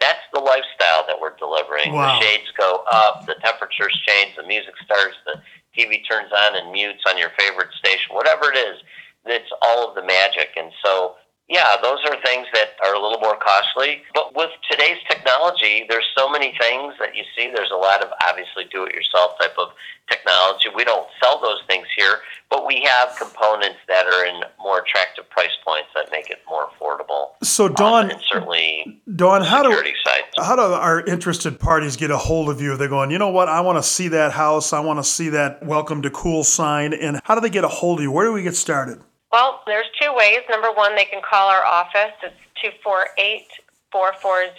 That's 0.00 0.22
the 0.32 0.40
lifestyle 0.40 1.06
that 1.06 1.16
we're 1.20 1.36
delivering. 1.36 1.92
Wow. 1.92 2.18
The 2.18 2.24
shades 2.24 2.50
go 2.58 2.84
up, 2.90 3.26
the 3.26 3.36
temperatures 3.44 3.94
change, 4.06 4.34
the 4.36 4.46
music 4.46 4.74
starts, 4.84 5.16
the 5.26 5.40
TV 5.76 6.02
turns 6.08 6.32
on 6.32 6.56
and 6.56 6.72
mutes 6.72 7.04
on 7.08 7.16
your 7.18 7.30
favorite 7.38 7.72
station, 7.78 8.14
whatever 8.14 8.50
it 8.52 8.56
is 8.56 8.82
it's 9.26 9.50
all 9.62 9.88
of 9.88 9.94
the 9.94 10.02
magic. 10.02 10.50
And 10.56 10.72
so, 10.84 11.11
yeah, 11.52 11.76
those 11.82 11.98
are 12.06 12.16
things 12.24 12.46
that 12.54 12.70
are 12.82 12.94
a 12.94 12.98
little 13.00 13.20
more 13.20 13.36
costly. 13.36 14.00
But 14.14 14.34
with 14.34 14.48
today's 14.70 14.96
technology, 15.06 15.84
there's 15.86 16.06
so 16.16 16.30
many 16.30 16.56
things 16.58 16.94
that 16.98 17.14
you 17.14 17.24
see. 17.36 17.52
There's 17.54 17.70
a 17.70 17.76
lot 17.76 18.02
of 18.02 18.08
obviously 18.26 18.64
do 18.72 18.84
it 18.84 18.94
yourself 18.94 19.32
type 19.38 19.52
of 19.58 19.68
technology. 20.08 20.70
We 20.74 20.84
don't 20.84 21.06
sell 21.22 21.40
those 21.42 21.60
things 21.68 21.86
here, 21.94 22.16
but 22.48 22.66
we 22.66 22.82
have 22.86 23.14
components 23.18 23.78
that 23.86 24.06
are 24.06 24.24
in 24.24 24.40
more 24.60 24.80
attractive 24.80 25.28
price 25.28 25.52
points 25.62 25.88
that 25.94 26.08
make 26.10 26.30
it 26.30 26.38
more 26.48 26.68
affordable. 26.68 27.32
So, 27.42 27.66
Um, 27.66 28.10
and 28.10 28.20
certainly 28.26 29.02
Dawn, 29.14 29.42
how 29.42 29.62
do 29.62 29.68
security 29.70 29.94
side. 30.04 30.22
how 30.38 30.56
do 30.56 30.62
our 30.62 31.00
interested 31.02 31.60
parties 31.60 31.96
get 31.96 32.10
a 32.10 32.16
hold 32.18 32.48
of 32.48 32.62
you? 32.62 32.76
They're 32.78 32.88
going, 32.88 33.10
you 33.10 33.18
know 33.18 33.28
what? 33.28 33.48
I 33.48 33.60
want 33.60 33.76
to 33.76 33.82
see 33.82 34.08
that 34.08 34.32
house. 34.32 34.72
I 34.72 34.80
want 34.80 34.98
to 35.00 35.04
see 35.04 35.28
that 35.30 35.62
welcome 35.66 36.00
to 36.02 36.10
cool 36.10 36.44
sign. 36.44 36.94
And 36.94 37.20
how 37.24 37.34
do 37.34 37.42
they 37.42 37.50
get 37.50 37.64
a 37.64 37.68
hold 37.68 37.98
of 37.98 38.02
you? 38.04 38.10
Where 38.10 38.24
do 38.24 38.32
we 38.32 38.42
get 38.42 38.56
started? 38.56 39.00
Well, 39.30 39.62
there's 39.66 39.86
two 39.98 40.12
ways. 40.14 40.40
Number 40.50 40.68
one, 40.74 40.94
they 40.94 41.06
can 41.06 41.21
call 41.32 41.48
our 41.48 41.64
office. 41.64 42.12
It's 42.22 42.36
248 42.60 43.48
440 43.90 44.52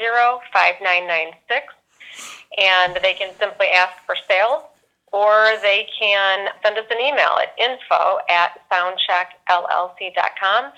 5996. 0.51 1.71
And 2.57 2.97
they 3.01 3.13
can 3.13 3.33
simply 3.39 3.67
ask 3.67 3.93
for 4.05 4.15
sales, 4.27 4.63
or 5.11 5.53
they 5.61 5.87
can 5.99 6.49
send 6.63 6.77
us 6.77 6.85
an 6.89 6.99
email 6.99 7.37
at 7.41 7.53
info 7.57 8.19
at 8.29 8.59
soundcheckllc.com. 8.71 10.71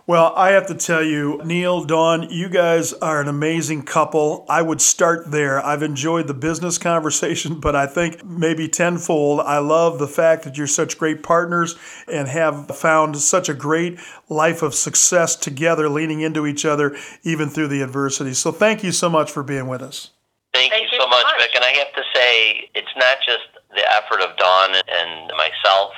Well, 0.08 0.32
I 0.36 0.50
have 0.50 0.66
to 0.68 0.74
tell 0.76 1.02
you, 1.02 1.40
Neil, 1.44 1.82
Dawn, 1.82 2.30
you 2.30 2.48
guys 2.48 2.92
are 2.92 3.20
an 3.20 3.26
amazing 3.26 3.82
couple. 3.82 4.46
I 4.48 4.62
would 4.62 4.80
start 4.80 5.32
there. 5.32 5.60
I've 5.60 5.82
enjoyed 5.82 6.28
the 6.28 6.34
business 6.34 6.78
conversation, 6.92 7.58
but 7.58 7.74
I 7.74 7.88
think 7.88 8.24
maybe 8.24 8.68
tenfold. 8.68 9.40
I 9.40 9.58
love 9.58 9.98
the 9.98 10.06
fact 10.06 10.44
that 10.44 10.56
you're 10.56 10.68
such 10.68 10.96
great 10.96 11.24
partners 11.24 11.74
and 12.06 12.28
have 12.28 12.68
found 12.68 13.16
such 13.16 13.48
a 13.48 13.54
great 13.54 13.98
life 14.28 14.62
of 14.62 14.76
success 14.76 15.34
together, 15.34 15.88
leaning 15.88 16.20
into 16.20 16.46
each 16.46 16.64
other, 16.64 16.96
even 17.24 17.48
through 17.48 17.68
the 17.68 17.82
adversity. 17.82 18.32
So 18.32 18.52
thank 18.52 18.84
you 18.84 18.92
so 18.92 19.10
much 19.10 19.32
for 19.32 19.42
being 19.42 19.66
with 19.66 19.82
us. 19.82 20.12
Thank, 20.54 20.70
Thank 20.70 20.84
you 20.84 20.98
you 20.98 21.02
so 21.02 21.08
much, 21.08 21.24
much. 21.24 21.42
Vic. 21.42 21.50
And 21.56 21.64
I 21.64 21.72
have 21.72 21.92
to 21.94 22.02
say, 22.14 22.70
it's 22.76 22.94
not 22.96 23.18
just 23.26 23.48
the 23.74 23.82
effort 23.92 24.20
of 24.20 24.36
Dawn 24.36 24.70
and 24.70 25.32
myself, 25.36 25.90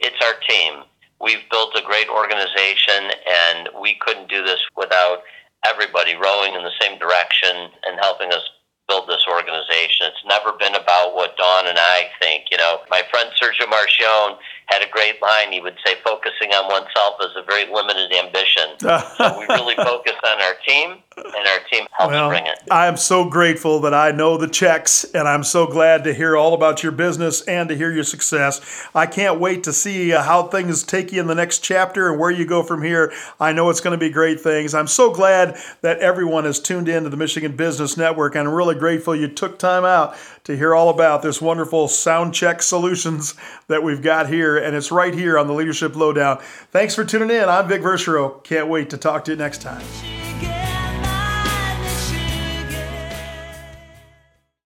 it's 0.00 0.16
our 0.24 0.40
team. 0.48 0.84
We've 1.20 1.44
built 1.50 1.76
a 1.76 1.82
great 1.82 2.08
organization, 2.08 3.12
and 3.28 3.68
we 3.80 3.96
couldn't 4.00 4.28
do 4.28 4.42
this 4.42 4.60
without 4.76 5.22
everybody 5.66 6.14
rowing 6.16 6.54
in 6.54 6.62
the 6.62 6.72
same 6.80 6.98
direction 6.98 7.68
and 7.84 7.98
helping 8.00 8.32
us 8.32 8.42
build 8.88 9.08
this 9.08 9.24
organization. 9.30 10.08
It's 10.08 10.24
never 10.26 10.56
been 10.58 10.74
about 10.74 11.14
what 11.14 11.36
Dawn 11.36 11.68
and 11.68 11.78
I 11.78 12.08
think. 12.20 12.44
You 12.50 12.56
know, 12.56 12.80
my 12.90 13.02
friend 13.10 13.30
Sergio 13.40 13.70
Marchionne 13.70 14.36
had 14.70 14.82
a 14.82 14.90
great 14.90 15.20
line. 15.20 15.52
He 15.52 15.60
would 15.60 15.76
say, 15.84 15.94
focusing 16.04 16.50
on 16.52 16.70
oneself 16.70 17.16
is 17.20 17.30
a 17.36 17.42
very 17.42 17.70
limited 17.70 18.12
ambition. 18.12 18.70
so 18.78 19.38
we 19.38 19.46
really 19.46 19.74
focus 19.74 20.14
on 20.24 20.40
our 20.40 20.54
team, 20.66 20.96
and 21.16 21.46
our 21.48 21.58
team 21.70 21.86
helps 21.98 22.12
Well, 22.12 22.28
bring 22.28 22.46
it. 22.46 22.58
I 22.70 22.86
am 22.86 22.96
so 22.96 23.28
grateful 23.28 23.80
that 23.80 23.94
I 23.94 24.12
know 24.12 24.36
the 24.36 24.48
checks, 24.48 25.04
and 25.04 25.26
I'm 25.26 25.42
so 25.42 25.66
glad 25.66 26.04
to 26.04 26.14
hear 26.14 26.36
all 26.36 26.54
about 26.54 26.82
your 26.82 26.92
business 26.92 27.42
and 27.42 27.68
to 27.68 27.76
hear 27.76 27.92
your 27.92 28.04
success. 28.04 28.86
I 28.94 29.06
can't 29.06 29.40
wait 29.40 29.64
to 29.64 29.72
see 29.72 30.12
uh, 30.12 30.22
how 30.22 30.44
things 30.44 30.82
take 30.82 31.12
you 31.12 31.20
in 31.20 31.26
the 31.26 31.34
next 31.34 31.58
chapter 31.58 32.10
and 32.10 32.18
where 32.18 32.30
you 32.30 32.46
go 32.46 32.62
from 32.62 32.82
here. 32.82 33.12
I 33.40 33.52
know 33.52 33.70
it's 33.70 33.80
going 33.80 33.98
to 33.98 34.04
be 34.04 34.10
great 34.10 34.40
things. 34.40 34.74
I'm 34.74 34.86
so 34.86 35.12
glad 35.12 35.58
that 35.82 35.98
everyone 35.98 36.44
has 36.44 36.60
tuned 36.60 36.88
in 36.88 37.02
to 37.04 37.10
the 37.10 37.16
Michigan 37.16 37.56
Business 37.56 37.96
Network, 37.96 38.36
and 38.36 38.48
I'm 38.48 38.54
really 38.54 38.76
grateful 38.76 39.16
you 39.16 39.28
took 39.28 39.58
time 39.58 39.84
out 39.84 40.16
to 40.50 40.56
hear 40.56 40.74
all 40.74 40.88
about 40.88 41.22
this 41.22 41.40
wonderful 41.40 41.88
sound 41.88 42.34
check 42.34 42.60
solutions 42.60 43.34
that 43.68 43.82
we've 43.82 44.02
got 44.02 44.28
here, 44.28 44.56
and 44.56 44.76
it's 44.76 44.90
right 44.90 45.14
here 45.14 45.38
on 45.38 45.46
the 45.46 45.54
Leadership 45.54 45.94
Lowdown. 45.94 46.38
Thanks 46.72 46.94
for 46.94 47.04
tuning 47.04 47.30
in. 47.30 47.48
I'm 47.48 47.68
Vic 47.68 47.82
Verchereau. 47.82 48.42
Can't 48.42 48.68
wait 48.68 48.90
to 48.90 48.98
talk 48.98 49.24
to 49.26 49.30
you 49.30 49.36
next 49.36 49.62
time. 49.62 49.82